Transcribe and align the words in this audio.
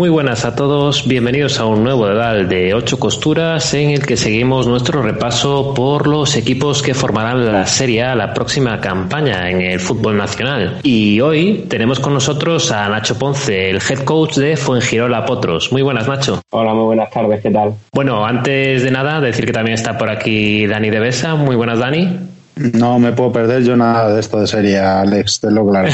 Muy 0.00 0.08
buenas 0.08 0.46
a 0.46 0.54
todos, 0.54 1.06
bienvenidos 1.06 1.60
a 1.60 1.66
un 1.66 1.84
nuevo 1.84 2.06
dedal 2.08 2.48
de 2.48 2.72
ocho 2.72 2.98
costuras 2.98 3.74
en 3.74 3.90
el 3.90 4.06
que 4.06 4.16
seguimos 4.16 4.66
nuestro 4.66 5.02
repaso 5.02 5.74
por 5.74 6.06
los 6.06 6.36
equipos 6.36 6.80
que 6.80 6.94
formarán 6.94 7.44
la 7.44 7.66
Serie 7.66 8.04
A 8.04 8.14
la 8.14 8.32
próxima 8.32 8.80
campaña 8.80 9.50
en 9.50 9.60
el 9.60 9.78
fútbol 9.78 10.16
nacional. 10.16 10.78
Y 10.84 11.20
hoy 11.20 11.66
tenemos 11.68 12.00
con 12.00 12.14
nosotros 12.14 12.72
a 12.72 12.88
Nacho 12.88 13.18
Ponce, 13.18 13.68
el 13.68 13.76
head 13.76 13.98
coach 14.04 14.38
de 14.38 14.56
Fuengirola 14.56 15.26
Potros. 15.26 15.70
Muy 15.70 15.82
buenas, 15.82 16.08
Nacho. 16.08 16.40
Hola, 16.48 16.72
muy 16.72 16.84
buenas 16.84 17.10
tardes, 17.10 17.42
¿qué 17.42 17.50
tal? 17.50 17.74
Bueno, 17.92 18.24
antes 18.24 18.82
de 18.82 18.90
nada, 18.90 19.20
decir 19.20 19.44
que 19.44 19.52
también 19.52 19.74
está 19.74 19.98
por 19.98 20.08
aquí 20.08 20.66
Dani 20.66 20.88
de 20.88 20.98
Besa. 20.98 21.34
Muy 21.34 21.56
buenas, 21.56 21.78
Dani. 21.78 22.20
No 22.56 22.98
me 22.98 23.12
puedo 23.12 23.32
perder 23.32 23.64
yo 23.64 23.76
nada 23.76 24.14
de 24.14 24.20
esto 24.20 24.40
de 24.40 24.46
serie, 24.46 24.78
Alex, 24.78 25.40
te 25.40 25.50
lo 25.50 25.68
claro. 25.68 25.90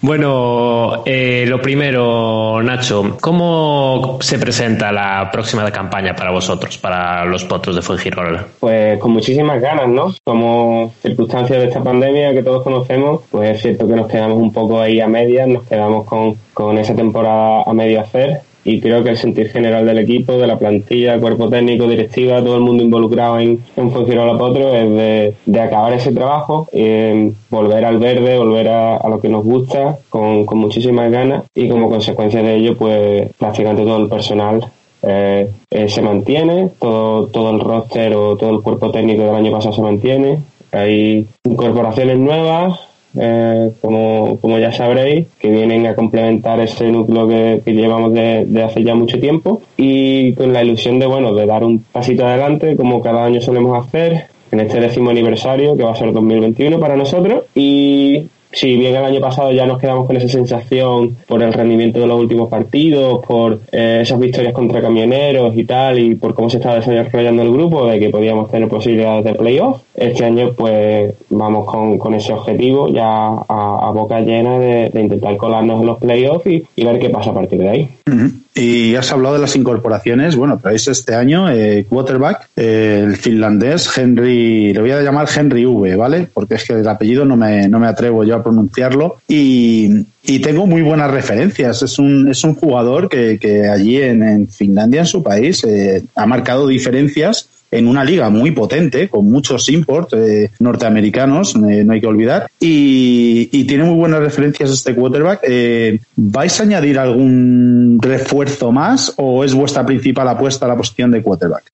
bueno, 0.00 1.02
eh, 1.06 1.44
lo 1.46 1.60
primero, 1.60 2.62
Nacho, 2.62 3.16
¿cómo 3.20 4.18
se 4.20 4.38
presenta 4.38 4.92
la 4.92 5.30
próxima 5.30 5.70
campaña 5.70 6.14
para 6.14 6.30
vosotros, 6.30 6.78
para 6.78 7.24
los 7.24 7.44
potros 7.44 7.76
de 7.76 7.82
Fuengirola? 7.82 8.46
Pues 8.60 8.98
con 8.98 9.12
muchísimas 9.12 9.60
ganas, 9.60 9.88
¿no? 9.88 10.14
Como 10.24 10.92
circunstancias 11.02 11.60
de 11.60 11.66
esta 11.68 11.82
pandemia 11.82 12.32
que 12.32 12.42
todos 12.42 12.62
conocemos, 12.62 13.22
pues 13.30 13.50
es 13.50 13.62
cierto 13.62 13.86
que 13.86 13.96
nos 13.96 14.08
quedamos 14.08 14.38
un 14.38 14.52
poco 14.52 14.80
ahí 14.80 15.00
a 15.00 15.08
medias, 15.08 15.48
nos 15.48 15.64
quedamos 15.64 16.04
con, 16.04 16.36
con 16.54 16.78
esa 16.78 16.94
temporada 16.94 17.62
a 17.66 17.72
medio 17.72 18.00
hacer 18.00 18.42
y 18.66 18.80
creo 18.80 19.04
que 19.04 19.10
el 19.10 19.16
sentir 19.16 19.48
general 19.48 19.86
del 19.86 19.98
equipo, 19.98 20.32
de 20.32 20.46
la 20.48 20.58
plantilla, 20.58 21.20
cuerpo 21.20 21.48
técnico, 21.48 21.86
directiva, 21.86 22.42
todo 22.42 22.56
el 22.56 22.62
mundo 22.62 22.82
involucrado 22.82 23.38
en, 23.38 23.60
en 23.76 23.92
Fuengirola 23.92 24.36
Potro 24.36 24.74
es 24.74 24.90
de, 24.90 25.34
de, 25.46 25.60
acabar 25.60 25.92
ese 25.92 26.12
trabajo, 26.12 26.66
eh, 26.72 27.30
volver 27.48 27.84
al 27.84 27.98
verde, 27.98 28.36
volver 28.36 28.68
a, 28.68 28.96
a 28.96 29.08
lo 29.08 29.20
que 29.20 29.28
nos 29.28 29.44
gusta 29.44 29.98
con, 30.10 30.44
con, 30.44 30.58
muchísimas 30.58 31.12
ganas 31.12 31.44
y 31.54 31.68
como 31.68 31.88
consecuencia 31.88 32.42
de 32.42 32.56
ello 32.56 32.76
pues 32.76 33.30
prácticamente 33.38 33.84
todo 33.84 33.98
el 33.98 34.08
personal 34.08 34.72
eh, 35.02 35.48
eh, 35.70 35.88
se 35.88 36.02
mantiene, 36.02 36.70
todo, 36.80 37.28
todo 37.28 37.50
el 37.50 37.60
roster 37.60 38.14
o 38.16 38.36
todo 38.36 38.50
el 38.50 38.62
cuerpo 38.62 38.90
técnico 38.90 39.22
del 39.22 39.36
año 39.36 39.52
pasado 39.52 39.74
se 39.76 39.82
mantiene, 39.82 40.42
hay 40.72 41.24
incorporaciones 41.44 42.18
nuevas, 42.18 42.80
eh, 43.18 43.72
como, 43.80 44.38
como, 44.40 44.58
ya 44.58 44.72
sabréis, 44.72 45.26
que 45.38 45.50
vienen 45.50 45.86
a 45.86 45.94
complementar 45.94 46.60
ese 46.60 46.90
núcleo 46.90 47.28
que, 47.28 47.72
llevamos 47.72 48.12
de, 48.14 48.62
hace 48.62 48.82
ya 48.82 48.94
mucho 48.94 49.18
tiempo. 49.18 49.62
Y 49.76 50.32
con 50.34 50.52
la 50.52 50.62
ilusión 50.62 50.98
de, 50.98 51.06
bueno, 51.06 51.34
de 51.34 51.46
dar 51.46 51.64
un 51.64 51.80
pasito 51.80 52.26
adelante 52.26 52.76
como 52.76 53.00
cada 53.02 53.24
año 53.24 53.40
solemos 53.40 53.84
hacer 53.84 54.26
en 54.52 54.60
este 54.60 54.80
décimo 54.80 55.10
aniversario 55.10 55.76
que 55.76 55.82
va 55.82 55.92
a 55.92 55.96
ser 55.96 56.12
2021 56.12 56.78
para 56.78 56.96
nosotros. 56.96 57.44
Y 57.54 58.26
si 58.56 58.74
bien 58.74 58.96
el 58.96 59.04
año 59.04 59.20
pasado 59.20 59.52
ya 59.52 59.66
nos 59.66 59.78
quedamos 59.78 60.06
con 60.06 60.16
esa 60.16 60.28
sensación 60.28 61.14
por 61.26 61.42
el 61.42 61.52
rendimiento 61.52 62.00
de 62.00 62.06
los 62.06 62.18
últimos 62.18 62.48
partidos, 62.48 63.22
por 63.26 63.60
eh, 63.70 63.98
esas 64.00 64.18
victorias 64.18 64.54
contra 64.54 64.80
camioneros 64.80 65.54
y 65.54 65.64
tal, 65.64 65.98
y 65.98 66.14
por 66.14 66.32
cómo 66.32 66.48
se 66.48 66.56
estaba 66.56 66.76
desarrollando 66.76 67.42
el 67.42 67.52
grupo, 67.52 67.86
de 67.86 68.00
que 68.00 68.08
podíamos 68.08 68.50
tener 68.50 68.66
posibilidades 68.70 69.24
de 69.24 69.34
playoff, 69.34 69.82
este 69.94 70.24
año 70.24 70.52
pues 70.56 71.14
vamos 71.28 71.66
con, 71.66 71.98
con 71.98 72.14
ese 72.14 72.32
objetivo 72.32 72.88
ya 72.88 73.26
a, 73.46 73.90
boca 73.94 74.20
llena 74.20 74.58
de, 74.58 74.88
de, 74.88 75.02
intentar 75.02 75.36
colarnos 75.36 75.82
en 75.82 75.86
los 75.86 75.98
playoffs 75.98 76.46
y, 76.46 76.64
y, 76.76 76.84
ver 76.84 76.98
qué 76.98 77.10
pasa 77.10 77.30
a 77.30 77.34
partir 77.34 77.58
de 77.58 77.68
ahí. 77.68 77.88
Y 78.58 78.94
has 78.94 79.12
hablado 79.12 79.34
de 79.34 79.42
las 79.42 79.54
incorporaciones. 79.54 80.34
Bueno, 80.34 80.58
traéis 80.58 80.88
este 80.88 81.14
año 81.14 81.50
eh, 81.50 81.84
quarterback, 81.86 82.48
eh, 82.56 83.02
el 83.04 83.16
finlandés 83.18 83.86
Henry, 83.98 84.72
le 84.72 84.80
voy 84.80 84.92
a 84.92 85.02
llamar 85.02 85.28
Henry 85.34 85.66
V, 85.66 85.94
¿vale? 85.94 86.26
Porque 86.32 86.54
es 86.54 86.64
que 86.64 86.72
el 86.72 86.88
apellido 86.88 87.26
no 87.26 87.36
me, 87.36 87.68
no 87.68 87.78
me 87.78 87.86
atrevo 87.86 88.24
yo 88.24 88.34
a 88.34 88.42
pronunciarlo. 88.42 89.18
Y, 89.28 90.06
y 90.22 90.38
tengo 90.38 90.66
muy 90.66 90.80
buenas 90.80 91.10
referencias. 91.10 91.82
Es 91.82 91.98
un, 91.98 92.30
es 92.30 92.44
un 92.44 92.54
jugador 92.54 93.10
que, 93.10 93.38
que 93.38 93.68
allí 93.68 94.00
en, 94.00 94.22
en, 94.22 94.48
Finlandia, 94.48 95.00
en 95.00 95.06
su 95.06 95.22
país, 95.22 95.62
eh, 95.64 96.04
ha 96.14 96.24
marcado 96.24 96.66
diferencias 96.66 97.50
en 97.76 97.88
una 97.88 98.04
liga 98.04 98.30
muy 98.30 98.50
potente, 98.50 99.08
con 99.08 99.30
muchos 99.30 99.68
imports 99.68 100.14
eh, 100.14 100.50
norteamericanos, 100.60 101.54
eh, 101.56 101.84
no 101.84 101.92
hay 101.92 102.00
que 102.00 102.06
olvidar, 102.06 102.46
y, 102.60 103.64
tiene 103.66 103.82
muy 103.82 103.96
buenas 103.96 104.20
referencias 104.20 104.70
este 104.70 104.94
quarterback. 104.94 105.40
Eh, 105.42 105.98
¿Vais 106.14 106.60
a 106.60 106.62
añadir 106.62 107.00
algún 107.00 107.98
refuerzo 108.00 108.70
más 108.70 109.12
o 109.16 109.42
es 109.42 109.54
vuestra 109.54 109.84
principal 109.84 110.28
apuesta 110.28 110.66
a 110.66 110.68
la 110.68 110.76
posición 110.76 111.10
de 111.10 111.20
quarterback? 111.20 111.64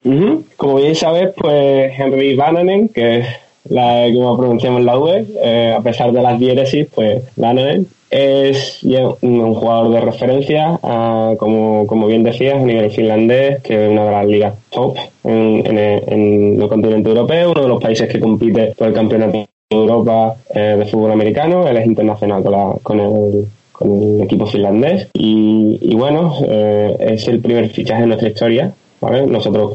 Como 0.56 0.76
bien 0.76 0.94
sabes, 0.94 1.30
pues 1.36 1.92
Henry 1.98 2.34
Vananen, 2.34 2.88
que 2.88 3.18
es 3.18 3.26
la 3.68 4.06
como 4.12 4.36
pronunciamos 4.36 4.82
la 4.84 4.98
V, 4.98 5.26
eh, 5.42 5.74
a 5.76 5.80
pesar 5.82 6.12
de 6.12 6.22
las 6.22 6.38
diéresis, 6.38 6.86
pues 6.94 7.22
Vananen, 7.36 7.86
es 8.12 8.82
un 9.22 9.54
jugador 9.54 9.90
de 9.90 10.00
referencia, 10.02 10.78
uh, 10.82 11.34
como, 11.38 11.86
como 11.86 12.06
bien 12.06 12.22
decías, 12.22 12.56
a 12.62 12.66
nivel 12.66 12.90
finlandés, 12.90 13.62
que 13.62 13.86
es 13.86 13.90
una 13.90 14.04
de 14.04 14.10
las 14.10 14.26
ligas 14.26 14.54
top 14.70 14.98
en, 15.24 15.66
en, 15.66 15.78
en 15.78 16.62
el 16.62 16.68
continente 16.68 17.08
europeo, 17.08 17.52
uno 17.52 17.62
de 17.62 17.68
los 17.68 17.82
países 17.82 18.08
que 18.08 18.20
compite 18.20 18.74
por 18.76 18.88
el 18.88 18.92
campeonato 18.92 19.38
de 19.38 19.46
Europa 19.70 20.36
eh, 20.54 20.76
de 20.78 20.84
fútbol 20.84 21.12
americano, 21.12 21.66
él 21.66 21.78
es 21.78 21.86
internacional 21.86 22.42
con, 22.42 22.52
la, 22.52 22.74
con, 22.82 23.00
el, 23.00 23.46
con 23.72 23.90
el 23.90 24.22
equipo 24.22 24.46
finlandés. 24.46 25.08
Y, 25.14 25.78
y 25.80 25.94
bueno, 25.94 26.34
eh, 26.46 26.94
es 27.00 27.26
el 27.28 27.40
primer 27.40 27.70
fichaje 27.70 28.02
en 28.02 28.08
nuestra 28.08 28.28
historia 28.28 28.74
¿Vale? 29.02 29.26
Nosotros 29.26 29.72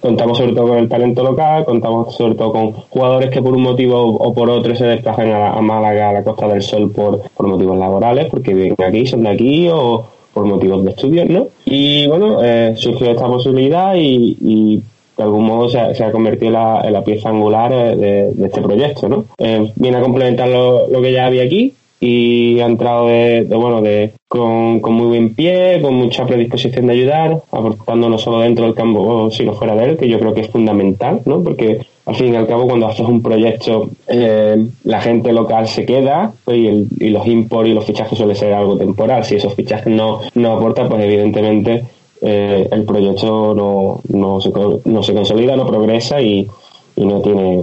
contamos 0.00 0.36
sobre 0.36 0.52
todo 0.52 0.66
con 0.66 0.78
el 0.78 0.88
talento 0.88 1.22
local, 1.22 1.64
contamos 1.64 2.12
sobre 2.16 2.34
todo 2.34 2.52
con 2.52 2.72
jugadores 2.72 3.30
que 3.30 3.40
por 3.40 3.54
un 3.54 3.62
motivo 3.62 4.02
o 4.02 4.34
por 4.34 4.50
otro 4.50 4.74
se 4.74 4.84
desplazan 4.84 5.30
a, 5.30 5.52
a 5.52 5.60
Málaga, 5.62 6.10
a 6.10 6.12
la 6.12 6.24
Costa 6.24 6.48
del 6.48 6.60
Sol 6.60 6.90
por, 6.90 7.22
por 7.36 7.46
motivos 7.46 7.78
laborales, 7.78 8.26
porque 8.28 8.52
viven 8.52 8.74
aquí, 8.84 9.06
son 9.06 9.22
de 9.22 9.28
aquí 9.28 9.68
o 9.72 10.06
por 10.34 10.44
motivos 10.44 10.84
de 10.84 10.90
estudios, 10.90 11.28
¿no? 11.28 11.46
Y 11.66 12.08
bueno, 12.08 12.42
eh, 12.42 12.72
surgió 12.74 13.12
esta 13.12 13.28
posibilidad 13.28 13.94
y, 13.94 14.36
y 14.40 14.82
de 15.16 15.22
algún 15.22 15.44
modo 15.44 15.68
se 15.68 15.78
ha, 15.78 16.10
convertido 16.10 16.80
en 16.82 16.92
la, 16.92 17.04
pieza 17.04 17.28
angular 17.28 17.70
de, 17.72 18.32
de, 18.34 18.46
este 18.46 18.60
proyecto, 18.60 19.08
¿no? 19.08 19.26
Eh, 19.38 19.70
viene 19.76 19.98
a 19.98 20.00
complementar 20.00 20.48
lo, 20.48 20.88
lo 20.88 21.00
que 21.00 21.12
ya 21.12 21.26
había 21.26 21.44
aquí, 21.44 21.74
y 22.04 22.58
ha 22.58 22.66
entrado 22.66 23.06
de, 23.06 23.46
bueno 23.48 23.80
de 23.80 24.12
con, 24.26 24.80
con, 24.80 24.94
muy 24.94 25.06
buen 25.06 25.34
pie, 25.36 25.78
con 25.80 25.94
mucha 25.94 26.26
predisposición 26.26 26.88
de 26.88 26.94
ayudar, 26.94 27.42
aportando 27.52 28.08
no 28.08 28.18
solo 28.18 28.40
dentro 28.40 28.64
del 28.64 28.74
campo, 28.74 29.30
sino 29.30 29.54
fuera 29.54 29.76
de 29.76 29.84
él, 29.84 29.96
que 29.96 30.08
yo 30.08 30.18
creo 30.18 30.34
que 30.34 30.40
es 30.40 30.48
fundamental, 30.48 31.20
¿no? 31.26 31.44
Porque 31.44 31.86
al 32.04 32.16
fin 32.16 32.34
y 32.34 32.36
al 32.36 32.48
cabo 32.48 32.66
cuando 32.66 32.88
haces 32.88 33.06
un 33.06 33.22
proyecto 33.22 33.88
eh, 34.08 34.66
la 34.82 35.00
gente 35.00 35.32
local 35.32 35.68
se 35.68 35.86
queda 35.86 36.32
pues, 36.44 36.58
y, 36.58 36.66
el, 36.66 36.88
y, 36.98 37.10
los 37.10 37.24
import 37.28 37.68
y 37.68 37.74
los 37.74 37.84
fichajes 37.84 38.18
suele 38.18 38.34
ser 38.34 38.52
algo 38.52 38.76
temporal. 38.76 39.22
Si 39.24 39.36
esos 39.36 39.54
fichajes 39.54 39.86
no, 39.86 40.22
no 40.34 40.54
aportan, 40.54 40.88
pues 40.88 41.04
evidentemente 41.04 41.84
eh, 42.20 42.68
el 42.68 42.82
proyecto 42.82 43.54
no, 43.54 44.00
no, 44.08 44.40
se, 44.40 44.50
no 44.86 45.02
se 45.04 45.14
consolida, 45.14 45.54
no 45.54 45.68
progresa 45.68 46.20
y, 46.20 46.48
y 46.96 47.04
no 47.04 47.20
tiene 47.20 47.62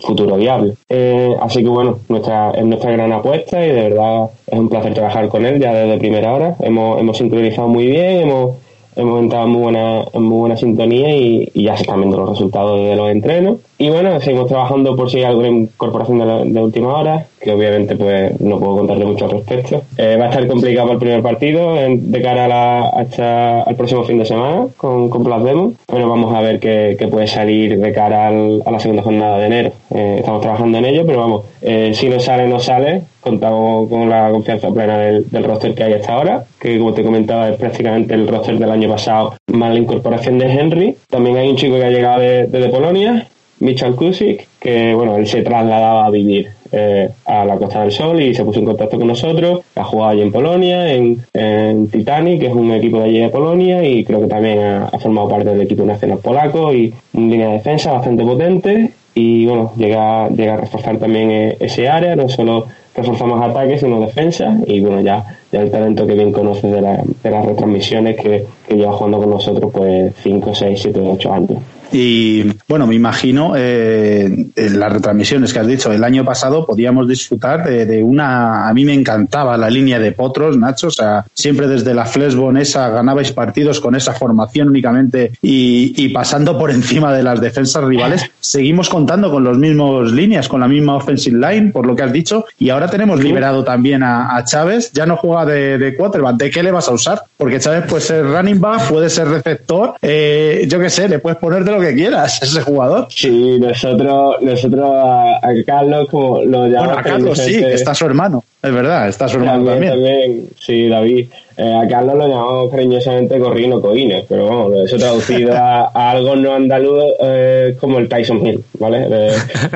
futuro 0.00 0.36
viable. 0.36 0.74
Eh, 0.88 1.34
así 1.40 1.62
que 1.62 1.68
bueno, 1.68 1.98
nuestra, 2.08 2.50
es 2.52 2.64
nuestra 2.64 2.92
gran 2.92 3.12
apuesta 3.12 3.64
y 3.64 3.70
de 3.70 3.88
verdad 3.90 4.30
es 4.46 4.58
un 4.58 4.68
placer 4.68 4.94
trabajar 4.94 5.28
con 5.28 5.44
él 5.44 5.60
ya 5.60 5.72
desde 5.72 5.98
primera 5.98 6.32
hora. 6.32 6.56
Hemos, 6.60 7.00
hemos 7.00 7.18
sincronizado 7.18 7.68
muy 7.68 7.86
bien, 7.86 8.28
hemos, 8.28 8.56
hemos 8.96 9.20
entrado 9.22 9.44
en 9.46 9.50
muy 9.52 9.62
buena, 9.62 10.04
en 10.12 10.22
muy 10.22 10.38
buena 10.38 10.56
sintonía 10.56 11.14
y, 11.16 11.50
ya 11.54 11.76
se 11.76 11.82
están 11.82 11.98
viendo 12.00 12.16
los 12.18 12.30
resultados 12.30 12.80
de 12.80 12.96
los 12.96 13.10
entrenos. 13.10 13.56
Y 13.78 13.90
bueno, 13.90 14.18
seguimos 14.20 14.48
trabajando 14.48 14.94
por 14.94 15.10
si 15.10 15.18
hay 15.18 15.24
alguna 15.24 15.48
incorporación 15.48 16.18
de, 16.18 16.26
la- 16.26 16.44
de 16.44 16.60
última 16.62 16.96
hora, 16.96 17.26
que 17.40 17.52
obviamente 17.52 17.96
pues 17.96 18.40
no 18.40 18.58
puedo 18.58 18.76
contarle 18.78 19.04
mucho 19.04 19.24
al 19.24 19.32
respecto. 19.32 19.82
Eh, 19.98 20.16
va 20.18 20.26
a 20.26 20.28
estar 20.28 20.46
complicado 20.46 20.92
el 20.92 20.98
primer 20.98 21.22
partido 21.22 21.74
de 21.74 22.22
cara 22.22 22.44
a 22.44 22.48
la- 22.48 22.88
hasta 22.90 23.62
al 23.62 23.74
próximo 23.74 24.04
fin 24.04 24.18
de 24.18 24.24
semana 24.24 24.66
con, 24.76 25.08
con 25.10 25.24
Demon, 25.44 25.76
pero 25.86 26.08
vamos 26.08 26.32
a 26.34 26.40
ver 26.40 26.60
qué, 26.60 26.96
qué 26.98 27.08
puede 27.08 27.26
salir 27.26 27.78
de 27.78 27.92
cara 27.92 28.28
al- 28.28 28.62
a 28.64 28.70
la 28.70 28.78
segunda 28.78 29.02
jornada 29.02 29.38
de 29.38 29.46
enero. 29.46 29.72
Eh, 29.94 30.16
estamos 30.20 30.40
trabajando 30.42 30.78
en 30.78 30.84
ello, 30.84 31.02
pero 31.04 31.18
vamos, 31.18 31.42
eh, 31.62 31.90
si 31.94 32.08
no 32.08 32.20
sale, 32.20 32.46
no 32.46 32.60
sale. 32.60 33.02
Contamos 33.24 33.88
con 33.88 34.10
la 34.10 34.30
confianza 34.30 34.70
plena 34.70 34.98
del, 34.98 35.30
del 35.30 35.44
roster 35.44 35.74
que 35.74 35.82
hay 35.82 35.94
hasta 35.94 36.12
ahora, 36.12 36.44
que 36.60 36.78
como 36.78 36.92
te 36.92 37.02
comentaba 37.02 37.48
es 37.48 37.56
prácticamente 37.56 38.12
el 38.12 38.28
roster 38.28 38.58
del 38.58 38.70
año 38.70 38.88
pasado, 38.90 39.32
más 39.50 39.72
la 39.72 39.78
incorporación 39.80 40.38
de 40.38 40.52
Henry. 40.52 40.94
También 41.08 41.38
hay 41.38 41.48
un 41.48 41.56
chico 41.56 41.76
que 41.76 41.84
ha 41.86 41.90
llegado 41.90 42.20
de- 42.20 42.46
desde 42.48 42.68
Polonia, 42.68 43.26
Michal 43.60 43.94
Kusik, 43.94 44.46
que 44.60 44.92
bueno, 44.94 45.16
él 45.16 45.26
se 45.26 45.40
trasladaba 45.40 46.04
a 46.04 46.10
vivir 46.10 46.48
eh, 46.76 47.08
a 47.24 47.44
la 47.44 47.56
Costa 47.56 47.80
del 47.82 47.92
Sol 47.92 48.20
y 48.20 48.34
se 48.34 48.44
puso 48.44 48.58
en 48.58 48.66
contacto 48.66 48.98
con 48.98 49.06
nosotros. 49.06 49.60
Ha 49.76 49.84
jugado 49.84 50.10
allí 50.10 50.22
en 50.22 50.32
Polonia, 50.32 50.92
en, 50.92 51.18
en 51.32 51.88
Titanic, 51.88 52.40
que 52.40 52.46
es 52.48 52.52
un 52.52 52.72
equipo 52.72 52.98
de 52.98 53.04
allí 53.04 53.18
de 53.20 53.28
Polonia, 53.28 53.82
y 53.88 54.04
creo 54.04 54.20
que 54.20 54.26
también 54.26 54.58
ha, 54.58 54.84
ha 54.88 54.98
formado 54.98 55.28
parte 55.30 55.48
del 55.50 55.62
equipo 55.62 55.84
nacional 55.84 56.18
polaco 56.18 56.74
y 56.74 56.92
una 57.14 57.30
línea 57.30 57.46
de 57.48 57.52
defensa 57.54 57.92
bastante 57.92 58.22
potente. 58.24 58.90
Y 59.14 59.46
bueno, 59.46 59.72
llega, 59.76 60.28
llega 60.28 60.54
a 60.54 60.56
reforzar 60.58 60.96
también 60.98 61.30
eh, 61.30 61.56
ese 61.60 61.88
área, 61.88 62.16
no 62.16 62.28
solo 62.28 62.66
reforzamos 62.96 63.40
ataques 63.42 63.80
sino 63.80 64.00
defensa 64.00 64.56
y 64.66 64.80
bueno 64.80 65.00
ya, 65.00 65.24
ya 65.50 65.60
el 65.60 65.70
talento 65.70 66.06
que 66.06 66.14
bien 66.14 66.30
conoces 66.32 66.70
de, 66.70 66.80
la- 66.80 67.02
de 67.22 67.30
las 67.30 67.44
retransmisiones 67.44 68.16
que, 68.16 68.46
que 68.68 68.74
lleva 68.76 68.92
jugando 68.92 69.18
con 69.18 69.30
nosotros 69.30 69.70
pues 69.72 70.12
5, 70.22 70.54
6, 70.54 70.80
7, 70.82 71.00
8 71.04 71.32
años. 71.32 71.58
Y 71.96 72.44
bueno, 72.68 72.88
me 72.88 72.96
imagino 72.96 73.52
eh, 73.56 74.48
en 74.56 74.80
las 74.80 74.92
retransmisiones 74.92 75.52
que 75.52 75.60
has 75.60 75.66
dicho, 75.66 75.92
el 75.92 76.02
año 76.02 76.24
pasado 76.24 76.66
podíamos 76.66 77.06
disfrutar 77.08 77.64
de, 77.64 77.86
de 77.86 78.02
una. 78.02 78.68
A 78.68 78.74
mí 78.74 78.84
me 78.84 78.94
encantaba 78.94 79.56
la 79.56 79.70
línea 79.70 80.00
de 80.00 80.10
potros, 80.10 80.58
Nacho. 80.58 80.88
O 80.88 80.90
sea, 80.90 81.24
siempre 81.32 81.68
desde 81.68 81.94
la 81.94 82.04
Flesbon 82.04 82.56
esa 82.56 82.88
ganabais 82.88 83.30
partidos 83.30 83.78
con 83.78 83.94
esa 83.94 84.12
formación 84.12 84.70
únicamente 84.70 85.30
y, 85.40 85.94
y 85.96 86.08
pasando 86.08 86.58
por 86.58 86.72
encima 86.72 87.14
de 87.14 87.22
las 87.22 87.40
defensas 87.40 87.84
rivales. 87.84 88.28
Seguimos 88.40 88.88
contando 88.88 89.30
con 89.30 89.44
los 89.44 89.56
mismos 89.56 90.10
líneas, 90.10 90.48
con 90.48 90.60
la 90.60 90.68
misma 90.68 90.96
offensive 90.96 91.38
line, 91.38 91.70
por 91.70 91.86
lo 91.86 91.94
que 91.94 92.02
has 92.02 92.12
dicho. 92.12 92.44
Y 92.58 92.70
ahora 92.70 92.90
tenemos 92.90 93.22
liberado 93.22 93.62
también 93.62 94.02
a, 94.02 94.36
a 94.36 94.44
Chávez. 94.44 94.90
Ya 94.92 95.06
no 95.06 95.16
juega 95.16 95.46
de, 95.46 95.78
de 95.78 95.94
quarterback. 95.94 96.36
¿De 96.38 96.50
qué 96.50 96.64
le 96.64 96.72
vas 96.72 96.88
a 96.88 96.92
usar? 96.92 97.22
Porque 97.36 97.60
Chávez 97.60 97.84
puede 97.88 98.02
ser 98.02 98.24
running 98.26 98.60
back, 98.60 98.88
puede 98.88 99.08
ser 99.08 99.28
receptor. 99.28 99.94
eh, 100.02 100.66
yo 100.68 100.80
qué 100.80 100.90
sé, 100.90 101.08
le 101.08 101.20
puedes 101.20 101.38
poner 101.38 101.64
de 101.64 101.70
lo 101.70 101.80
que 101.80 101.83
quieras 101.92 102.40
a 102.40 102.44
ese 102.46 102.62
jugador. 102.62 103.08
Sí, 103.10 103.58
nosotros, 103.58 104.36
nosotros 104.40 104.90
a, 104.94 105.36
a 105.42 105.64
Carlos, 105.66 106.08
como 106.08 106.42
lo 106.44 106.68
llamamos 106.68 106.94
Bueno, 106.94 107.00
a 107.00 107.02
Carlos 107.02 107.38
sí, 107.38 107.58
que 107.58 107.74
está 107.74 107.94
su 107.94 108.06
hermano. 108.06 108.44
Es 108.62 108.72
verdad, 108.72 109.08
está 109.08 109.28
su 109.28 109.38
hermano 109.38 109.64
también, 109.64 109.92
también. 109.92 110.20
también, 110.22 110.48
sí, 110.58 110.88
David. 110.88 111.28
Eh, 111.56 111.74
a 111.74 111.86
Carlos 111.86 112.16
lo 112.16 112.26
llamamos 112.26 112.70
cariñosamente 112.70 113.38
Corrino 113.38 113.80
Coines, 113.80 114.24
pero 114.28 114.46
vamos, 114.46 114.72
eso 114.84 114.96
traducido 114.96 115.52
a, 115.54 115.90
a 115.94 116.10
algo 116.10 116.34
no 116.36 116.52
andaluz 116.54 117.02
eh, 117.20 117.76
como 117.80 117.98
el 117.98 118.08
Tyson 118.08 118.44
Hill, 118.44 118.60
¿vale? 118.78 119.08
De, 119.08 119.30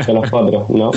de 0.07 0.13
los 0.13 0.33
otros, 0.33 0.69
¿no? 0.71 0.91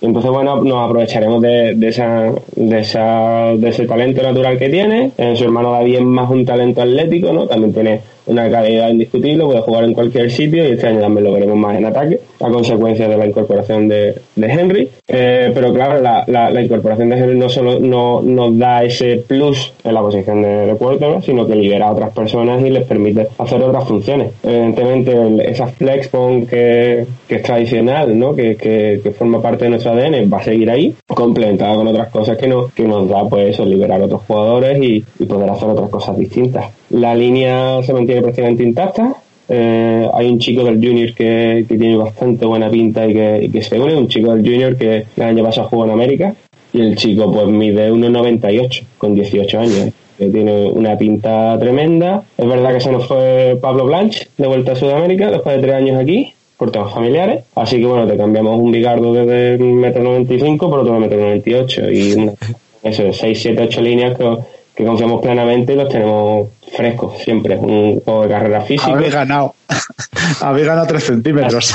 Entonces, 0.00 0.30
bueno, 0.32 0.62
nos 0.64 0.88
aprovecharemos 0.88 1.40
de, 1.42 1.74
de, 1.76 1.88
esa, 1.88 2.32
de, 2.56 2.78
esa, 2.80 3.52
de 3.56 3.68
ese 3.68 3.86
talento 3.86 4.20
natural 4.20 4.58
que 4.58 4.68
tiene. 4.68 5.12
Eh, 5.16 5.36
su 5.36 5.44
hermano 5.44 5.70
David 5.70 5.96
es 5.96 6.02
más 6.02 6.28
un 6.28 6.44
talento 6.44 6.82
atlético, 6.82 7.32
¿no? 7.32 7.46
También 7.46 7.72
tiene 7.72 8.00
una 8.26 8.50
calidad 8.50 8.88
indiscutible, 8.88 9.44
puede 9.44 9.60
jugar 9.60 9.84
en 9.84 9.94
cualquier 9.94 10.30
sitio 10.30 10.66
y 10.66 10.72
este 10.72 10.88
año 10.88 11.00
también 11.00 11.24
lo 11.24 11.32
veremos 11.32 11.56
más 11.56 11.76
en 11.76 11.86
ataque, 11.86 12.20
a 12.40 12.48
consecuencia 12.50 13.08
de 13.08 13.16
la 13.16 13.26
incorporación 13.26 13.86
de, 13.88 14.14
de 14.34 14.46
Henry. 14.46 14.88
Eh, 15.06 15.52
pero 15.54 15.72
claro, 15.72 16.00
la, 16.00 16.24
la, 16.26 16.50
la 16.50 16.62
incorporación 16.62 17.08
de 17.10 17.18
Henry 17.18 17.38
no 17.38 17.48
solo 17.48 17.78
no, 17.78 18.22
nos 18.22 18.58
da 18.58 18.82
ese 18.82 19.18
plus 19.18 19.72
en 19.84 19.94
la 19.94 20.00
posición 20.00 20.21
de, 20.26 20.66
de 20.66 20.74
quarterback, 20.76 21.22
sino 21.22 21.46
que 21.46 21.54
libera 21.56 21.88
a 21.88 21.92
otras 21.92 22.10
personas 22.12 22.62
y 22.64 22.70
les 22.70 22.84
permite 22.84 23.28
hacer 23.38 23.62
otras 23.62 23.84
funciones. 23.84 24.32
Evidentemente, 24.42 25.12
el- 25.12 25.40
esa 25.40 25.66
flexbone 25.66 26.46
que, 26.46 27.06
que 27.28 27.34
es 27.36 27.42
tradicional, 27.42 28.18
¿no? 28.18 28.34
que, 28.34 28.56
que, 28.56 29.10
forma 29.12 29.40
parte 29.42 29.64
de 29.64 29.70
nuestro 29.70 29.92
ADN, 29.92 30.32
va 30.32 30.38
a 30.38 30.42
seguir 30.42 30.70
ahí, 30.70 30.94
complementada 31.06 31.74
con 31.76 31.86
otras 31.88 32.08
cosas 32.10 32.36
que, 32.38 32.46
nos 32.48 32.72
que 32.72 32.84
nos 32.84 33.08
da 33.08 33.28
pues 33.28 33.50
eso, 33.50 33.64
liberar 33.64 34.00
a 34.00 34.04
otros 34.06 34.22
jugadores 34.26 34.82
y, 34.82 35.04
y 35.18 35.24
poder 35.26 35.50
hacer 35.50 35.68
otras 35.68 35.90
cosas 35.90 36.16
distintas. 36.18 36.66
La 36.90 37.14
línea 37.14 37.82
se 37.82 37.92
mantiene 37.92 38.22
prácticamente 38.22 38.62
intacta. 38.62 39.14
Eh, 39.48 40.08
hay 40.14 40.28
un 40.30 40.38
chico 40.38 40.64
del 40.64 40.76
Junior 40.76 41.12
que, 41.14 41.66
que 41.68 41.76
tiene 41.76 41.96
bastante 41.96 42.46
buena 42.46 42.70
pinta 42.70 43.06
y 43.06 43.12
que, 43.12 43.40
y 43.42 43.50
que 43.50 43.60
se 43.60 43.78
une, 43.78 43.94
un 43.96 44.08
chico 44.08 44.32
del 44.34 44.42
Junior 44.44 44.76
que 44.76 45.04
el 45.16 45.22
año 45.22 45.44
pasado 45.44 45.68
jugó 45.68 45.84
en 45.84 45.90
América 45.90 46.34
y 46.72 46.80
el 46.80 46.96
chico 46.96 47.30
pues 47.30 47.46
mide 47.48 47.92
1,98 47.92 48.84
con 48.96 49.14
18 49.14 49.58
años. 49.60 49.88
Que 50.18 50.28
tiene 50.28 50.70
una 50.70 50.96
pinta 50.96 51.58
tremenda. 51.58 52.22
Es 52.36 52.46
verdad 52.46 52.72
que 52.72 52.80
se 52.80 52.92
nos 52.92 53.06
fue 53.06 53.58
Pablo 53.60 53.86
Blanch 53.86 54.28
de 54.36 54.46
vuelta 54.46 54.72
a 54.72 54.76
Sudamérica 54.76 55.30
después 55.30 55.56
de 55.56 55.62
tres 55.62 55.74
años 55.74 56.00
aquí 56.00 56.34
por 56.56 56.70
temas 56.70 56.92
familiares. 56.92 57.44
Así 57.56 57.80
que 57.80 57.86
bueno, 57.86 58.06
te 58.06 58.16
cambiamos 58.16 58.60
un 58.60 58.70
bigardo 58.70 59.12
desde 59.12 59.58
metro 59.58 60.02
95 60.04 60.70
por 60.70 60.80
otro 60.80 61.00
metro 61.00 61.18
98 61.18 61.90
y 61.90 62.12
una, 62.12 62.32
eso, 62.82 63.12
6, 63.12 63.42
7, 63.42 63.62
8 63.64 63.80
líneas 63.80 64.16
que, 64.16 64.36
que 64.76 64.84
confiamos 64.84 65.20
plenamente 65.20 65.72
y 65.72 65.76
los 65.76 65.88
tenemos 65.88 66.48
frescos 66.72 67.18
siempre. 67.18 67.56
Un 67.56 68.00
juego 68.00 68.22
de 68.22 68.28
carrera 68.28 68.60
físico. 68.60 68.92
Habéis 68.92 69.12
ganado. 69.12 69.54
Habéis 70.40 70.66
ganado 70.66 70.86
3 70.86 71.02
centímetros. 71.02 71.74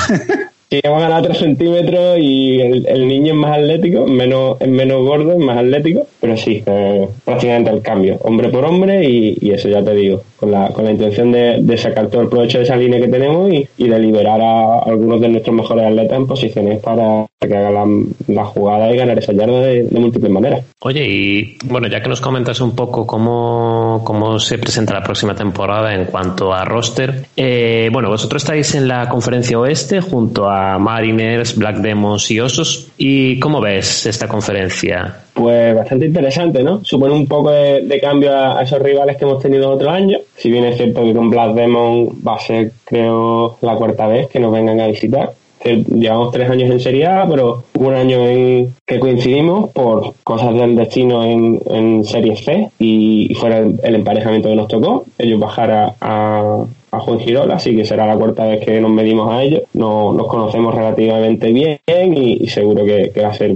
Sí, 0.70 0.80
hemos 0.82 1.00
ganado 1.00 1.22
3 1.22 1.38
centímetros 1.38 2.18
y 2.18 2.60
el, 2.60 2.86
el 2.86 3.08
niño 3.08 3.32
es 3.32 3.38
más 3.38 3.56
atlético, 3.58 4.06
menos, 4.06 4.60
es 4.60 4.68
menos 4.68 5.02
gordo, 5.02 5.32
es 5.32 5.38
más 5.38 5.56
atlético, 5.56 6.06
pero 6.20 6.36
sí, 6.36 6.62
eh, 6.66 7.08
prácticamente 7.24 7.70
el 7.70 7.80
cambio, 7.80 8.18
hombre 8.22 8.50
por 8.50 8.66
hombre 8.66 9.02
y, 9.08 9.38
y 9.40 9.50
eso 9.52 9.70
ya 9.70 9.82
te 9.82 9.94
digo, 9.94 10.22
con 10.38 10.50
la, 10.50 10.68
con 10.68 10.84
la 10.84 10.92
intención 10.92 11.32
de, 11.32 11.76
sacar 11.78 12.08
todo 12.08 12.22
el 12.22 12.28
provecho 12.28 12.58
de 12.58 12.64
esa 12.64 12.76
línea 12.76 13.00
que 13.00 13.08
tenemos 13.08 13.52
y, 13.52 13.68
y 13.76 13.88
de 13.88 13.98
liberar 13.98 14.40
a 14.40 14.80
algunos 14.80 15.20
de 15.20 15.28
nuestros 15.28 15.54
mejores 15.54 15.86
atletas 15.86 16.16
en 16.18 16.26
posiciones 16.26 16.80
para 16.80 17.26
que 17.40 17.56
hagan 17.56 18.06
la, 18.26 18.44
jugada 18.44 18.92
y 18.92 18.96
ganar 18.96 19.18
esa 19.18 19.32
yarda 19.32 19.60
de, 19.60 19.84
de 19.84 20.00
múltiples 20.00 20.30
maneras. 20.30 20.64
Oye, 20.80 21.06
y 21.08 21.58
bueno, 21.64 21.88
ya 21.88 22.00
que 22.02 22.08
nos 22.08 22.20
comentas 22.20 22.60
un 22.60 22.74
poco 22.74 23.06
cómo, 23.06 24.02
cómo 24.04 24.38
se 24.38 24.58
presenta 24.58 24.94
la 24.94 25.02
próxima 25.02 25.34
temporada 25.34 25.94
en 25.94 26.06
cuanto 26.06 26.52
a 26.52 26.64
roster, 26.64 27.26
eh, 27.36 27.90
bueno, 27.92 28.08
vosotros 28.08 28.42
estáis 28.42 28.74
en 28.74 28.88
la 28.88 29.08
conferencia 29.08 29.58
oeste 29.58 30.00
junto 30.00 30.48
a 30.48 30.78
Mariners, 30.78 31.56
Black 31.56 31.76
Demons 31.76 32.30
y 32.30 32.40
Osos. 32.40 32.88
¿Y 32.96 33.38
cómo 33.38 33.60
ves 33.60 34.06
esta 34.06 34.28
conferencia? 34.28 35.22
Pues 35.38 35.72
bastante 35.72 36.06
interesante, 36.06 36.64
¿no? 36.64 36.84
Supone 36.84 37.14
un 37.14 37.28
poco 37.28 37.52
de, 37.52 38.00
cambio 38.02 38.36
a, 38.36 38.60
esos 38.60 38.82
rivales 38.82 39.16
que 39.16 39.24
hemos 39.24 39.40
tenido 39.40 39.70
otros 39.70 39.92
años. 39.92 40.22
Si 40.34 40.50
bien 40.50 40.64
es 40.64 40.76
cierto 40.76 41.04
que 41.04 41.14
con 41.14 41.30
Black 41.30 41.54
Demon 41.54 42.08
va 42.26 42.34
a 42.34 42.40
ser, 42.40 42.72
creo, 42.84 43.56
la 43.60 43.76
cuarta 43.76 44.08
vez 44.08 44.26
que 44.26 44.40
nos 44.40 44.50
vengan 44.52 44.80
a 44.80 44.88
visitar. 44.88 45.32
Llevamos 45.64 46.32
tres 46.32 46.50
años 46.50 46.68
en 46.70 46.80
Serie 46.80 47.06
A, 47.06 47.24
pero 47.30 47.62
un 47.74 47.94
año 47.94 48.26
en 48.26 48.74
que 48.84 48.98
coincidimos 48.98 49.70
por 49.70 50.14
cosas 50.24 50.54
del 50.54 50.74
destino 50.74 51.22
en, 51.22 51.60
en 51.70 52.02
Serie 52.02 52.34
C 52.34 52.70
y, 52.80 53.32
fuera 53.36 53.58
el, 53.58 53.94
emparejamiento 53.94 54.48
que 54.48 54.56
nos 54.56 54.66
tocó. 54.66 55.04
Ellos 55.18 55.38
bajar 55.38 55.70
a, 55.70 55.94
a, 56.00 56.98
Juan 56.98 57.20
Girola, 57.20 57.54
así 57.54 57.76
que 57.76 57.84
será 57.84 58.08
la 58.08 58.16
cuarta 58.16 58.44
vez 58.44 58.64
que 58.64 58.80
nos 58.80 58.90
medimos 58.90 59.30
a 59.30 59.40
ellos. 59.44 59.62
No, 59.72 60.12
nos 60.12 60.26
conocemos 60.26 60.74
relativamente 60.74 61.52
bien 61.52 61.78
y, 61.86 62.48
seguro 62.48 62.84
que, 62.84 63.12
va 63.22 63.28
a 63.28 63.34
ser 63.34 63.54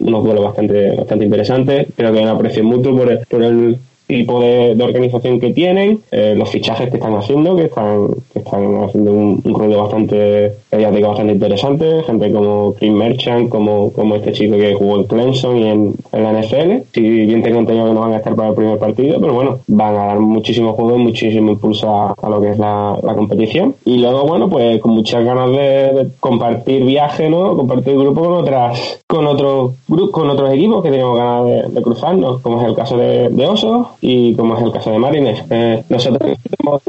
unos 0.00 0.24
duelos 0.24 0.44
bastante, 0.44 0.96
bastante 0.96 1.24
interesantes. 1.24 1.86
Creo 1.96 2.12
que 2.12 2.18
hay 2.18 2.24
un 2.24 2.30
aprecio 2.30 2.64
mutuo 2.64 2.96
por 2.96 3.10
el, 3.10 3.18
por 3.26 3.42
el 3.42 3.78
tipo 4.12 4.40
de, 4.40 4.76
organización 4.82 5.40
que 5.40 5.52
tienen, 5.52 6.00
eh, 6.10 6.34
los 6.36 6.50
fichajes 6.50 6.90
que 6.90 6.96
están 6.96 7.14
haciendo, 7.14 7.56
que 7.56 7.64
están, 7.64 8.08
que 8.32 8.40
están 8.40 8.84
haciendo 8.84 9.12
un, 9.12 9.40
un 9.44 9.52
bastante 9.76 10.52
mediático 10.70 11.08
bastante 11.08 11.32
interesante, 11.34 12.02
gente 12.04 12.32
como 12.32 12.74
Chris 12.74 12.92
Merchant, 12.92 13.48
como, 13.48 13.92
como 13.92 14.16
este 14.16 14.32
chico 14.32 14.56
que 14.56 14.74
jugó 14.74 14.96
en 14.96 15.04
Clemson 15.04 15.58
y 15.58 15.68
en, 15.68 15.94
en 16.12 16.22
la 16.22 16.40
NFL. 16.40 16.88
Si 16.92 17.00
bien 17.00 17.42
tengo 17.42 17.60
entendido 17.60 17.88
que 17.88 17.94
no 17.94 18.00
van 18.00 18.14
a 18.14 18.16
estar 18.16 18.34
para 18.34 18.50
el 18.50 18.54
primer 18.54 18.78
partido, 18.78 19.20
pero 19.20 19.34
bueno, 19.34 19.58
van 19.68 19.94
a 19.94 20.06
dar 20.06 20.20
muchísimo 20.20 20.72
juego 20.72 20.96
y 20.96 21.02
muchísimo 21.02 21.52
impulso 21.52 21.90
a, 21.90 22.28
lo 22.28 22.40
que 22.40 22.50
es 22.50 22.58
la, 22.58 22.96
la 23.02 23.14
competición. 23.14 23.74
Y 23.84 23.98
luego, 23.98 24.24
bueno, 24.24 24.48
pues 24.48 24.80
con 24.80 24.92
muchas 24.92 25.24
ganas 25.24 25.50
de, 25.50 26.08
compartir 26.20 26.84
viaje, 26.84 27.28
¿no? 27.28 27.56
Compartir 27.56 27.96
grupo 27.96 28.22
con 28.22 28.32
otras, 28.34 29.00
con 29.06 29.26
otros 29.26 29.72
con 30.10 30.30
otros 30.30 30.52
equipos 30.52 30.82
que 30.82 30.90
tenemos 30.90 31.16
ganas 31.16 31.46
de, 31.46 31.62
de 31.68 31.82
cruzarnos, 31.82 32.40
como 32.40 32.60
es 32.60 32.68
el 32.68 32.74
caso 32.74 32.96
de, 32.96 33.28
de 33.28 33.46
Osos 33.46 33.88
y 34.04 34.34
como 34.34 34.56
es 34.56 34.62
el 34.62 34.72
caso 34.72 34.90
de 34.90 34.98
Marines. 34.98 35.42
Eh, 35.48 35.82
nosotros 35.88 36.32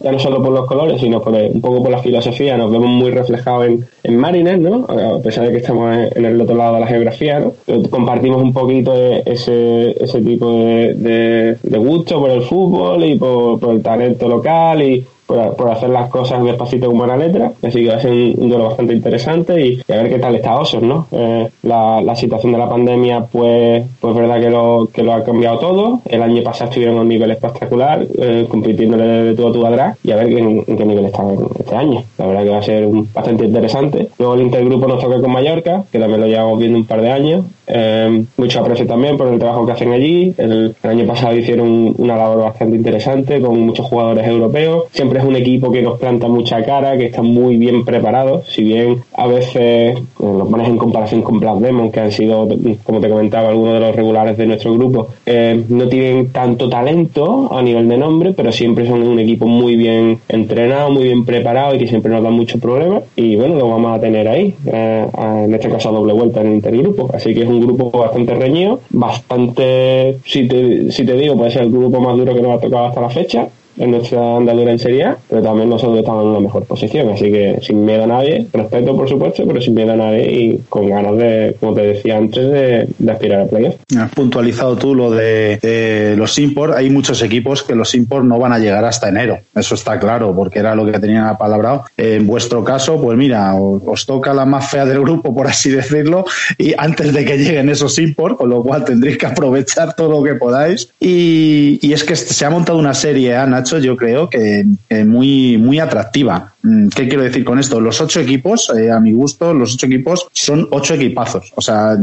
ya 0.03 0.11
no 0.11 0.19
solo 0.19 0.41
por 0.43 0.51
los 0.51 0.65
colores, 0.65 0.99
sino 0.99 1.21
por 1.21 1.35
el- 1.35 1.51
un 1.51 1.61
poco 1.61 1.83
por 1.83 1.91
la 1.91 1.99
filosofía, 1.99 2.57
nos 2.57 2.71
vemos 2.71 2.89
muy 2.89 3.11
reflejados 3.11 3.67
en, 3.67 3.85
en 4.03 4.17
Marines, 4.17 4.59
¿no? 4.59 4.85
A 4.89 5.19
pesar 5.21 5.45
de 5.45 5.51
que 5.51 5.57
estamos 5.57 5.95
en, 6.15 6.25
el 6.25 6.41
otro 6.41 6.55
lado 6.55 6.73
de 6.75 6.79
la 6.81 6.87
geografía, 6.87 7.39
¿no? 7.39 7.53
Compartimos 7.89 8.41
un 8.41 8.51
poquito 8.51 8.91
de 8.93 9.21
ese, 9.25 9.95
ese 10.03 10.21
tipo 10.21 10.49
de, 10.51 10.93
de, 10.95 11.57
de 11.61 11.77
gusto 11.77 12.19
por 12.19 12.31
el 12.31 12.41
fútbol 12.41 13.03
y 13.05 13.15
por, 13.15 13.59
por 13.59 13.75
el 13.75 13.81
talento 13.83 14.27
local 14.27 14.81
y, 14.81 15.05
por, 15.25 15.55
por, 15.55 15.69
hacer 15.71 15.89
las 15.89 16.09
cosas 16.09 16.43
despacito 16.43 16.87
como 16.87 17.05
buena 17.05 17.17
letra, 17.17 17.51
así 17.61 17.83
que 17.83 17.89
va 17.89 17.95
a 17.95 18.01
ser 18.01 18.11
un, 18.11 18.49
duelo 18.49 18.65
bastante 18.65 18.93
interesante 18.93 19.65
y, 19.65 19.81
a 19.91 19.95
ver 19.95 20.09
qué 20.09 20.19
tal 20.19 20.35
está 20.35 20.59
Osos, 20.59 20.81
¿no? 20.81 21.07
Eh, 21.11 21.49
la, 21.63 22.01
la, 22.01 22.15
situación 22.15 22.51
de 22.51 22.57
la 22.57 22.69
pandemia, 22.69 23.25
pues, 23.31 23.83
pues 23.99 24.15
verdad 24.15 24.39
que 24.39 24.49
lo, 24.49 24.89
que 24.93 25.03
lo 25.03 25.13
ha 25.13 25.23
cambiado 25.23 25.59
todo. 25.59 26.01
El 26.05 26.21
año 26.21 26.43
pasado 26.43 26.69
estuvieron 26.69 26.97
a 26.97 27.01
un 27.01 27.07
nivel 27.07 27.31
espectacular, 27.31 28.05
eh, 28.17 28.45
compitiéndole 28.47 29.05
de 29.05 29.35
todo 29.35 29.49
a 29.49 29.53
tu 29.53 29.65
atrás 29.65 29.97
y 30.03 30.11
a 30.11 30.15
ver 30.15 30.27
en, 30.27 30.63
en, 30.67 30.77
qué 30.77 30.85
nivel 30.85 31.05
están 31.05 31.35
este 31.59 31.75
año. 31.75 32.03
La 32.17 32.27
verdad 32.27 32.43
que 32.43 32.49
va 32.49 32.57
a 32.59 32.63
ser 32.63 32.85
un, 32.85 33.07
bastante 33.13 33.45
interesante. 33.45 34.09
Luego 34.19 34.35
el 34.35 34.41
intergrupo 34.41 34.87
nos 34.87 35.01
toca 35.01 35.19
con 35.19 35.31
Mallorca, 35.31 35.83
que 35.91 35.99
también 35.99 36.21
lo 36.21 36.27
llevamos 36.27 36.59
viendo 36.59 36.77
un 36.77 36.85
par 36.85 37.01
de 37.01 37.11
años. 37.11 37.45
Eh, 37.67 38.25
mucho 38.37 38.59
aprecio 38.59 38.85
también 38.85 39.17
por 39.17 39.27
el 39.27 39.39
trabajo 39.39 39.65
que 39.65 39.71
hacen 39.71 39.91
allí. 39.91 40.33
El, 40.37 40.75
año 40.83 41.05
pasado 41.07 41.35
hicieron 41.35 41.95
una 41.97 42.15
labor 42.15 42.43
bastante 42.43 42.77
interesante 42.77 43.41
con 43.41 43.59
muchos 43.59 43.85
jugadores 43.85 44.27
europeos. 44.27 44.85
Siempre 44.91 45.19
es 45.19 45.25
un 45.25 45.35
equipo 45.35 45.71
que 45.71 45.81
nos 45.81 45.99
planta 45.99 46.27
mucha 46.27 46.63
cara, 46.63 46.97
que 46.97 47.05
está 47.05 47.21
muy 47.21 47.57
bien 47.57 47.85
preparado. 47.85 48.43
Si 48.47 48.63
bien 48.63 49.01
a 49.15 49.27
veces 49.27 49.55
eh, 49.55 49.95
los 50.19 50.47
pones 50.47 50.67
en 50.67 50.77
comparación 50.77 51.21
con 51.21 51.39
Black 51.39 51.57
Demon, 51.57 51.91
que 51.91 51.99
han 51.99 52.11
sido, 52.11 52.47
como 52.83 52.99
te 52.99 53.09
comentaba, 53.09 53.49
algunos 53.49 53.75
de 53.75 53.79
los 53.79 53.95
regulares 53.95 54.37
de 54.37 54.45
nuestro 54.45 54.73
grupo, 54.73 55.09
eh, 55.25 55.63
no 55.69 55.87
tienen 55.87 56.31
tanto 56.31 56.69
talento 56.69 57.49
a 57.55 57.61
nivel 57.61 57.87
de 57.87 57.97
nombre, 57.97 58.33
pero 58.33 58.51
siempre 58.51 58.87
son 58.87 59.03
un 59.03 59.19
equipo 59.19 59.47
muy 59.47 59.75
bien 59.75 60.19
entrenado, 60.27 60.89
muy 60.91 61.03
bien 61.05 61.25
preparado 61.25 61.75
y 61.75 61.79
que 61.79 61.87
siempre 61.87 62.11
nos 62.11 62.23
dan 62.23 62.33
muchos 62.33 62.59
problemas. 62.59 63.03
Y 63.15 63.35
bueno, 63.35 63.55
lo 63.55 63.69
vamos 63.69 63.97
a 63.97 64.01
tener 64.01 64.27
ahí, 64.27 64.53
eh, 64.65 65.05
en 65.45 65.53
este 65.53 65.69
caso 65.69 65.89
a 65.89 65.91
doble 65.93 66.13
vuelta 66.13 66.41
en 66.41 66.47
el 66.47 66.53
intergrupo. 66.55 67.09
Así 67.13 67.33
que 67.33 67.43
es 67.43 67.49
un 67.53 67.61
grupo 67.61 67.91
bastante 67.91 68.33
reñido, 68.33 68.79
bastante, 68.89 70.19
si 70.25 70.47
te, 70.47 70.91
si 70.91 71.05
te 71.05 71.13
digo, 71.13 71.35
puede 71.35 71.51
ser 71.51 71.63
el 71.63 71.71
grupo 71.71 71.99
más 72.01 72.17
duro 72.17 72.33
que 72.33 72.41
nos 72.41 72.57
ha 72.57 72.61
tocado 72.61 72.85
hasta 72.85 73.01
la 73.01 73.09
fecha 73.09 73.47
en 73.77 73.91
nuestra 73.91 74.37
andadura 74.37 74.71
en 74.71 74.79
Serie 74.79 75.03
pero 75.29 75.41
también 75.41 75.69
nosotros 75.69 75.99
estamos 75.99 76.23
en 76.23 76.29
una 76.29 76.39
mejor 76.39 76.65
posición, 76.65 77.09
así 77.09 77.31
que 77.31 77.59
sin 77.61 77.83
miedo 77.85 78.03
a 78.03 78.07
nadie, 78.07 78.47
respeto 78.53 78.95
por 78.95 79.09
supuesto, 79.09 79.43
pero 79.47 79.61
sin 79.61 79.73
miedo 79.73 79.93
a 79.93 79.95
nadie 79.95 80.31
y 80.31 80.57
con 80.69 80.89
ganas 80.89 81.17
de, 81.17 81.55
como 81.59 81.73
te 81.73 81.81
decía 81.81 82.17
antes, 82.17 82.49
de, 82.49 82.87
de 82.97 83.11
aspirar 83.11 83.41
a 83.41 83.45
playoff. 83.45 83.75
Has 83.97 84.11
puntualizado 84.11 84.75
tú 84.75 84.95
lo 84.95 85.11
de, 85.11 85.57
de, 85.61 86.15
los 86.17 86.37
import, 86.39 86.75
hay 86.75 86.89
muchos 86.89 87.21
equipos 87.21 87.63
que 87.63 87.75
los 87.75 87.93
import 87.95 88.25
no 88.25 88.39
van 88.39 88.53
a 88.53 88.59
llegar 88.59 88.85
hasta 88.85 89.09
enero, 89.09 89.39
eso 89.55 89.75
está 89.75 89.99
claro, 89.99 90.35
porque 90.35 90.59
era 90.59 90.75
lo 90.75 90.85
que 90.85 90.99
tenían 90.99 91.25
apalabrado. 91.25 91.85
En 91.97 92.27
vuestro 92.27 92.63
caso, 92.63 93.01
pues 93.01 93.17
mira, 93.17 93.55
os 93.55 94.05
toca 94.05 94.33
la 94.33 94.45
más 94.45 94.69
fea 94.69 94.85
del 94.85 95.01
grupo, 95.01 95.33
por 95.33 95.47
así 95.47 95.69
decirlo, 95.69 96.25
y 96.57 96.73
antes 96.77 97.13
de 97.13 97.25
que 97.25 97.37
lleguen 97.37 97.69
esos 97.69 97.97
import, 97.99 98.37
con 98.37 98.49
lo 98.49 98.63
cual 98.63 98.85
tendréis 98.85 99.17
que 99.17 99.25
aprovechar 99.25 99.95
todo 99.95 100.09
lo 100.09 100.23
que 100.23 100.35
podáis. 100.35 100.89
Y, 100.99 101.79
y 101.81 101.93
es 101.93 102.03
que 102.03 102.15
se 102.15 102.45
ha 102.45 102.49
montado 102.49 102.77
una 102.77 102.93
serie, 102.93 103.35
Ana, 103.35 103.62
Yo 103.63 103.95
creo 103.95 104.29
que 104.29 104.65
muy, 105.05 105.57
muy 105.57 105.79
atractiva. 105.79 106.53
¿Qué 106.95 107.07
quiero 107.07 107.23
decir 107.23 107.43
con 107.43 107.59
esto? 107.59 107.79
Los 107.79 107.99
ocho 108.01 108.19
equipos, 108.19 108.71
eh, 108.75 108.91
a 108.91 108.99
mi 108.99 109.11
gusto, 109.11 109.53
los 109.53 109.73
ocho 109.73 109.85
equipos 109.87 110.27
son 110.31 110.67
ocho 110.71 110.93
equipazos. 110.93 111.51
O 111.55 111.61
sea, 111.61 111.97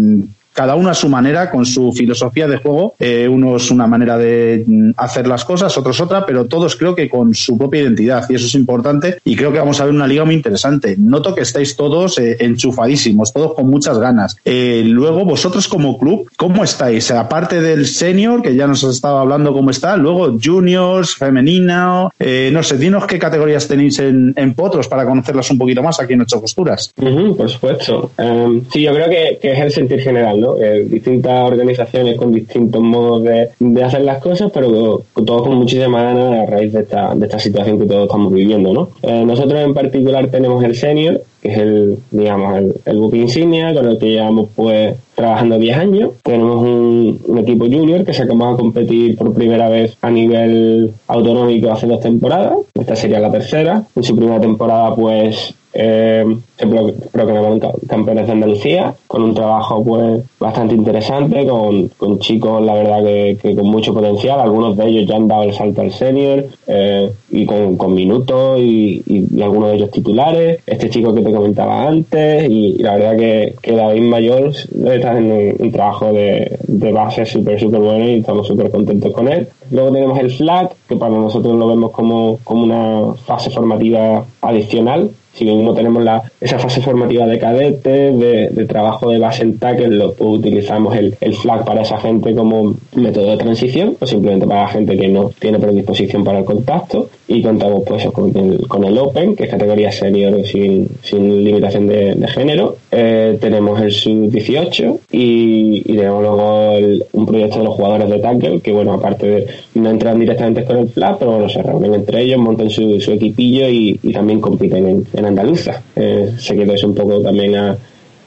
cada 0.53 0.75
uno 0.75 0.91
a 0.91 0.95
su 0.95 1.09
manera, 1.09 1.51
con 1.51 1.67
su 1.67 1.93
filosofía 1.93 2.47
de 2.49 2.59
juego. 2.59 2.95
Eh, 2.99 3.29
unos 3.29 3.71
una 3.71 3.87
manera 3.87 4.19
de 4.19 4.65
hacer 4.97 5.27
las 5.27 5.45
cosas, 5.45 5.77
otros 5.77 6.01
otra, 6.01 6.27
pero 6.27 6.47
todos 6.47 6.77
creo 6.77 6.95
que 6.95 7.09
con 7.09 7.35
su 7.35 7.57
propia 7.57 7.83
identidad 7.83 8.27
y 8.29 8.35
eso 8.35 8.47
es 8.47 8.55
importante 8.55 9.21
y 9.25 9.37
creo 9.37 9.53
que 9.53 9.59
vamos 9.59 9.81
a 9.81 9.85
ver 9.85 9.95
una 9.95 10.07
liga 10.07 10.25
muy 10.25 10.35
interesante. 10.35 10.97
Noto 10.99 11.35
que 11.35 11.43
estáis 11.43 11.77
todos 11.77 12.19
eh, 12.19 12.37
enchufadísimos, 12.41 13.33
todos 13.33 13.55
con 13.55 13.69
muchas 13.69 13.99
ganas. 13.99 14.37
Eh, 14.45 14.83
luego, 14.87 15.25
vosotros 15.25 15.69
como 15.69 15.99
club, 15.99 16.29
¿cómo 16.37 16.65
estáis? 16.65 17.11
Aparte 17.11 17.61
del 17.61 17.87
senior, 17.87 18.43
que 18.43 18.55
ya 18.55 18.67
nos 18.67 18.85
has 18.85 18.95
estado 18.95 19.19
hablando 19.19 19.53
cómo 19.53 19.71
está, 19.71 19.97
luego 19.97 20.37
juniors, 20.43 21.15
femenina, 21.15 22.09
eh, 22.19 22.51
no 22.53 22.63
sé, 22.63 22.79
dinos 22.79 23.07
qué 23.07 23.19
categorías 23.19 23.69
tenéis 23.69 23.99
en, 23.99 24.33
en, 24.37 24.55
Potros 24.55 24.89
para 24.89 25.07
conocerlas 25.07 25.51
un 25.51 25.59
poquito 25.59 25.83
más 25.83 26.01
aquí 26.01 26.15
en 26.15 26.23
Ocho 26.23 26.41
Costuras. 26.41 26.93
Por 26.95 27.49
supuesto. 27.49 28.11
Um, 28.19 28.63
sí, 28.73 28.83
yo 28.83 28.93
creo 28.93 29.09
que, 29.09 29.39
es 29.41 29.59
el 29.59 29.71
sentir 29.71 30.01
general, 30.01 30.40
Eh, 30.61 30.87
distintas 30.89 31.51
organizaciones 31.51 32.17
con 32.17 32.33
distintos 32.33 32.81
modos 32.81 33.25
de, 33.25 33.49
de, 33.59 33.85
hacer 33.85 34.03
las 34.03 34.19
cosas, 34.19 34.51
pero 34.53 35.03
todos 35.15 35.43
con 35.43 35.57
muchísimas 35.57 36.03
ganas 36.03 36.43
a 36.43 36.47
raíz 36.51 36.73
de 36.73 36.81
esta, 36.81 37.15
de 37.15 37.27
esta 37.27 37.39
situación 37.39 37.79
que 37.79 37.87
todos 37.87 38.05
estamos 38.05 38.33
viviendo, 38.33 38.73
¿no? 38.73 38.89
Eh, 39.03 39.25
nosotros 39.25 39.61
en 39.61 39.75
particular 39.75 40.29
tenemos 40.29 40.63
el 40.65 40.75
senior, 40.75 41.23
que 41.41 41.53
es 41.53 41.59
el, 41.59 41.99
digamos, 42.11 42.57
el, 42.57 42.75
el 42.85 42.97
buque 42.99 43.19
insignia 43.19 43.75
con 43.75 43.87
el 43.87 43.99
que 43.99 44.11
llevamos 44.11 44.49
pues 44.55 44.97
trabajando 45.21 45.59
10 45.59 45.77
años. 45.77 46.11
Tenemos 46.23 46.63
un, 46.63 47.39
equipo 47.39 47.65
junior 47.65 48.05
que 48.05 48.13
sacamos 48.13 48.55
a 48.55 48.57
competir 48.57 49.17
por 49.17 49.35
primera 49.35 49.69
vez 49.69 49.97
a 50.03 50.11
nivel 50.11 50.93
autonómico 51.07 51.71
hace 51.71 51.87
dos 51.87 52.01
temporadas. 52.01 52.59
Esta 52.75 52.97
sería 52.97 53.21
la 53.21 53.31
tercera. 53.31 53.85
En 53.95 54.03
su 54.03 54.17
primera 54.17 54.41
temporada 54.41 54.95
pues 54.95 55.55
eh, 55.73 56.25
se 56.57 56.67
proclamaron 57.13 57.61
campeones 57.89 58.27
de 58.27 58.33
Andalucía 58.33 58.95
con 59.07 59.23
un 59.23 59.35
trabajo 59.35 59.85
pues 59.85 60.25
bastante 60.41 60.75
interesante 60.75 61.47
con, 61.47 61.87
con 61.97 62.19
chicos 62.19 62.61
la 62.65 62.75
verdad 62.75 63.05
que, 63.05 63.39
que, 63.41 63.55
con 63.55 63.67
mucho 63.67 63.95
potencial 63.95 64.41
algunos 64.41 64.77
de 64.77 64.89
ellos 64.89 65.07
ya 65.07 65.15
han 65.15 65.29
dado 65.29 65.45
el 65.45 65.55
salto 65.55 65.83
al 65.83 65.93
senior 65.93 66.45
eh, 66.67 67.13
y 67.31 67.47
con, 67.47 67.77
con 67.77 67.95
minutos 67.95 68.59
y, 68.59 69.01
y, 69.07 69.27
y, 69.33 69.43
algunos 69.43 69.71
de 69.71 69.77
ellos 69.77 69.91
titulares 69.93 70.59
este 70.67 70.91
chico 70.91 71.15
que 71.15 71.23
comentaba 71.33 71.89
antes 71.89 72.49
y, 72.49 72.79
la 72.79 72.97
verdad 72.97 73.17
que, 73.17 73.55
que 73.63 73.73
David 73.73 74.03
Mayor 74.03 74.49
está 74.49 75.19
en 75.19 75.33
un, 75.33 75.55
un 75.59 75.73
trabajo 75.73 76.13
de, 76.13 76.59
de 76.67 76.93
base 76.93 77.25
súper 77.27 77.59
súper 77.59 77.81
bueno 77.81 78.09
y 78.09 78.21
estamos 78.21 78.47
súper 78.47 78.71
contentos 78.71 79.13
con 79.13 79.29
él. 79.29 79.49
Luego 79.71 79.93
tenemos 79.93 80.19
el 80.19 80.31
flag 80.31 80.71
que 80.89 80.97
para 80.97 81.15
nosotros 81.15 81.55
lo 81.55 81.69
vemos 81.69 81.91
como, 81.93 82.39
como 82.45 82.65
una 82.65 83.15
fase 83.15 83.51
formativa 83.51 84.25
adicional 84.41 85.11
si 85.35 85.45
bien 85.45 85.65
no 85.65 85.75
tenemos 85.75 86.03
la, 86.03 86.23
esa 86.41 86.59
fase 86.59 86.81
formativa 86.81 87.27
de 87.27 87.39
cadete, 87.39 88.13
de, 88.13 88.67
trabajo 88.67 89.11
de 89.11 89.19
base 89.19 89.43
en 89.43 89.59
tackle, 89.59 89.89
lo, 89.89 90.13
pues 90.13 90.39
utilizamos 90.39 90.97
el, 90.97 91.17
el, 91.21 91.35
flag 91.35 91.65
para 91.65 91.83
esa 91.83 91.99
gente 91.99 92.35
como 92.35 92.75
método 92.95 93.31
de 93.31 93.37
transición 93.37 93.97
o 93.99 94.07
simplemente 94.07 94.47
para 94.47 94.63
la 94.63 94.69
gente 94.69 94.97
que 94.97 95.09
no 95.09 95.31
tiene 95.39 95.59
predisposición 95.59 96.25
para 96.25 96.41
el 96.41 96.45
contacto 96.45 97.09
y 97.27 97.43
contamos 97.43 97.83
pues 97.87 98.05
con 98.07 98.37
el, 98.37 98.67
con 98.69 98.85
el 98.85 98.99
Open, 98.99 99.37
que 99.37 99.45
es 99.45 99.51
categoría 99.51 99.91
senior 99.93 100.45
sin, 100.45 100.89
sin 101.03 101.45
limitación 101.45 101.87
de, 101.87 102.15
de 102.15 102.29
género. 102.29 102.77
Eh, 102.91 103.39
tenemos 103.41 103.81
el 103.81 103.93
sub-18 103.93 104.99
y, 105.13 105.83
tenemos 105.83 106.23
luego 106.23 106.73
un 107.13 107.27
proyecto 107.27 107.59
de 107.59 107.65
los 107.65 107.75
jugadores 107.75 108.09
de 108.09 108.19
tackle 108.19 108.61
que 108.61 108.73
bueno, 108.73 108.95
aparte 108.95 109.27
de 109.27 109.47
no 109.75 109.91
entran 109.91 110.19
directamente 110.19 110.65
con 110.65 110.79
el 110.79 110.89
flag, 110.89 111.19
pero 111.19 111.33
bueno, 111.33 111.49
se 111.49 111.63
reúnen 111.63 111.95
entre 111.95 112.23
ellos, 112.23 112.39
montan 112.39 112.71
su, 112.71 113.01
su 113.01 113.13
equipillo 113.13 113.69
y, 113.69 113.99
y, 114.03 114.13
también 114.13 114.41
compiten 114.41 115.05
en, 115.13 115.20
en 115.21 115.27
andaluza. 115.27 115.83
Eh, 115.97 116.33
se 116.39 116.57
quedó 116.57 116.75
eso 116.75 116.89
un 116.89 116.95
poco 116.95 117.21
también 117.21 117.55
a, 117.55 117.77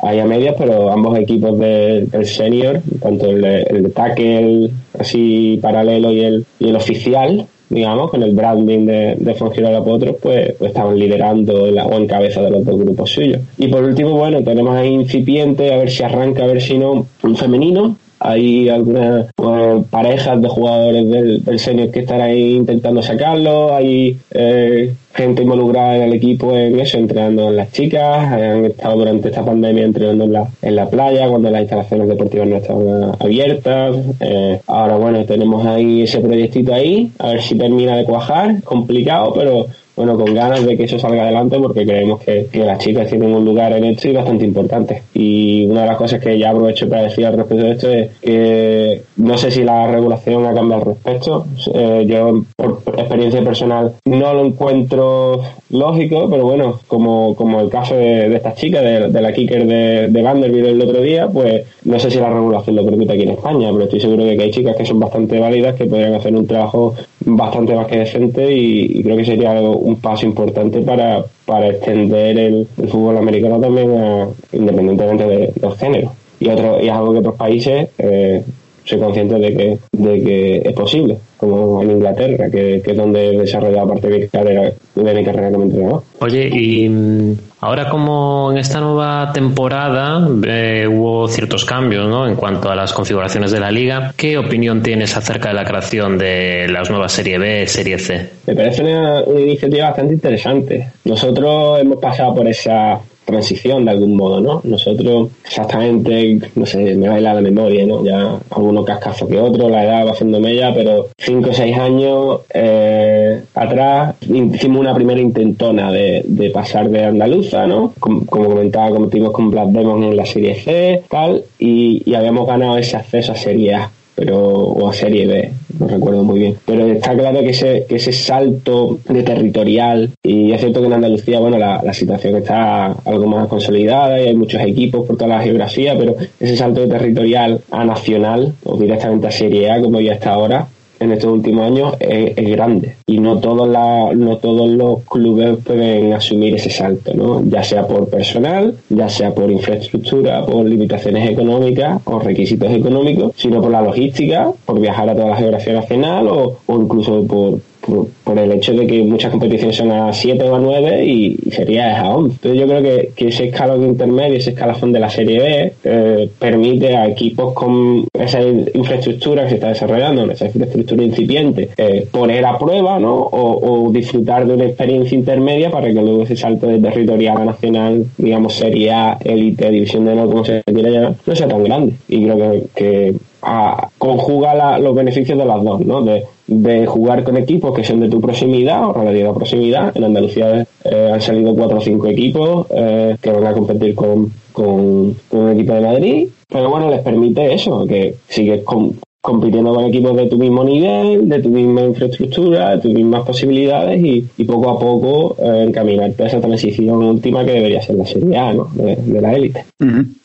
ahí 0.03 0.23
medias, 0.23 0.55
pero 0.57 0.91
ambos 0.91 1.17
equipos 1.17 1.57
de, 1.59 2.05
del 2.11 2.25
senior, 2.25 2.81
tanto 3.01 3.27
el, 3.27 3.43
el 3.43 3.83
de 3.83 3.89
tackle 3.89 4.69
así 4.99 5.59
paralelo 5.61 6.11
y 6.11 6.21
el, 6.21 6.45
y 6.59 6.69
el 6.69 6.75
oficial, 6.75 7.45
digamos, 7.69 8.11
con 8.11 8.21
el 8.21 8.35
branding 8.35 8.85
de, 8.85 9.15
de 9.17 9.33
Fongirola 9.33 9.83
Potros, 9.83 10.17
pues, 10.21 10.53
pues 10.57 10.69
estaban 10.69 10.97
liderando 10.97 11.67
la, 11.67 11.85
o 11.85 11.97
en 11.97 12.07
cabeza 12.07 12.41
de 12.41 12.51
los 12.51 12.65
dos 12.65 12.79
grupos 12.79 13.09
suyos. 13.09 13.41
Y 13.57 13.67
por 13.67 13.83
último, 13.83 14.11
bueno, 14.11 14.43
tenemos 14.43 14.75
ahí 14.75 14.89
incipiente, 14.93 15.73
a 15.73 15.77
ver 15.77 15.89
si 15.89 16.03
arranca, 16.03 16.43
a 16.43 16.47
ver 16.47 16.61
si 16.61 16.77
no, 16.77 17.07
un 17.23 17.35
femenino, 17.35 17.95
hay 18.19 18.69
algunas 18.69 19.27
pues, 19.35 19.85
parejas 19.89 20.41
de 20.41 20.47
jugadores 20.47 21.09
del, 21.09 21.43
del 21.43 21.59
senior 21.59 21.91
que 21.91 21.99
están 21.99 22.21
ahí 22.21 22.55
intentando 22.55 23.01
sacarlo, 23.01 23.75
hay 23.75 24.17
eh, 24.31 24.93
gente 25.13 25.43
involucrada 25.43 25.97
en 25.97 26.03
el 26.03 26.13
equipo 26.13 26.55
en 26.55 26.79
eso, 26.79 26.97
entrenando 26.97 27.49
en 27.49 27.57
las 27.57 27.71
chicas, 27.71 28.31
han 28.31 28.65
estado 28.65 28.97
durante 28.97 29.29
esta 29.29 29.45
pandemia 29.45 29.83
entrenando 29.83 30.23
en 30.23 30.33
la, 30.33 30.47
en 30.61 30.75
la 30.75 30.89
playa 30.89 31.27
cuando 31.27 31.49
las 31.49 31.61
instalaciones 31.61 32.07
deportivas 32.07 32.47
no 32.47 32.55
estaban 32.57 33.11
abiertas. 33.19 33.95
Eh, 34.19 34.59
ahora 34.67 34.95
bueno, 34.97 35.25
tenemos 35.25 35.65
ahí 35.65 36.03
ese 36.03 36.19
proyectito 36.19 36.73
ahí, 36.73 37.11
a 37.19 37.29
ver 37.29 37.41
si 37.41 37.55
termina 37.55 37.97
de 37.97 38.05
cuajar, 38.05 38.63
complicado, 38.63 39.33
pero 39.33 39.67
bueno, 39.95 40.17
con 40.17 40.33
ganas 40.33 40.65
de 40.65 40.75
que 40.75 40.83
eso 40.83 40.97
salga 40.97 41.23
adelante 41.23 41.59
porque 41.59 41.85
creemos 41.85 42.21
que, 42.21 42.47
que, 42.51 42.65
las 42.65 42.79
chicas 42.79 43.07
tienen 43.09 43.33
un 43.33 43.45
lugar 43.45 43.73
en 43.73 43.83
esto 43.83 44.07
y 44.07 44.13
bastante 44.13 44.45
importante. 44.45 45.03
Y 45.13 45.65
una 45.65 45.81
de 45.81 45.87
las 45.87 45.97
cosas 45.97 46.19
que 46.19 46.37
ya 46.37 46.49
aprovecho 46.49 46.89
para 46.89 47.03
decir 47.03 47.25
al 47.25 47.37
respecto 47.37 47.63
de 47.63 47.71
esto 47.71 47.89
es 47.89 48.11
que 48.19 49.03
no 49.17 49.37
sé 49.37 49.51
si 49.51 49.63
la 49.63 49.87
regulación 49.87 50.45
ha 50.45 50.53
cambiado 50.53 50.81
al 50.81 50.87
respecto. 50.87 51.45
Eh, 51.73 52.05
yo, 52.07 52.43
por 52.55 52.81
experiencia 52.97 53.43
personal, 53.43 53.93
no 54.05 54.33
lo 54.33 54.45
encuentro 54.45 55.41
lógico, 55.69 56.27
pero 56.29 56.43
bueno, 56.43 56.79
como, 56.87 57.35
como 57.35 57.61
el 57.61 57.69
caso 57.69 57.95
de, 57.95 58.29
de 58.29 58.35
esta 58.35 58.53
chica, 58.53 58.81
de, 58.81 59.09
de, 59.09 59.21
la 59.21 59.33
kicker 59.33 59.67
de, 59.67 60.07
de 60.09 60.21
Vanderbilt 60.21 60.67
el 60.67 60.81
otro 60.81 61.01
día, 61.01 61.27
pues 61.27 61.65
no 61.83 61.99
sé 61.99 62.09
si 62.09 62.19
la 62.19 62.29
regulación 62.29 62.75
lo 62.75 62.85
permite 62.85 63.13
aquí 63.13 63.23
en 63.23 63.31
España, 63.31 63.69
pero 63.71 63.83
estoy 63.83 63.99
seguro 63.99 64.25
de 64.25 64.37
que 64.37 64.43
hay 64.43 64.51
chicas 64.51 64.75
que 64.75 64.85
son 64.85 64.99
bastante 64.99 65.39
válidas, 65.39 65.75
que 65.75 65.85
podrían 65.85 66.15
hacer 66.15 66.35
un 66.35 66.47
trabajo 66.47 66.95
bastante 67.25 67.75
más 67.75 67.87
que 67.87 67.99
decente 67.99 68.53
y, 68.53 69.01
creo 69.03 69.17
que 69.17 69.25
sería 69.25 69.51
un 69.61 69.97
paso 69.97 70.25
importante 70.25 70.81
para, 70.81 71.23
para 71.45 71.69
extender 71.69 72.37
el, 72.37 72.67
el 72.77 72.87
fútbol 72.89 73.17
americano 73.17 73.59
también 73.59 73.97
a, 73.97 74.27
independientemente 74.51 75.27
de, 75.27 75.53
los 75.61 75.77
géneros. 75.77 76.11
Y, 76.39 76.49
otro, 76.49 76.81
y 76.81 76.87
es 76.87 76.93
algo 76.93 77.13
que 77.13 77.19
otros 77.19 77.35
países, 77.35 77.89
eh, 77.97 78.43
soy 78.83 78.99
consciente 78.99 79.35
de 79.35 79.55
que, 79.55 79.77
de 79.91 80.23
que 80.23 80.61
es 80.65 80.73
posible, 80.73 81.17
como 81.37 81.81
en 81.83 81.91
Inglaterra, 81.91 82.49
que, 82.49 82.81
que 82.83 82.91
es 82.91 82.97
donde 82.97 83.29
he 83.29 83.37
desarrollado 83.37 83.87
parte 83.87 84.09
de 84.09 84.19
mi 84.19 84.27
carrera, 84.27 84.71
de 84.95 85.13
mi 85.13 85.23
carrera 85.23 85.51
como 85.51 85.63
entrenador. 85.63 86.03
Oye, 86.19 86.49
y 86.51 86.89
mm, 86.89 87.37
ahora 87.61 87.89
como 87.89 88.51
en 88.51 88.57
esta 88.57 88.81
nueva 88.81 89.31
temporada 89.33 90.27
eh, 90.45 90.87
hubo 90.87 91.27
ciertos 91.27 91.65
cambios 91.65 92.07
¿no? 92.07 92.27
en 92.27 92.35
cuanto 92.35 92.69
a 92.69 92.75
las 92.75 92.91
configuraciones 92.93 93.51
de 93.51 93.59
la 93.59 93.71
liga, 93.71 94.13
¿qué 94.17 94.37
opinión 94.37 94.81
tienes 94.81 95.15
acerca 95.15 95.49
de 95.49 95.55
la 95.55 95.63
creación 95.63 96.17
de 96.17 96.67
las 96.69 96.89
nuevas 96.89 97.11
Serie 97.11 97.37
B, 97.37 97.67
Serie 97.67 97.97
C? 97.99 98.29
Me 98.47 98.55
parece 98.55 98.83
una, 98.83 99.23
una 99.23 99.39
iniciativa 99.39 99.87
bastante 99.87 100.13
interesante. 100.13 100.87
Nosotros 101.05 101.79
hemos 101.79 101.99
pasado 101.99 102.35
por 102.35 102.47
esa 102.47 102.99
transición 103.25 103.85
de 103.85 103.91
algún 103.91 104.15
modo, 104.15 104.39
¿no? 104.39 104.61
Nosotros 104.63 105.29
exactamente, 105.45 106.39
no 106.55 106.65
sé, 106.65 106.95
me 106.95 107.09
baila 107.09 107.33
la 107.33 107.41
memoria, 107.41 107.85
¿no? 107.85 108.03
Ya 108.03 108.39
algunos 108.49 108.85
cascazo 108.85 109.27
que 109.27 109.39
otro, 109.39 109.69
la 109.69 109.83
edad 109.83 110.05
va 110.05 110.11
haciendo 110.11 110.39
mella, 110.39 110.73
pero 110.73 111.09
cinco 111.17 111.49
o 111.49 111.53
seis 111.53 111.77
años 111.77 112.41
eh, 112.53 113.43
atrás 113.53 114.15
hicimos 114.21 114.79
una 114.79 114.93
primera 114.93 115.19
intentona 115.19 115.91
de, 115.91 116.23
de 116.25 116.49
pasar 116.49 116.89
de 116.89 117.05
andaluza, 117.05 117.65
¿no? 117.67 117.93
Como, 117.99 118.25
como 118.25 118.49
comentaba, 118.49 118.89
competimos 118.91 119.31
con 119.31 119.51
Black 119.51 119.69
Demon 119.69 120.03
en 120.03 120.17
la 120.17 120.25
Serie 120.25 120.55
C, 120.55 121.03
tal, 121.09 121.43
y, 121.59 122.01
y 122.05 122.15
habíamos 122.15 122.47
ganado 122.47 122.77
ese 122.77 122.97
acceso 122.97 123.31
a 123.31 123.35
Serie 123.35 123.75
A 123.75 123.91
pero 124.15 124.37
o 124.39 124.89
a 124.89 124.93
Serie 124.93 125.25
B, 125.27 125.51
no 125.79 125.87
recuerdo 125.87 126.23
muy 126.23 126.39
bien. 126.39 126.57
Pero 126.65 126.85
está 126.87 127.15
claro 127.15 127.39
que 127.41 127.49
ese, 127.49 127.85
que 127.87 127.95
ese 127.95 128.11
salto 128.11 128.99
de 129.07 129.23
territorial, 129.23 130.11
y 130.23 130.51
es 130.51 130.61
cierto 130.61 130.81
que 130.81 130.87
en 130.87 130.93
Andalucía, 130.93 131.39
bueno, 131.39 131.57
la, 131.57 131.81
la 131.83 131.93
situación 131.93 132.35
está 132.37 132.87
algo 133.05 133.27
más 133.27 133.47
consolidada 133.47 134.21
y 134.21 134.27
hay 134.27 134.35
muchos 134.35 134.61
equipos 134.61 135.05
por 135.05 135.17
toda 135.17 135.37
la 135.37 135.41
geografía, 135.41 135.97
pero 135.97 136.15
ese 136.39 136.55
salto 136.55 136.81
de 136.81 136.87
territorial 136.87 137.61
a 137.71 137.83
nacional 137.85 138.53
o 138.63 138.77
directamente 138.77 139.27
a 139.27 139.31
Serie 139.31 139.71
A, 139.71 139.81
como 139.81 139.99
ya 139.99 140.13
está 140.13 140.33
ahora, 140.33 140.67
en 141.03 141.11
estos 141.11 141.31
últimos 141.31 141.65
años 141.65 141.95
es, 141.99 142.33
grande 142.53 142.95
y 143.07 143.19
no 143.19 143.39
todos 143.39 143.67
la, 143.67 144.13
no 144.13 144.37
todos 144.37 144.69
los 144.69 145.03
clubes 145.03 145.57
pueden 145.63 146.13
asumir 146.13 146.55
ese 146.55 146.69
salto, 146.69 147.13
¿no? 147.13 147.43
Ya 147.45 147.63
sea 147.63 147.87
por 147.87 148.09
personal, 148.09 148.75
ya 148.89 149.09
sea 149.09 149.33
por 149.33 149.49
infraestructura, 149.51 150.45
por 150.45 150.65
limitaciones 150.65 151.29
económicas 151.29 152.01
o 152.05 152.19
requisitos 152.19 152.71
económicos, 152.71 153.33
sino 153.35 153.61
por 153.61 153.71
la 153.71 153.81
logística, 153.81 154.51
por 154.65 154.79
viajar 154.79 155.09
a 155.09 155.15
toda 155.15 155.29
la 155.29 155.35
geografía 155.35 155.73
nacional 155.73 156.27
o, 156.27 156.57
o 156.65 156.75
incluso 156.81 157.25
por, 157.25 157.59
por, 157.85 158.07
por 158.23 158.37
el 158.39 158.51
hecho 158.51 158.73
de 158.73 158.87
que 158.87 159.03
muchas 159.03 159.31
competiciones 159.31 159.75
son 159.75 159.91
a 159.91 160.11
7 160.11 160.43
o 160.49 160.55
a 160.55 160.59
9 160.59 161.05
y, 161.05 161.37
sería 161.51 162.01
a 162.01 162.15
11. 162.15 162.35
Entonces 162.35 162.59
yo 162.59 162.67
creo 162.67 162.81
que, 163.15 163.27
ese 163.27 163.45
escalón 163.45 163.85
intermedio, 163.85 164.37
ese 164.37 164.51
escalafón 164.51 164.91
de 164.91 164.99
la 164.99 165.09
Serie 165.09 165.39
B, 165.39 165.73
eh, 165.83 166.29
permite 166.39 166.95
a 166.95 167.07
equipos 167.07 167.53
con 167.53 168.05
esa 168.13 168.41
infraestructura 168.41 169.43
que 169.43 169.49
se 169.49 169.55
está 169.55 169.69
desarrollando, 169.69 170.29
esa 170.31 170.45
infraestructura 170.45 171.03
incipiente, 171.03 171.69
eh, 171.77 172.07
poner 172.11 172.45
a 172.45 172.57
prueba 172.57 172.99
¿no? 172.99 173.15
o, 173.15 173.87
o 173.87 173.91
disfrutar 173.91 174.45
de 174.45 174.53
una 174.53 174.65
experiencia 174.65 175.17
intermedia 175.17 175.71
para 175.71 175.87
que 175.87 175.93
luego 175.93 176.23
ese 176.23 176.35
salto 176.35 176.67
de 176.67 176.79
territorial 176.79 177.37
a 177.37 177.45
nacional, 177.45 178.05
digamos 178.17 178.53
Serie 178.53 178.91
A, 178.91 179.17
élite, 179.23 179.69
división 179.71 180.05
de 180.05 180.11
honor, 180.11 180.29
como 180.29 180.45
se 180.45 180.61
quiera 180.63 180.89
llamar, 180.89 181.15
no 181.25 181.35
sea 181.35 181.47
tan 181.47 181.63
grande. 181.63 181.93
Y 182.07 182.23
creo 182.23 182.37
que, 182.37 182.67
que 182.75 183.15
a, 183.41 183.89
conjuga 183.97 184.53
la, 184.53 184.79
los 184.79 184.95
beneficios 184.95 185.37
de 185.37 185.45
las 185.45 185.63
dos, 185.63 185.81
¿no? 185.81 186.01
De, 186.01 186.25
de 186.47 186.85
jugar 186.85 187.23
con 187.23 187.37
equipos 187.37 187.73
que 187.73 187.83
son 187.83 187.99
de 187.99 188.09
tu 188.09 188.19
proximidad 188.19 188.89
o 188.89 188.93
relativa 188.93 189.33
proximidad. 189.33 189.95
En 189.95 190.03
Andalucía 190.03 190.65
eh, 190.83 191.11
han 191.13 191.21
salido 191.21 191.55
cuatro 191.55 191.77
o 191.77 191.81
cinco 191.81 192.07
equipos 192.07 192.67
eh, 192.69 193.15
que 193.21 193.31
van 193.31 193.47
a 193.47 193.53
competir 193.53 193.95
con, 193.95 194.31
con, 194.51 195.15
con, 195.29 195.39
un 195.39 195.51
equipo 195.51 195.73
de 195.73 195.81
Madrid, 195.81 196.27
pero 196.49 196.69
bueno, 196.69 196.89
les 196.89 197.01
permite 197.01 197.53
eso, 197.53 197.85
que 197.85 198.15
sigues 198.27 198.63
con, 198.63 198.95
compitiendo 199.23 199.73
con 199.73 199.85
equipos 199.85 200.17
de 200.17 200.27
tu 200.27 200.37
mismo 200.37 200.65
nivel, 200.65 201.29
de 201.29 201.41
tu 201.41 201.47
misma 201.47 201.81
infraestructura, 201.83 202.71
de 202.71 202.79
tus 202.79 202.93
mismas 202.93 203.23
posibilidades 203.23 203.97
y, 204.03 204.43
poco 204.43 204.69
a 204.69 204.77
poco 204.77 205.37
eh, 205.39 205.63
encaminarte 205.65 206.23
a 206.23 206.27
esa 206.27 206.41
transición 206.41 206.97
última 206.97 207.45
que 207.45 207.53
debería 207.53 207.81
ser 207.81 207.95
la 207.95 208.05
Serie 208.05 208.37
A, 208.37 208.51
¿no? 208.51 208.69
de, 208.73 209.21
la 209.21 209.33
élite. 209.33 209.65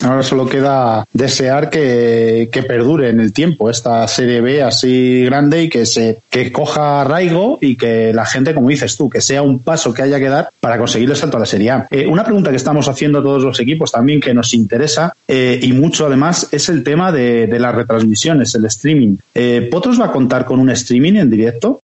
Ahora 0.01 0.21
solo 0.21 0.49
queda 0.49 1.05
desear 1.13 1.69
que, 1.69 2.49
que, 2.51 2.63
perdure 2.63 3.09
en 3.09 3.21
el 3.21 3.31
tiempo 3.31 3.69
esta 3.69 4.05
Serie 4.09 4.41
B 4.41 4.61
así 4.61 5.23
grande 5.23 5.63
y 5.63 5.69
que 5.69 5.85
se 5.85 6.19
que 6.29 6.51
coja 6.51 6.99
arraigo 6.99 7.57
y 7.61 7.77
que 7.77 8.11
la 8.13 8.25
gente, 8.25 8.53
como 8.53 8.67
dices 8.67 8.97
tú, 8.97 9.09
que 9.09 9.21
sea 9.21 9.41
un 9.41 9.59
paso 9.59 9.93
que 9.93 10.01
haya 10.01 10.19
que 10.19 10.27
dar 10.27 10.49
para 10.59 10.77
conseguir 10.77 11.09
el 11.09 11.15
salto 11.15 11.37
a 11.37 11.39
la 11.39 11.45
Serie 11.45 11.71
A. 11.71 11.87
Eh, 11.89 12.05
una 12.05 12.25
pregunta 12.25 12.49
que 12.49 12.57
estamos 12.57 12.89
haciendo 12.89 13.19
a 13.19 13.23
todos 13.23 13.43
los 13.43 13.57
equipos 13.61 13.93
también 13.93 14.19
que 14.19 14.33
nos 14.33 14.53
interesa 14.53 15.13
eh, 15.25 15.57
y 15.61 15.71
mucho 15.71 16.05
además 16.05 16.49
es 16.51 16.67
el 16.67 16.83
tema 16.83 17.13
de, 17.13 17.47
de 17.47 17.59
las 17.59 17.73
retransmisiones, 17.73 18.53
el 18.55 18.65
streaming 18.65 18.88
streaming. 18.89 19.17
Eh, 19.35 19.67
¿Potros 19.71 19.99
va 19.99 20.05
a 20.05 20.11
contar 20.11 20.45
con 20.45 20.59
un 20.59 20.69
streaming 20.71 21.13
en 21.13 21.29
directo? 21.29 21.81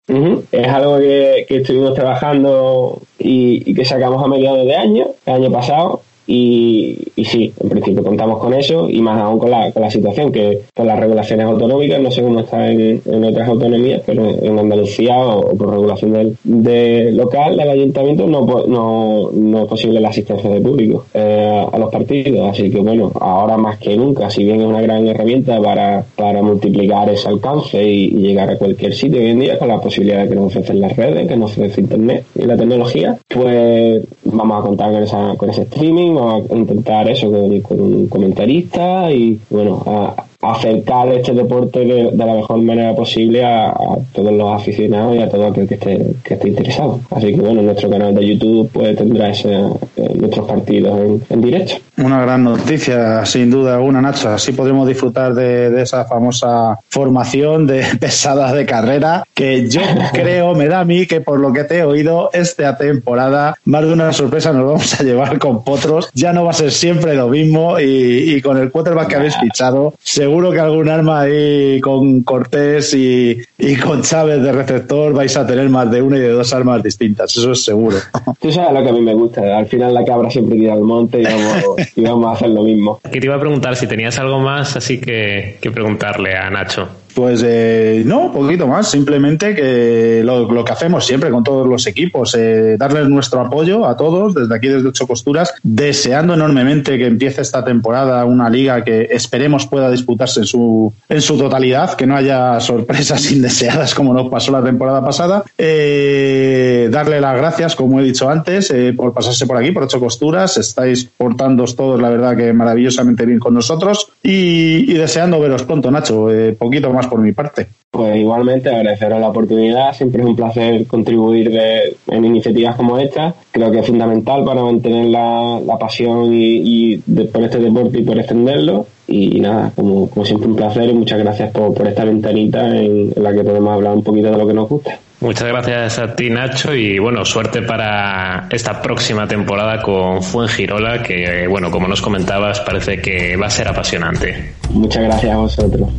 Es 0.52 0.68
algo 0.68 0.98
que, 0.98 1.46
que, 1.48 1.58
estuvimos 1.58 1.94
trabajando 1.94 3.02
y, 3.20 3.74
que 3.74 3.86
sacamos 3.86 4.24
a 4.24 4.28
mediados 4.28 4.66
de 4.66 4.76
año, 4.76 5.08
el 5.26 5.34
año 5.34 5.52
pasado. 5.52 6.02
Y, 6.28 6.98
y, 7.16 7.26
sí, 7.26 7.54
en 7.60 7.70
principio 7.70 8.04
contamos 8.04 8.40
con 8.40 8.54
eso 8.54 8.90
y 8.90 9.00
más 9.02 9.22
aún 9.22 9.38
con 9.38 9.52
la, 9.52 9.72
con 9.72 9.84
la 9.84 9.92
situación 9.92 10.32
que 10.32 10.62
por 10.74 10.86
las 10.86 11.00
regulaciones 11.00 11.46
autonómicas, 11.46 12.00
no 12.00 12.10
sé 12.10 12.24
cómo 12.24 12.40
está 12.40 12.72
en, 12.72 13.02
en 13.06 13.24
otras 13.24 13.48
autonomías, 13.48 14.02
pero 14.06 14.28
en 14.42 14.58
Andalucía 14.58 15.18
o, 15.18 15.52
o 15.52 15.56
por 15.56 15.70
regulación 15.70 16.14
del, 16.14 16.38
de 16.44 17.12
local 17.12 17.58
del 17.58 17.70
ayuntamiento 17.70 18.28
no, 18.28 18.46
no, 18.68 19.30
no 19.32 19.62
es 19.62 19.68
posible 19.68 20.00
la 20.00 20.10
asistencia 20.10 20.50
de 20.50 20.62
público 20.62 21.06
eh, 21.14 21.66
a 21.72 21.78
los 21.78 21.92
partidos. 21.92 22.50
Así 22.50 22.70
que 22.72 22.80
bueno, 22.80 23.12
ahora 23.20 23.58
más 23.58 23.78
que 23.78 23.96
nunca, 23.96 24.30
si 24.30 24.44
bien 24.44 24.62
es 24.62 24.66
una 24.66 24.82
gran 24.82 25.08
herramienta 25.08 25.62
para, 25.62 26.04
para 26.16 26.42
multiplicar 26.42 27.10
ese 27.10 27.28
alcance 27.28 27.84
y, 27.84 28.06
y 28.06 28.18
llegar 28.20 28.50
a 28.50 28.58
cualquier 28.58 28.94
sitio 28.94 29.20
hoy 29.20 29.30
en 29.30 29.40
día 29.40 29.60
con 29.60 29.68
la 29.68 29.80
posibilidad 29.80 30.24
de 30.24 30.30
que 30.30 30.36
nos 30.36 30.46
ofrecen 30.48 30.82
las 30.82 30.96
redes, 30.96 31.28
que 31.28 31.36
nos 31.36 31.52
ofrece 31.52 31.82
Internet 31.82 32.26
y 32.36 32.44
la 32.46 32.58
tecnología, 32.58 33.18
pues 33.28 34.04
vamos 34.24 34.60
a 34.60 34.68
contar 34.68 34.92
con, 34.92 35.04
esa, 35.04 35.36
con 35.38 35.50
ese 35.50 35.64
streaming 35.64 36.15
a 36.20 36.56
intentar 36.56 37.10
eso 37.10 37.32
con, 37.32 37.62
con 37.62 37.80
un 37.80 38.08
comentarista 38.08 39.12
y 39.12 39.40
bueno, 39.50 39.84
a, 39.86 40.26
acercar 40.52 41.08
este 41.10 41.34
deporte 41.34 41.80
de, 41.80 42.12
de, 42.12 42.26
la 42.26 42.34
mejor 42.34 42.62
manera 42.62 42.94
posible 42.96 43.44
a, 43.44 43.70
a, 43.70 43.98
todos 44.14 44.34
los 44.34 44.62
aficionados 44.62 45.16
y 45.16 45.20
a 45.20 45.30
todo 45.30 45.48
aquel 45.48 45.68
que 45.68 45.76
esté, 45.76 46.06
que 46.24 46.34
esté 46.36 46.50
interesado. 46.50 47.00
Así 47.12 47.28
que 47.28 47.42
bueno, 47.42 47.62
nuestro 47.62 47.90
canal 47.90 48.14
de 48.14 48.28
YouTube 48.28 48.70
pues 48.72 48.96
tendrá 48.96 49.30
ese, 49.30 49.54
eh, 49.54 50.14
nuestros 50.16 50.48
partidos 50.48 51.00
en, 51.00 51.22
en, 51.30 51.42
directo. 51.42 51.76
Una 51.98 52.22
gran 52.22 52.44
noticia, 52.44 53.26
sin 53.26 53.50
duda 53.50 53.76
alguna, 53.76 54.02
Nacho. 54.02 54.30
Así 54.30 54.52
podremos 54.52 54.88
disfrutar 54.88 55.34
de, 55.34 55.70
de 55.70 55.82
esa 55.82 56.06
famosa 56.06 56.80
formación 56.90 57.68
de 57.68 57.86
pesadas 58.00 58.54
de 58.54 58.66
carrera 58.66 59.24
que 59.34 59.70
yo 59.70 59.82
creo, 60.14 60.56
me 60.56 60.68
da 60.68 60.82
a 60.82 60.86
mí 60.86 61.06
que 61.06 61.22
por 61.22 61.40
lo 61.40 61.54
que 61.54 61.64
te 61.64 61.80
he 61.80 61.84
oído 61.84 62.30
esta 62.34 62.78
temporada, 62.78 63.56
más 63.66 63.84
de 63.84 63.94
una 63.94 64.14
sorpresa 64.14 64.52
nos 64.52 64.66
vamos 64.66 65.00
a 65.00 65.04
llevar 65.04 65.40
con 65.40 65.64
Potros. 65.64 66.10
Ya 66.14 66.34
no 66.34 66.44
va 66.44 66.52
a 66.52 66.54
ser 66.54 66.72
siempre 66.72 67.16
lo 67.16 67.30
mismo 67.30 67.80
y, 67.80 68.36
y 68.36 68.42
con 68.42 68.58
el 68.58 68.72
quarterback 68.72 69.08
que 69.08 69.16
habéis 69.16 69.38
fichado, 69.38 69.94
seguro 70.04 70.35
seguro 70.36 70.52
que 70.52 70.60
algún 70.60 70.90
arma 70.90 71.22
ahí 71.22 71.80
con 71.80 72.24
Cortés 72.24 72.94
y, 72.94 73.42
y, 73.58 73.78
con 73.78 74.02
Chávez 74.02 74.42
de 74.42 74.52
receptor 74.52 75.14
vais 75.14 75.38
a 75.38 75.48
tener 75.48 75.70
más 75.70 75.90
de 75.90 76.02
una 76.02 76.18
y 76.18 76.20
de 76.20 76.28
dos 76.28 76.54
armas 76.54 76.84
distintas, 76.84 77.38
eso 77.38 77.54
es 77.54 77.64
seguro. 77.64 77.96
Tú 78.42 78.52
sabes 78.52 78.74
lo 78.74 78.84
que 78.84 78.90
a 78.90 78.92
mí 78.92 79.00
me 79.00 79.14
gusta, 79.14 79.58
al 79.58 79.68
final 79.68 79.94
la 79.94 80.04
cabra 80.04 80.30
siempre 80.30 80.58
tira 80.58 80.74
al 80.74 80.82
monte 80.82 81.22
y 81.22 81.24
vamos, 81.24 81.56
y 81.96 82.02
vamos 82.02 82.28
a 82.28 82.32
hacer 82.34 82.50
lo 82.50 82.64
mismo. 82.64 83.00
Aquí 83.06 83.22
te 83.22 83.28
iba 83.28 83.36
a 83.36 83.40
preguntar 83.40 83.78
si 83.78 83.88
tenías 83.88 84.20
algo 84.20 84.40
más, 84.40 84.76
así 84.76 85.00
que, 85.00 85.58
que 85.62 85.72
preguntarle 85.72 86.36
a 86.36 86.50
Nacho. 86.50 86.90
Pues 87.16 87.42
eh, 87.46 88.04
no, 88.06 88.30
poquito 88.34 88.68
más, 88.68 88.92
simplemente 88.92 89.56
que 89.56 90.22
lo, 90.22 90.66
que 90.66 90.74
hacemos 90.74 91.06
siempre 91.08 91.32
con 91.32 91.46
todos 91.46 91.66
los 91.66 91.88
equipos, 91.88 92.36
eh, 92.38 92.76
darles 92.78 93.08
nuestro 93.08 93.40
apoyo 93.40 93.86
a 93.86 93.96
todos, 93.96 94.36
desde 94.36 94.54
aquí, 94.54 94.68
desde 94.68 94.90
Ocho 94.90 95.08
Costuras, 95.08 95.54
deseando 95.64 96.34
enormemente 96.34 96.98
que 96.98 97.08
empiece 97.08 97.42
esta 97.42 97.64
temporada 97.64 98.26
una 98.26 98.50
liga 98.50 98.84
que 98.84 99.08
esperemos 99.12 99.66
pueda 99.66 99.90
disputarse 99.90 100.42
en 100.42 100.46
su, 100.46 100.94
en 101.08 101.22
su 101.22 101.38
totalidad, 101.38 101.94
que 101.94 102.06
no 102.06 102.18
haya 102.18 102.60
sorpresas 102.60 103.32
indeseadas 103.32 103.96
como 103.96 104.14
nos 104.14 104.30
pasó 104.30 104.52
la 104.52 104.62
temporada 104.62 105.02
pasada. 105.02 105.46
Eh, 105.58 106.90
darle 106.92 107.22
las 107.22 107.38
gracias, 107.38 107.78
como 107.78 108.02
he 108.02 108.04
dicho 108.04 108.30
antes, 108.30 108.72
eh, 108.72 108.92
por 108.92 109.14
pasarse 109.14 109.48
por 109.48 109.56
aquí, 109.56 109.72
por 109.72 109.84
Ocho 109.84 110.02
Costuras, 110.02 110.58
estáis 110.58 111.06
portándoos 111.06 111.78
todos, 111.78 112.02
la 112.02 112.10
verdad, 112.10 112.36
que 112.36 112.52
maravillosamente 112.52 113.26
bien 113.26 113.40
con 113.40 113.54
nosotros. 113.54 114.10
Y, 114.22 114.92
y 114.92 114.94
deseando 114.96 115.40
veros 115.40 115.64
pronto, 115.64 115.90
Nacho, 115.90 116.30
eh, 116.30 116.52
poquito 116.52 116.92
más 116.92 117.05
por 117.08 117.20
mi 117.20 117.32
parte. 117.32 117.68
Pues 117.92 118.18
igualmente 118.18 118.70
agradeceros 118.70 119.22
la 119.22 119.30
oportunidad, 119.30 119.94
siempre 119.94 120.22
es 120.22 120.28
un 120.28 120.36
placer 120.36 120.86
contribuir 120.86 121.50
de, 121.50 121.96
en 122.08 122.26
iniciativas 122.26 122.76
como 122.76 122.98
esta, 122.98 123.34
creo 123.52 123.72
que 123.72 123.80
es 123.80 123.88
fundamental 123.88 124.44
para 124.44 124.64
mantener 124.64 125.06
la, 125.06 125.78
pasión 125.80 126.32
y, 126.34 126.98
por 126.98 127.44
este 127.44 127.60
deporte 127.60 128.00
y 128.00 128.04
por 128.04 128.20
extenderlo 128.20 128.86
y 129.08 129.40
nada, 129.40 129.72
como, 129.76 130.10
siempre 130.26 130.50
un 130.50 130.56
placer 130.56 130.90
y 130.90 130.94
muchas 130.94 131.20
gracias 131.20 131.52
por, 131.52 131.88
esta 131.88 132.04
ventanita 132.04 132.68
en, 132.68 133.14
en, 133.16 133.24
la 133.24 133.34
que 133.34 133.44
podemos 133.44 133.74
hablar 133.74 133.96
un 133.96 134.04
poquito 134.04 134.30
de 134.30 134.38
lo 134.38 134.48
que 134.48 134.54
nos 134.54 134.68
gusta. 134.68 135.00
Muchas 135.22 135.48
gracias 135.48 135.98
a 135.98 136.16
ti 136.16 136.30
Nacho 136.30 136.76
y 136.76 137.00
bueno, 137.00 137.24
suerte 137.24 137.62
para 137.62 138.48
esta 138.50 138.82
próxima 138.82 139.28
temporada 139.28 139.82
con 139.82 140.22
Fuengirola 140.22 141.02
que 141.02 141.48
bueno, 141.48 141.72
como 141.72 141.88
nos 141.88 142.02
comentabas 142.02 142.60
parece 142.60 143.02
que 143.02 143.38
va 143.38 143.48
a 143.48 143.50
ser 143.50 143.68
apasionante. 143.68 144.54
Muchas 144.70 145.04
gracias 145.04 145.34
a 145.34 145.38
vosotros. 145.38 145.90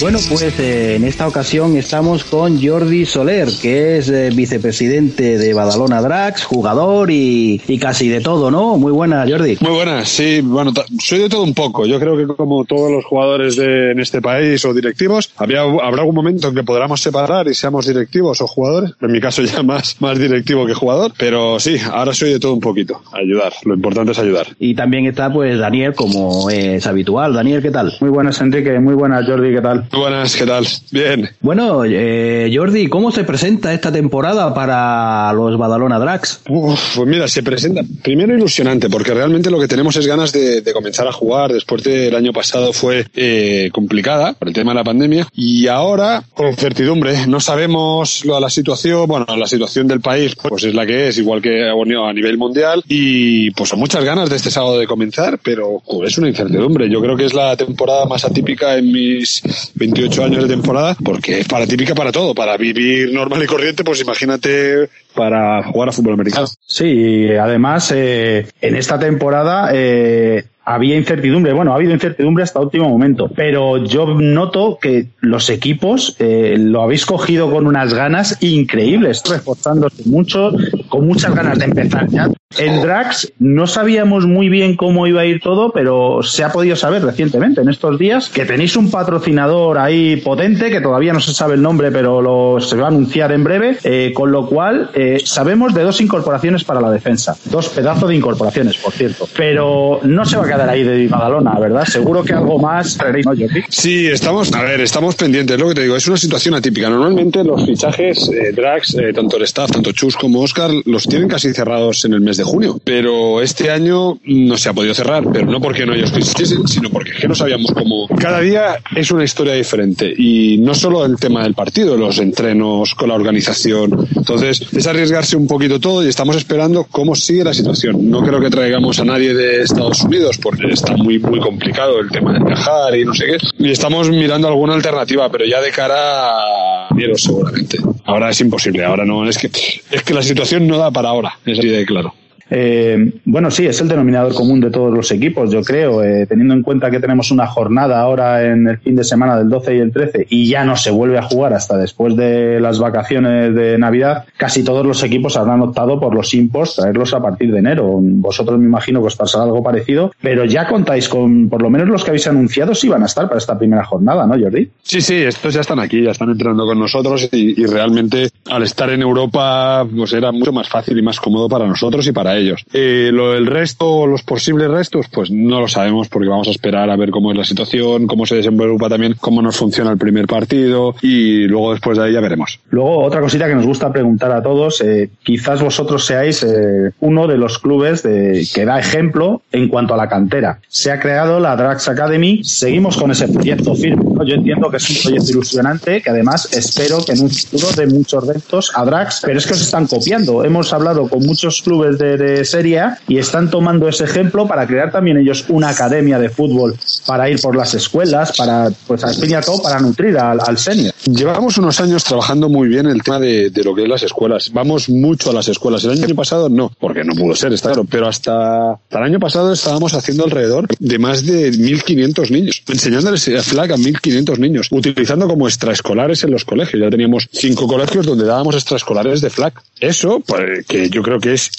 Bueno, 0.00 0.18
pues 0.30 0.58
eh, 0.58 0.94
en 0.96 1.04
esta 1.04 1.28
ocasión 1.28 1.76
estamos 1.76 2.24
con 2.24 2.58
Jordi 2.58 3.04
Soler, 3.04 3.48
que 3.60 3.98
es 3.98 4.08
eh, 4.08 4.30
vicepresidente 4.34 5.36
de 5.36 5.52
Badalona 5.52 6.00
Drax, 6.00 6.44
jugador 6.44 7.10
y, 7.10 7.60
y 7.68 7.78
casi 7.78 8.08
de 8.08 8.22
todo, 8.22 8.50
¿no? 8.50 8.78
Muy 8.78 8.92
buena, 8.92 9.26
Jordi. 9.28 9.58
Muy 9.60 9.72
buenas, 9.72 10.08
sí, 10.08 10.40
bueno, 10.40 10.72
soy 10.98 11.18
de 11.18 11.28
todo 11.28 11.42
un 11.42 11.52
poco. 11.52 11.84
Yo 11.84 12.00
creo 12.00 12.16
que 12.16 12.26
como 12.26 12.64
todos 12.64 12.90
los 12.90 13.04
jugadores 13.04 13.56
de, 13.56 13.90
en 13.90 14.00
este 14.00 14.22
país 14.22 14.64
o 14.64 14.72
directivos, 14.72 15.32
había, 15.36 15.60
habrá 15.60 16.00
algún 16.00 16.14
momento 16.14 16.48
en 16.48 16.54
que 16.54 16.62
podamos 16.62 17.02
separar 17.02 17.46
y 17.48 17.54
seamos 17.54 17.86
directivos 17.86 18.40
o 18.40 18.46
jugadores. 18.46 18.92
En 19.02 19.12
mi 19.12 19.20
caso 19.20 19.42
ya 19.44 19.62
más, 19.62 20.00
más 20.00 20.18
directivo 20.18 20.64
que 20.64 20.72
jugador, 20.72 21.12
pero 21.18 21.60
sí, 21.60 21.76
ahora 21.92 22.14
soy 22.14 22.30
de 22.30 22.40
todo 22.40 22.54
un 22.54 22.60
poquito. 22.60 23.02
Ayudar, 23.12 23.52
lo 23.64 23.74
importante 23.74 24.12
es 24.12 24.18
ayudar. 24.18 24.46
Y 24.58 24.74
también 24.74 25.04
está 25.04 25.30
pues 25.30 25.58
Daniel, 25.58 25.94
como 25.94 26.48
es 26.48 26.86
habitual. 26.86 27.34
Daniel, 27.34 27.60
¿qué 27.60 27.70
tal? 27.70 27.92
Muy 28.00 28.08
buenas, 28.08 28.40
Enrique. 28.40 28.78
Muy 28.78 28.94
buenas, 28.94 29.26
Jordi. 29.26 29.54
¿Qué 29.54 29.60
tal? 29.60 29.89
Buenas, 29.92 30.36
¿qué 30.36 30.46
tal? 30.46 30.64
Bien. 30.92 31.28
Bueno, 31.40 31.82
eh, 31.84 32.48
Jordi, 32.54 32.86
¿cómo 32.88 33.10
se 33.10 33.24
presenta 33.24 33.74
esta 33.74 33.90
temporada 33.90 34.54
para 34.54 35.32
los 35.32 35.58
Badalona 35.58 35.98
Drax? 35.98 36.42
Uf, 36.48 36.96
pues 36.96 37.08
mira, 37.08 37.26
se 37.26 37.42
presenta 37.42 37.82
primero 38.02 38.32
ilusionante, 38.36 38.88
porque 38.88 39.12
realmente 39.12 39.50
lo 39.50 39.58
que 39.58 39.66
tenemos 39.66 39.96
es 39.96 40.06
ganas 40.06 40.32
de, 40.32 40.60
de 40.60 40.72
comenzar 40.72 41.08
a 41.08 41.12
jugar. 41.12 41.52
Después 41.52 41.82
del 41.82 42.14
año 42.14 42.32
pasado 42.32 42.72
fue 42.72 43.04
eh, 43.16 43.68
complicada 43.72 44.34
por 44.34 44.46
el 44.48 44.54
tema 44.54 44.70
de 44.70 44.76
la 44.76 44.84
pandemia 44.84 45.26
y 45.34 45.66
ahora 45.66 46.22
con 46.34 46.46
incertidumbre. 46.50 47.26
No 47.26 47.40
sabemos 47.40 48.24
lo- 48.24 48.38
la 48.38 48.48
situación, 48.50 49.08
bueno, 49.08 49.26
la 49.36 49.46
situación 49.48 49.88
del 49.88 50.00
país 50.00 50.36
pues 50.36 50.62
es 50.64 50.74
la 50.74 50.86
que 50.86 51.08
es, 51.08 51.18
igual 51.18 51.42
que 51.42 51.68
bueno, 51.74 52.06
a 52.06 52.12
nivel 52.12 52.38
mundial 52.38 52.84
y 52.86 53.50
pues 53.50 53.68
son 53.70 53.80
muchas 53.80 54.04
ganas 54.04 54.30
de 54.30 54.36
este 54.36 54.52
sábado 54.52 54.78
de 54.78 54.86
comenzar, 54.86 55.40
pero 55.42 55.82
es 56.06 56.16
una 56.16 56.28
incertidumbre. 56.28 56.88
Yo 56.88 57.00
creo 57.00 57.16
que 57.16 57.26
es 57.26 57.34
la 57.34 57.56
temporada 57.56 58.06
más 58.06 58.24
atípica 58.24 58.76
en 58.76 58.92
mis 58.92 59.42
28 59.80 60.24
años 60.24 60.42
de 60.42 60.54
temporada, 60.54 60.94
porque 61.02 61.40
es 61.40 61.48
para 61.48 61.66
típica 61.66 61.94
para 61.94 62.12
todo, 62.12 62.34
para 62.34 62.56
vivir 62.58 63.12
normal 63.12 63.42
y 63.42 63.46
corriente, 63.46 63.82
pues 63.82 64.02
imagínate 64.02 64.90
para 65.14 65.62
jugar 65.64 65.88
a 65.88 65.92
fútbol 65.92 66.14
americano. 66.14 66.46
Sí, 66.60 67.30
además 67.30 67.90
eh, 67.96 68.46
en 68.60 68.76
esta 68.76 68.98
temporada 68.98 69.70
eh, 69.72 70.44
había 70.66 70.96
incertidumbre. 70.96 71.54
Bueno, 71.54 71.72
ha 71.72 71.76
habido 71.76 71.94
incertidumbre 71.94 72.44
hasta 72.44 72.60
último 72.60 72.90
momento, 72.90 73.30
pero 73.34 73.82
yo 73.82 74.06
noto 74.06 74.78
que 74.80 75.08
los 75.20 75.48
equipos 75.48 76.14
eh, 76.18 76.56
lo 76.58 76.82
habéis 76.82 77.06
cogido 77.06 77.50
con 77.50 77.66
unas 77.66 77.94
ganas 77.94 78.36
increíbles, 78.42 79.22
reforzándose 79.28 80.02
mucho, 80.04 80.52
con 80.90 81.06
muchas 81.06 81.34
ganas 81.34 81.58
de 81.58 81.64
empezar 81.64 82.06
ya. 82.10 82.28
En 82.58 82.82
Drax 82.82 83.32
no 83.38 83.68
sabíamos 83.68 84.26
muy 84.26 84.48
bien 84.48 84.74
cómo 84.74 85.06
iba 85.06 85.20
a 85.20 85.24
ir 85.24 85.40
todo, 85.40 85.70
pero 85.70 86.20
se 86.24 86.42
ha 86.42 86.50
podido 86.50 86.74
saber 86.74 87.04
recientemente, 87.04 87.60
en 87.60 87.68
estos 87.68 87.96
días, 87.96 88.28
que 88.28 88.44
tenéis 88.44 88.74
un 88.76 88.90
patrocinador 88.90 89.78
ahí 89.78 90.16
potente, 90.16 90.68
que 90.68 90.80
todavía 90.80 91.12
no 91.12 91.20
se 91.20 91.32
sabe 91.32 91.54
el 91.54 91.62
nombre, 91.62 91.92
pero 91.92 92.20
lo, 92.20 92.60
se 92.60 92.76
va 92.76 92.86
a 92.86 92.88
anunciar 92.88 93.30
en 93.30 93.44
breve, 93.44 93.78
eh, 93.84 94.10
con 94.12 94.32
lo 94.32 94.48
cual 94.48 94.90
eh, 94.94 95.22
sabemos 95.24 95.74
de 95.74 95.84
dos 95.84 96.00
incorporaciones 96.00 96.64
para 96.64 96.80
la 96.80 96.90
defensa. 96.90 97.36
Dos 97.44 97.68
pedazos 97.68 98.08
de 98.08 98.16
incorporaciones, 98.16 98.78
por 98.78 98.92
cierto. 98.94 99.28
Pero 99.36 100.00
no 100.02 100.24
se 100.24 100.36
va 100.36 100.42
a 100.42 100.46
quedar 100.46 100.68
ahí 100.68 100.82
de 100.82 101.06
Badalona, 101.06 101.56
¿verdad? 101.56 101.84
Seguro 101.84 102.24
que 102.24 102.32
algo 102.32 102.58
más 102.58 102.96
traeréis, 102.96 103.26
¿no? 103.26 103.32
Sí, 103.68 104.08
estamos, 104.08 104.52
a 104.52 104.62
ver, 104.64 104.80
estamos 104.80 105.14
pendientes, 105.14 105.56
lo 105.56 105.68
que 105.68 105.74
te 105.74 105.82
digo, 105.82 105.94
es 105.94 106.08
una 106.08 106.16
situación 106.16 106.56
atípica. 106.56 106.90
Normalmente 106.90 107.44
los 107.44 107.64
fichajes, 107.64 108.28
eh, 108.28 108.50
Drax, 108.52 108.96
eh, 108.96 109.12
tanto 109.14 109.36
el 109.36 109.44
staff, 109.44 109.70
tanto 109.70 109.92
Chus 109.92 110.16
como 110.16 110.40
Oscar, 110.40 110.72
los 110.84 111.04
tienen 111.04 111.28
casi 111.28 111.52
cerrados 111.52 112.04
en 112.04 112.14
el 112.14 112.20
mes 112.20 112.39
de 112.39 112.39
junio. 112.44 112.80
Pero 112.84 113.42
este 113.42 113.70
año 113.70 114.18
no 114.24 114.56
se 114.56 114.68
ha 114.68 114.72
podido 114.72 114.94
cerrar, 114.94 115.24
pero 115.32 115.46
no 115.46 115.60
porque 115.60 115.86
no 115.86 115.94
ellos 115.94 116.12
quisiesen, 116.12 116.66
sino 116.66 116.90
porque 116.90 117.10
es 117.10 117.18
que 117.18 117.28
no 117.28 117.34
sabíamos 117.34 117.70
cómo. 117.72 118.08
Cada 118.18 118.40
día 118.40 118.78
es 118.94 119.10
una 119.10 119.24
historia 119.24 119.54
diferente 119.54 120.12
y 120.16 120.58
no 120.58 120.74
solo 120.74 121.04
el 121.04 121.16
tema 121.16 121.42
del 121.42 121.54
partido, 121.54 121.96
los 121.96 122.18
entrenos 122.18 122.94
con 122.94 123.08
la 123.08 123.14
organización. 123.14 124.08
Entonces, 124.14 124.62
es 124.72 124.86
arriesgarse 124.86 125.36
un 125.36 125.46
poquito 125.46 125.80
todo 125.80 126.04
y 126.04 126.08
estamos 126.08 126.36
esperando 126.36 126.86
cómo 126.90 127.14
sigue 127.14 127.44
la 127.44 127.54
situación. 127.54 128.10
No 128.10 128.22
creo 128.22 128.40
que 128.40 128.50
traigamos 128.50 128.98
a 129.00 129.04
nadie 129.04 129.34
de 129.34 129.62
Estados 129.62 130.02
Unidos 130.02 130.38
porque 130.38 130.66
está 130.72 130.96
muy, 130.96 131.18
muy 131.18 131.40
complicado 131.40 132.00
el 132.00 132.10
tema 132.10 132.32
de 132.32 132.44
viajar 132.44 132.96
y 132.96 133.04
no 133.04 133.14
sé 133.14 133.26
qué. 133.26 133.36
Y 133.58 133.70
estamos 133.70 134.10
mirando 134.10 134.48
alguna 134.48 134.74
alternativa, 134.74 135.30
pero 135.30 135.44
ya 135.44 135.60
de 135.60 135.70
cara 135.70 136.38
a 136.38 136.88
seguramente. 137.16 137.78
Ahora 138.04 138.30
es 138.30 138.40
imposible, 138.40 138.84
ahora 138.84 139.04
no, 139.04 139.28
es 139.28 139.38
que, 139.38 139.50
es 139.90 140.02
que 140.02 140.14
la 140.14 140.22
situación 140.22 140.66
no 140.66 140.78
da 140.78 140.90
para 140.90 141.10
ahora, 141.10 141.38
es 141.44 141.58
así 141.58 141.68
de 141.68 141.84
claro. 141.86 142.14
Eh, 142.50 143.12
bueno, 143.24 143.50
sí, 143.50 143.66
es 143.66 143.80
el 143.80 143.88
denominador 143.88 144.34
común 144.34 144.60
de 144.60 144.70
todos 144.70 144.92
los 144.92 145.10
equipos, 145.12 145.50
yo 145.50 145.62
creo, 145.62 146.02
eh, 146.02 146.26
teniendo 146.26 146.54
en 146.54 146.62
cuenta 146.62 146.90
que 146.90 146.98
tenemos 146.98 147.30
una 147.30 147.46
jornada 147.46 148.00
ahora 148.00 148.44
en 148.44 148.66
el 148.68 148.78
fin 148.78 148.96
de 148.96 149.04
semana 149.04 149.36
del 149.36 149.48
12 149.48 149.76
y 149.76 149.78
el 149.78 149.92
13 149.92 150.26
y 150.28 150.48
ya 150.48 150.64
no 150.64 150.76
se 150.76 150.90
vuelve 150.90 151.18
a 151.18 151.22
jugar 151.22 151.54
hasta 151.54 151.76
después 151.76 152.16
de 152.16 152.60
las 152.60 152.78
vacaciones 152.78 153.54
de 153.54 153.78
Navidad, 153.78 154.24
casi 154.36 154.64
todos 154.64 154.84
los 154.84 155.02
equipos 155.04 155.36
habrán 155.36 155.62
optado 155.62 156.00
por 156.00 156.14
los 156.14 156.34
imports, 156.34 156.76
traerlos 156.76 157.14
a 157.14 157.22
partir 157.22 157.52
de 157.52 157.58
enero. 157.60 157.98
Vosotros 158.00 158.58
me 158.58 158.66
imagino 158.66 159.00
que 159.00 159.06
os 159.06 159.16
pasará 159.16 159.44
algo 159.44 159.62
parecido, 159.62 160.12
pero 160.20 160.44
ya 160.44 160.66
contáis 160.66 161.08
con, 161.08 161.48
por 161.48 161.62
lo 161.62 161.70
menos 161.70 161.88
los 161.88 162.02
que 162.02 162.10
habéis 162.10 162.26
anunciado, 162.26 162.74
si 162.74 162.88
van 162.88 163.02
a 163.02 163.06
estar 163.06 163.26
para 163.26 163.38
esta 163.38 163.56
primera 163.56 163.84
jornada, 163.84 164.26
¿no, 164.26 164.38
Jordi? 164.38 164.68
Sí, 164.82 165.00
sí, 165.00 165.16
estos 165.16 165.54
ya 165.54 165.60
están 165.60 165.78
aquí, 165.78 166.02
ya 166.02 166.10
están 166.10 166.30
entrenando 166.30 166.66
con 166.66 166.78
nosotros 166.78 167.28
y, 167.32 167.60
y 167.60 167.66
realmente 167.66 168.28
al 168.50 168.62
estar 168.64 168.90
en 168.90 169.02
Europa 169.02 169.86
pues 169.94 170.12
era 170.12 170.32
mucho 170.32 170.52
más 170.52 170.68
fácil 170.68 170.98
y 170.98 171.02
más 171.02 171.20
cómodo 171.20 171.48
para 171.48 171.66
nosotros 171.66 172.06
y 172.06 172.12
para 172.12 172.36
ellos. 172.36 172.39
Eh, 172.72 173.10
lo 173.12 173.32
del 173.32 173.46
resto, 173.46 174.06
los 174.06 174.22
posibles 174.22 174.68
restos, 174.68 175.06
pues 175.12 175.30
no 175.30 175.60
lo 175.60 175.68
sabemos 175.68 176.08
porque 176.08 176.28
vamos 176.28 176.48
a 176.48 176.50
esperar 176.50 176.90
a 176.90 176.96
ver 176.96 177.10
cómo 177.10 177.30
es 177.32 177.38
la 177.38 177.44
situación, 177.44 178.06
cómo 178.06 178.26
se 178.26 178.36
desenvuelve 178.36 178.70
también, 178.88 179.14
cómo 179.20 179.42
nos 179.42 179.56
funciona 179.56 179.90
el 179.90 179.98
primer 179.98 180.26
partido 180.26 180.94
y 181.02 181.44
luego 181.44 181.72
después 181.72 181.98
de 181.98 182.04
ahí 182.04 182.12
ya 182.12 182.20
veremos. 182.20 182.60
Luego, 182.70 183.04
otra 183.04 183.20
cosita 183.20 183.46
que 183.48 183.54
nos 183.54 183.66
gusta 183.66 183.92
preguntar 183.92 184.32
a 184.32 184.42
todos, 184.42 184.80
eh, 184.80 185.10
quizás 185.22 185.62
vosotros 185.62 186.04
seáis 186.04 186.42
eh, 186.42 186.92
uno 187.00 187.26
de 187.26 187.36
los 187.36 187.58
clubes 187.58 188.02
de, 188.02 188.46
que 188.52 188.64
da 188.64 188.78
ejemplo 188.78 189.42
en 189.52 189.68
cuanto 189.68 189.94
a 189.94 189.96
la 189.96 190.08
cantera. 190.08 190.60
Se 190.68 190.90
ha 190.90 191.00
creado 191.00 191.40
la 191.40 191.56
Drax 191.56 191.88
Academy, 191.88 192.42
seguimos 192.44 192.96
con 192.96 193.10
ese 193.10 193.28
proyecto 193.28 193.74
firme. 193.74 194.04
Yo 194.26 194.34
entiendo 194.34 194.70
que 194.70 194.76
es 194.76 194.90
un 194.90 194.96
proyecto 195.02 195.30
ilusionante, 195.32 196.02
que 196.02 196.10
además 196.10 196.48
espero 196.52 196.98
que 197.04 197.12
en 197.12 197.22
un 197.22 197.30
futuro 197.30 197.68
dé 197.76 197.86
muchos 197.86 198.26
retos 198.26 198.70
a 198.74 198.84
Drax, 198.84 199.22
pero 199.24 199.38
es 199.38 199.46
que 199.46 199.54
os 199.54 199.62
están 199.62 199.86
copiando. 199.86 200.44
Hemos 200.44 200.72
hablado 200.72 201.08
con 201.08 201.20
muchos 201.20 201.62
clubes 201.62 201.98
de, 201.98 202.16
de 202.16 202.29
Serie 202.44 202.80
A 202.80 202.98
y 203.08 203.18
están 203.18 203.50
tomando 203.50 203.88
ese 203.88 204.04
ejemplo 204.04 204.46
para 204.46 204.66
crear 204.66 204.90
también 204.90 205.18
ellos 205.18 205.44
una 205.48 205.70
academia 205.70 206.18
de 206.18 206.28
fútbol 206.28 206.76
para 207.06 207.28
ir 207.30 207.40
por 207.40 207.56
las 207.56 207.74
escuelas, 207.74 208.36
para, 208.36 208.70
pues 208.86 209.04
al 209.04 209.14
fin 209.14 209.30
y 209.30 209.34
al 209.34 209.44
cabo, 209.44 209.62
para 209.62 209.80
nutrir 209.80 210.16
al, 210.18 210.40
al 210.40 210.58
senior. 210.58 210.92
Llevamos 211.04 211.58
unos 211.58 211.80
años 211.80 212.04
trabajando 212.04 212.48
muy 212.48 212.68
bien 212.68 212.86
el 212.86 213.02
tema 213.02 213.18
de, 213.18 213.50
de 213.50 213.64
lo 213.64 213.74
que 213.74 213.82
es 213.82 213.88
las 213.88 214.02
escuelas. 214.02 214.50
Vamos 214.52 214.88
mucho 214.88 215.30
a 215.30 215.32
las 215.32 215.48
escuelas. 215.48 215.84
El 215.84 216.02
año 216.02 216.14
pasado 216.14 216.48
no, 216.48 216.72
porque 216.78 217.04
no 217.04 217.14
pudo 217.14 217.34
ser, 217.34 217.52
está 217.52 217.70
claro. 217.70 217.86
Pero 217.88 218.08
hasta, 218.08 218.78
el 218.90 219.02
año 219.02 219.18
pasado 219.18 219.52
estábamos 219.52 219.94
haciendo 219.94 220.24
alrededor 220.24 220.66
de 220.78 220.98
más 220.98 221.24
de 221.24 221.52
1.500 221.52 222.30
niños, 222.30 222.62
enseñándoles 222.68 223.28
a 223.28 223.42
flag 223.42 223.72
a 223.72 223.76
1.500 223.76 224.38
niños, 224.38 224.68
utilizando 224.70 225.26
como 225.26 225.46
extraescolares 225.46 226.24
en 226.24 226.30
los 226.30 226.44
colegios. 226.44 226.82
Ya 226.82 226.90
teníamos 226.90 227.28
cinco 227.32 227.66
colegios 227.66 228.06
donde 228.06 228.24
dábamos 228.24 228.54
extraescolares 228.54 229.20
de 229.20 229.30
flag. 229.30 229.54
Eso, 229.80 230.20
pues, 230.20 230.66
que 230.66 230.90
yo 230.90 231.02
creo 231.02 231.18
que 231.18 231.34
es 231.34 231.50